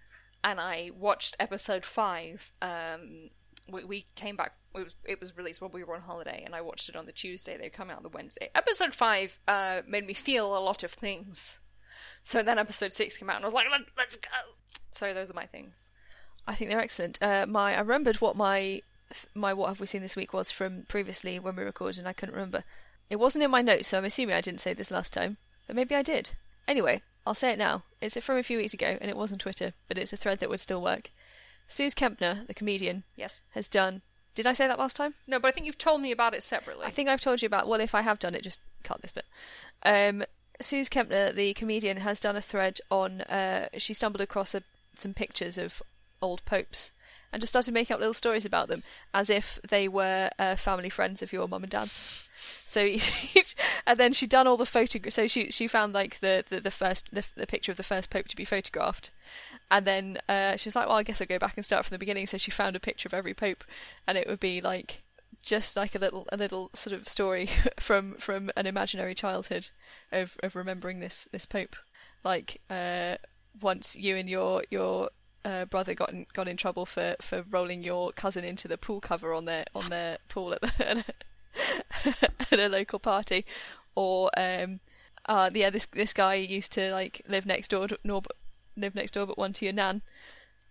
and 0.42 0.60
I 0.60 0.90
watched 0.96 1.36
episode 1.38 1.84
five. 1.84 2.52
Um, 2.60 3.30
we, 3.70 3.84
we 3.84 4.06
came 4.14 4.36
back. 4.36 4.54
It 4.74 4.84
was, 4.84 4.94
it 5.04 5.20
was 5.20 5.36
released 5.36 5.60
while 5.60 5.70
we 5.70 5.84
were 5.84 5.94
on 5.94 6.02
holiday, 6.02 6.42
and 6.44 6.54
I 6.54 6.60
watched 6.60 6.88
it 6.88 6.96
on 6.96 7.06
the 7.06 7.12
Tuesday. 7.12 7.56
They 7.56 7.68
come 7.68 7.90
out 7.90 7.98
on 7.98 8.02
the 8.02 8.08
Wednesday. 8.08 8.50
Episode 8.54 8.94
five 8.94 9.38
uh, 9.46 9.82
made 9.86 10.06
me 10.06 10.14
feel 10.14 10.56
a 10.56 10.58
lot 10.58 10.82
of 10.82 10.90
things. 10.90 11.60
So 12.22 12.42
then 12.42 12.58
episode 12.58 12.92
six 12.92 13.16
came 13.16 13.30
out, 13.30 13.36
and 13.36 13.44
I 13.44 13.48
was 13.48 13.54
like, 13.54 13.66
Let, 13.70 13.82
"Let's 13.96 14.16
go." 14.16 14.30
So 14.90 15.14
those 15.14 15.30
are 15.30 15.34
my 15.34 15.46
things. 15.46 15.90
I 16.46 16.54
think 16.54 16.70
they're 16.70 16.80
excellent. 16.80 17.18
Uh, 17.22 17.46
my 17.46 17.76
I 17.76 17.80
remembered 17.80 18.20
what 18.20 18.36
my 18.36 18.82
my 19.34 19.52
what 19.52 19.68
have 19.68 19.80
we 19.80 19.86
seen 19.86 20.02
this 20.02 20.16
week 20.16 20.32
was 20.32 20.50
from 20.50 20.84
previously 20.88 21.38
when 21.38 21.56
we 21.56 21.62
recorded, 21.62 21.98
and 21.98 22.08
I 22.08 22.12
couldn't 22.12 22.34
remember. 22.34 22.64
It 23.10 23.16
wasn't 23.16 23.44
in 23.44 23.50
my 23.50 23.62
notes, 23.62 23.88
so 23.88 23.98
I'm 23.98 24.04
assuming 24.04 24.34
I 24.34 24.40
didn't 24.40 24.60
say 24.60 24.74
this 24.74 24.90
last 24.90 25.12
time, 25.12 25.38
but 25.66 25.76
maybe 25.76 25.94
I 25.94 26.02
did. 26.02 26.30
Anyway, 26.66 27.02
I'll 27.26 27.34
say 27.34 27.50
it 27.50 27.58
now. 27.58 27.84
It's 28.00 28.16
from 28.18 28.36
a 28.36 28.42
few 28.42 28.58
weeks 28.58 28.74
ago, 28.74 28.98
and 29.00 29.10
it 29.10 29.16
was 29.16 29.32
on 29.32 29.38
Twitter, 29.38 29.72
but 29.88 29.96
it's 29.98 30.12
a 30.12 30.16
thread 30.16 30.40
that 30.40 30.50
would 30.50 30.60
still 30.60 30.82
work. 30.82 31.10
Suze 31.66 31.94
Kempner, 31.94 32.46
the 32.46 32.54
comedian, 32.54 33.04
Yes. 33.16 33.42
has 33.50 33.68
done. 33.68 34.02
Did 34.34 34.46
I 34.46 34.52
say 34.52 34.66
that 34.68 34.78
last 34.78 34.96
time? 34.96 35.14
No, 35.26 35.38
but 35.40 35.48
I 35.48 35.50
think 35.50 35.66
you've 35.66 35.78
told 35.78 36.00
me 36.00 36.12
about 36.12 36.34
it 36.34 36.42
separately. 36.42 36.86
I 36.86 36.90
think 36.90 37.08
I've 37.08 37.20
told 37.20 37.42
you 37.42 37.46
about. 37.46 37.66
Well, 37.66 37.80
if 37.80 37.94
I 37.94 38.02
have 38.02 38.18
done 38.18 38.34
it, 38.34 38.44
just 38.44 38.60
cut 38.84 39.02
this 39.02 39.12
bit. 39.12 39.26
Um, 39.82 40.24
Suze 40.60 40.88
Kempner, 40.88 41.34
the 41.34 41.54
comedian, 41.54 41.98
has 41.98 42.20
done 42.20 42.36
a 42.36 42.40
thread 42.40 42.78
on. 42.90 43.22
Uh, 43.22 43.68
she 43.78 43.94
stumbled 43.94 44.20
across 44.20 44.54
a, 44.54 44.62
some 44.94 45.12
pictures 45.12 45.58
of 45.58 45.82
old 46.22 46.44
popes 46.44 46.92
and 47.32 47.40
just 47.40 47.52
started 47.52 47.74
making 47.74 47.94
up 47.94 48.00
little 48.00 48.14
stories 48.14 48.44
about 48.44 48.68
them 48.68 48.82
as 49.12 49.30
if 49.30 49.58
they 49.68 49.88
were 49.88 50.30
uh, 50.38 50.56
family 50.56 50.90
friends 50.90 51.22
of 51.22 51.32
your 51.32 51.48
mum 51.48 51.62
and 51.62 51.72
dad's. 51.72 52.28
So, 52.36 52.80
and 53.86 53.98
then 53.98 54.12
she'd 54.12 54.30
done 54.30 54.46
all 54.46 54.56
the 54.56 54.66
photo. 54.66 55.08
So 55.08 55.26
she 55.26 55.50
she 55.50 55.66
found 55.66 55.92
like 55.92 56.20
the 56.20 56.44
the, 56.48 56.60
the 56.60 56.70
first 56.70 57.08
the, 57.12 57.26
the 57.36 57.46
picture 57.46 57.72
of 57.72 57.76
the 57.76 57.82
first 57.82 58.10
pope 58.10 58.28
to 58.28 58.36
be 58.36 58.44
photographed, 58.44 59.10
and 59.70 59.86
then 59.86 60.18
uh, 60.28 60.56
she 60.56 60.68
was 60.68 60.76
like, 60.76 60.86
"Well, 60.86 60.96
I 60.96 61.02
guess 61.02 61.20
I'll 61.20 61.26
go 61.26 61.38
back 61.38 61.56
and 61.56 61.66
start 61.66 61.84
from 61.84 61.94
the 61.94 61.98
beginning." 61.98 62.26
So 62.26 62.38
she 62.38 62.50
found 62.50 62.76
a 62.76 62.80
picture 62.80 63.08
of 63.08 63.14
every 63.14 63.34
pope, 63.34 63.64
and 64.06 64.16
it 64.16 64.28
would 64.28 64.40
be 64.40 64.60
like 64.60 65.02
just 65.42 65.76
like 65.76 65.94
a 65.94 65.98
little 65.98 66.26
a 66.30 66.36
little 66.36 66.70
sort 66.74 66.94
of 66.94 67.08
story 67.08 67.48
from 67.80 68.14
from 68.14 68.50
an 68.56 68.66
imaginary 68.66 69.14
childhood 69.14 69.70
of 70.12 70.36
of 70.42 70.54
remembering 70.56 71.00
this 71.00 71.28
this 71.32 71.46
pope. 71.46 71.76
Like 72.24 72.60
uh, 72.70 73.16
once 73.60 73.96
you 73.96 74.16
and 74.16 74.28
your 74.28 74.62
your 74.70 75.10
uh, 75.44 75.64
brother 75.64 75.94
got 75.94 76.12
in, 76.12 76.26
got 76.32 76.48
in 76.48 76.56
trouble 76.56 76.86
for, 76.86 77.16
for 77.20 77.44
rolling 77.50 77.82
your 77.82 78.12
cousin 78.12 78.44
into 78.44 78.68
the 78.68 78.78
pool 78.78 79.00
cover 79.00 79.32
on 79.32 79.44
their 79.44 79.64
on 79.74 79.88
their 79.88 80.18
pool 80.28 80.52
at, 80.52 80.60
the, 80.60 81.04
at 82.50 82.58
a 82.58 82.68
local 82.68 82.98
party, 82.98 83.44
or 83.94 84.30
um, 84.36 84.80
uh, 85.26 85.50
yeah, 85.52 85.70
this 85.70 85.86
this 85.86 86.12
guy 86.12 86.34
used 86.34 86.72
to 86.72 86.90
like 86.92 87.22
live 87.28 87.46
next 87.46 87.68
door 87.68 87.88
to, 87.88 87.98
nor, 88.04 88.22
live 88.76 88.94
next 88.94 89.12
door 89.12 89.26
but 89.26 89.38
one 89.38 89.52
to 89.54 89.64
your 89.64 89.74
nan, 89.74 90.02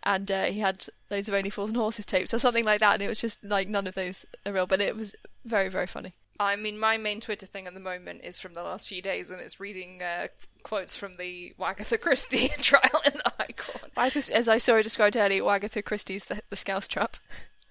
and 0.03 0.31
uh, 0.31 0.45
he 0.45 0.59
had 0.59 0.85
loads 1.09 1.27
of 1.27 1.35
Only 1.35 1.49
Fools 1.49 1.69
and 1.69 1.77
Horses 1.77 2.05
tapes 2.05 2.33
or 2.33 2.39
something 2.39 2.65
like 2.65 2.79
that, 2.79 2.95
and 2.95 3.03
it 3.03 3.09
was 3.09 3.21
just 3.21 3.43
like 3.43 3.67
none 3.67 3.87
of 3.87 3.95
those 3.95 4.25
are 4.45 4.53
real, 4.53 4.67
but 4.67 4.81
it 4.81 4.95
was 4.95 5.15
very 5.45 5.69
very 5.69 5.87
funny. 5.87 6.13
I 6.39 6.55
mean, 6.55 6.79
my 6.79 6.97
main 6.97 7.19
Twitter 7.19 7.45
thing 7.45 7.67
at 7.67 7.73
the 7.73 7.79
moment 7.79 8.21
is 8.23 8.39
from 8.39 8.53
the 8.53 8.63
last 8.63 8.87
few 8.87 9.01
days, 9.01 9.29
and 9.29 9.39
it's 9.41 9.59
reading 9.59 10.01
uh, 10.01 10.27
quotes 10.63 10.95
from 10.95 11.15
the 11.15 11.53
Wagatha 11.59 11.99
Christie 11.99 12.47
trial 12.59 13.01
in 13.05 13.13
the 13.13 13.31
High 13.37 13.53
Court. 13.57 13.91
As 14.31 14.47
I 14.47 14.57
saw 14.57 14.75
it 14.75 14.83
described 14.83 15.17
earlier, 15.17 15.47
Agatha 15.49 15.81
Christie's 15.81 16.25
the, 16.25 16.41
the 16.49 16.55
Scouse 16.55 16.87
Trap. 16.87 17.17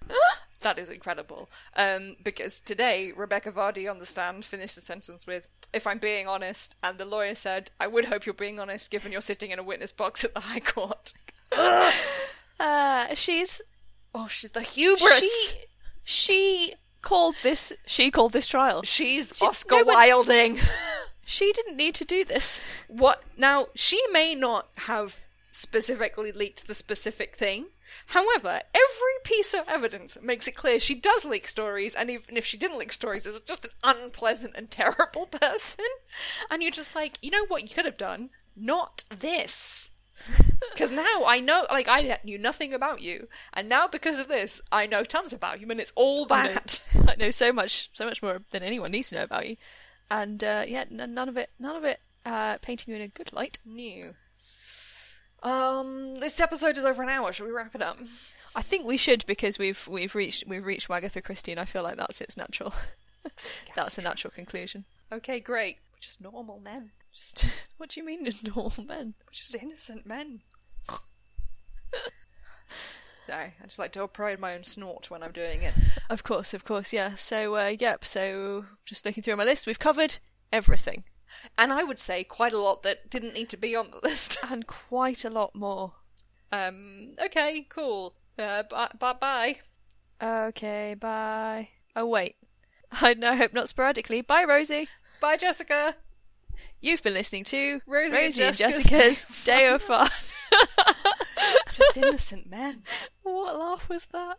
That 0.61 0.79
is 0.79 0.89
incredible. 0.89 1.49
Um, 1.75 2.15
because 2.23 2.59
today, 2.59 3.13
Rebekah 3.15 3.51
Vardy 3.51 3.89
on 3.89 3.99
the 3.99 4.07
stand 4.07 4.43
finished 4.43 4.73
the 4.73 4.81
sentence 4.81 5.27
with, 5.27 5.47
if 5.71 5.85
I'm 5.85 5.99
being 5.99 6.27
honest, 6.27 6.75
and 6.81 6.97
the 6.97 7.05
lawyer 7.05 7.35
said, 7.35 7.69
I 7.79 7.85
would 7.85 8.05
hope 8.05 8.25
you're 8.25 8.33
being 8.33 8.59
honest 8.59 8.89
given 8.89 9.11
you're 9.11 9.21
sitting 9.21 9.51
in 9.51 9.59
a 9.59 9.63
witness 9.63 9.91
box 9.91 10.23
at 10.23 10.33
the 10.33 10.41
High 10.41 10.59
Court. 10.59 11.13
Uh, 12.59 13.13
she's 13.13 13.61
Oh, 14.15 14.27
she's 14.27 14.49
the 14.49 14.61
hubris! 14.61 15.19
she 15.19 15.57
she 16.03 16.73
called 17.07 17.35
this 17.43 17.73
she 17.85 18.11
called 18.11 18.33
this 18.33 18.47
trial. 18.47 18.83
She's 18.83 19.33
She- 19.37 19.45
Oscar 19.45 19.77
no, 19.77 19.83
Wilding. 19.85 20.59
She 21.29 21.51
didn't 21.51 21.75
need 21.75 21.93
to 21.95 22.05
do 22.05 22.23
this. 22.23 22.61
what? 22.87 23.21
Now, 23.35 23.67
she 23.75 24.01
may 24.13 24.33
not 24.33 24.69
have 24.85 25.25
specifically 25.51 26.31
leaked 26.31 26.67
the 26.67 26.73
specific 26.73 27.35
thing. 27.35 27.65
However, 28.07 28.61
every 28.73 29.17
piece 29.25 29.53
of 29.53 29.67
evidence 29.67 30.17
makes 30.21 30.47
it 30.47 30.55
clear 30.55 30.79
she 30.79 30.95
does 30.95 31.25
leak 31.25 31.45
stories, 31.45 31.93
and 31.95 32.09
even 32.09 32.37
if 32.37 32.45
she 32.45 32.55
didn't 32.55 32.77
leak 32.77 32.93
stories, 32.93 33.25
is 33.25 33.41
just 33.41 33.65
an 33.65 33.71
unpleasant 33.83 34.53
and 34.55 34.71
terrible 34.71 35.25
person. 35.41 35.83
And 36.49 36.61
you're 36.61 36.71
just 36.71 36.95
like, 36.95 37.17
you 37.21 37.31
know 37.31 37.45
what 37.49 37.63
you 37.63 37.69
could 37.75 37.83
have 37.85 37.97
done? 37.97 38.29
Not 38.55 39.03
this. 39.09 39.91
Because 40.73 40.91
now 40.91 41.23
I 41.25 41.39
know, 41.39 41.65
like, 41.69 41.87
I 41.87 42.17
knew 42.23 42.37
nothing 42.37 42.73
about 42.73 43.01
you, 43.01 43.27
and 43.53 43.69
now 43.69 43.87
because 43.87 44.19
of 44.19 44.27
this, 44.27 44.61
I 44.71 44.85
know 44.85 45.03
tons 45.03 45.33
about 45.33 45.59
you, 45.61 45.67
and 45.69 45.79
it's 45.79 45.93
all 45.95 46.25
I 46.31 46.47
know- 46.47 46.53
bad. 46.53 46.79
I 47.09 47.15
know 47.15 47.31
so 47.31 47.51
much, 47.53 47.89
so 47.93 48.05
much 48.05 48.21
more 48.23 48.41
than 48.51 48.63
anyone 48.63 48.91
needs 48.91 49.09
to 49.09 49.15
know 49.15 49.23
about 49.23 49.47
you, 49.47 49.57
and 50.09 50.43
uh, 50.43 50.63
yeah, 50.67 50.85
n- 50.91 51.13
none 51.13 51.29
of 51.29 51.37
it, 51.37 51.49
none 51.59 51.75
of 51.75 51.83
it 51.83 51.99
uh, 52.25 52.57
painting 52.61 52.91
you 52.93 52.95
in 52.99 53.03
a 53.05 53.07
good 53.07 53.31
light. 53.33 53.59
New. 53.65 54.15
Um, 55.43 56.15
this 56.15 56.39
episode 56.39 56.77
is 56.77 56.85
over 56.85 57.03
an 57.03 57.09
hour. 57.09 57.31
Should 57.31 57.45
we 57.45 57.51
wrap 57.51 57.75
it 57.75 57.81
up? 57.81 57.97
I 58.55 58.61
think 58.63 58.85
we 58.87 58.97
should 58.97 59.25
because 59.27 59.59
we've 59.59 59.87
we've 59.87 60.15
reached 60.15 60.45
we've 60.47 60.65
reached 60.65 60.87
Wagatha 60.87 61.23
Christie, 61.23 61.51
and 61.51 61.59
I 61.61 61.65
feel 61.65 61.83
like 61.83 61.97
that's 61.97 62.21
its 62.21 62.35
natural. 62.37 62.73
that's 63.75 63.97
a 63.97 64.01
natural 64.01 64.31
conclusion. 64.31 64.85
Okay, 65.11 65.39
great. 65.39 65.77
We're 65.93 65.99
just 66.01 66.21
normal 66.21 66.59
men. 66.59 66.91
Just 67.17 67.45
what 67.77 67.89
do 67.89 67.99
you 67.99 68.05
mean, 68.05 68.23
normal 68.55 68.85
men? 68.85 69.15
Just 69.31 69.55
innocent 69.55 70.05
men. 70.05 70.41
no, 73.27 73.33
I 73.35 73.53
just 73.63 73.79
like 73.79 73.91
to 73.93 74.07
pride 74.07 74.39
my 74.39 74.53
own 74.53 74.63
snort 74.63 75.09
when 75.09 75.23
I'm 75.23 75.31
doing 75.31 75.63
it. 75.63 75.73
Of 76.09 76.23
course, 76.23 76.53
of 76.53 76.63
course, 76.63 76.93
yeah. 76.93 77.15
So, 77.15 77.55
uh, 77.55 77.75
yep. 77.79 78.05
So, 78.05 78.65
just 78.85 79.03
looking 79.05 79.23
through 79.23 79.35
my 79.35 79.43
list, 79.43 79.65
we've 79.65 79.79
covered 79.79 80.19
everything 80.53 81.03
And 81.57 81.73
I 81.73 81.83
would 81.83 81.99
say 81.99 82.23
quite 82.23 82.53
a 82.53 82.59
lot 82.59 82.83
that 82.83 83.09
didn't 83.09 83.33
need 83.33 83.49
to 83.49 83.57
be 83.57 83.75
on 83.75 83.91
the 83.91 83.99
list. 84.07 84.37
and 84.49 84.67
quite 84.67 85.25
a 85.25 85.29
lot 85.29 85.55
more. 85.55 85.93
Um, 86.51 87.15
okay, 87.21 87.65
cool. 87.67 88.15
Uh, 88.37 88.63
bye, 88.63 88.91
bye, 88.99 89.13
bye. 89.13 89.55
Okay, 90.21 90.93
bye. 90.93 91.69
Oh 91.95 92.05
wait, 92.05 92.35
I 92.91 93.15
no 93.15 93.35
hope 93.35 93.53
not 93.53 93.69
sporadically. 93.69 94.21
Bye, 94.21 94.45
Rosie. 94.45 94.87
Bye, 95.19 95.37
Jessica. 95.37 95.95
You've 96.81 97.03
been 97.03 97.13
listening 97.13 97.43
to 97.45 97.81
Rosie 97.85 98.15
and 98.15 98.25
and 98.25 98.33
Jessica's 98.35 98.85
Jessica's 98.89 99.25
Day 99.43 99.67
of 99.67 99.81
Fun. 99.81 100.09
Just 101.73 101.97
innocent 101.97 102.49
men. 102.49 102.83
what 103.23 103.57
laugh 103.57 103.89
was 103.89 104.05
that? 104.07 104.37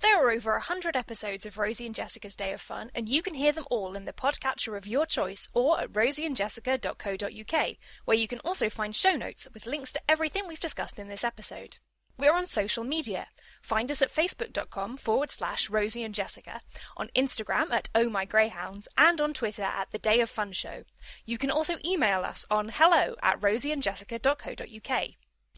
There 0.00 0.22
are 0.22 0.30
over 0.30 0.52
100 0.52 0.96
episodes 0.96 1.46
of 1.46 1.56
Rosie 1.56 1.86
and 1.86 1.94
Jessica's 1.94 2.36
Day 2.36 2.52
of 2.52 2.60
Fun, 2.60 2.90
and 2.94 3.08
you 3.08 3.22
can 3.22 3.32
hear 3.34 3.52
them 3.52 3.64
all 3.70 3.96
in 3.96 4.04
the 4.04 4.12
podcatcher 4.12 4.76
of 4.76 4.86
your 4.86 5.06
choice 5.06 5.48
or 5.54 5.80
at 5.80 5.92
rosieandjessica.co.uk, 5.92 7.76
where 8.04 8.16
you 8.16 8.28
can 8.28 8.38
also 8.40 8.68
find 8.68 8.94
show 8.94 9.16
notes 9.16 9.48
with 9.54 9.66
links 9.66 9.92
to 9.94 10.00
everything 10.06 10.46
we've 10.46 10.60
discussed 10.60 10.98
in 10.98 11.08
this 11.08 11.24
episode. 11.24 11.78
We're 12.18 12.34
on 12.34 12.44
social 12.44 12.84
media. 12.84 13.28
Find 13.64 13.90
us 13.90 14.02
at 14.02 14.12
facebook.com 14.12 14.98
forward 14.98 15.30
slash 15.30 15.70
Rosie 15.70 16.04
and 16.04 16.14
Jessica, 16.14 16.60
on 16.98 17.08
Instagram 17.16 17.70
at 17.70 17.88
Oh 17.94 18.10
My 18.10 18.26
Greyhounds, 18.26 18.88
and 18.98 19.18
on 19.22 19.32
Twitter 19.32 19.62
at 19.62 19.90
The 19.90 19.98
Day 19.98 20.20
of 20.20 20.28
Fun 20.28 20.52
Show. 20.52 20.84
You 21.24 21.38
can 21.38 21.50
also 21.50 21.76
email 21.82 22.20
us 22.24 22.44
on 22.50 22.68
hello 22.68 23.14
at 23.22 23.40
rosieandjessica.co.uk. 23.40 25.04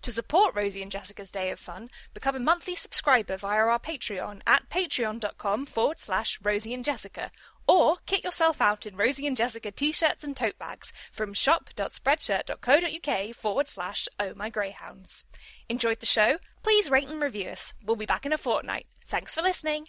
To 0.02 0.12
support 0.12 0.54
Rosie 0.54 0.82
and 0.82 0.92
Jessica's 0.92 1.32
Day 1.32 1.50
of 1.50 1.58
Fun, 1.58 1.90
become 2.14 2.36
a 2.36 2.38
monthly 2.38 2.76
subscriber 2.76 3.36
via 3.36 3.58
our 3.58 3.80
Patreon 3.80 4.40
at 4.46 4.70
patreon.com 4.70 5.66
forward 5.66 5.98
slash 5.98 6.38
Rosie 6.44 6.74
and 6.74 6.84
Jessica, 6.84 7.32
or 7.66 7.96
kit 8.06 8.24
yourself 8.24 8.60
out 8.60 8.86
in 8.86 8.96
Rosie 8.96 9.26
and 9.26 9.36
Jessica 9.36 9.70
t-shirts 9.70 10.24
and 10.24 10.36
tote 10.36 10.58
bags 10.58 10.92
from 11.12 11.32
shop.spreadshirt.co.uk 11.34 13.34
forward 13.34 13.68
slash 13.68 14.08
Oh 14.18 14.32
My 14.34 14.50
Greyhounds. 14.50 15.24
Enjoyed 15.68 16.00
the 16.00 16.06
show? 16.06 16.38
Please 16.62 16.90
rate 16.90 17.08
and 17.08 17.22
review 17.22 17.50
us. 17.50 17.74
We'll 17.84 17.96
be 17.96 18.06
back 18.06 18.26
in 18.26 18.32
a 18.32 18.38
fortnight. 18.38 18.86
Thanks 19.06 19.34
for 19.34 19.42
listening. 19.42 19.86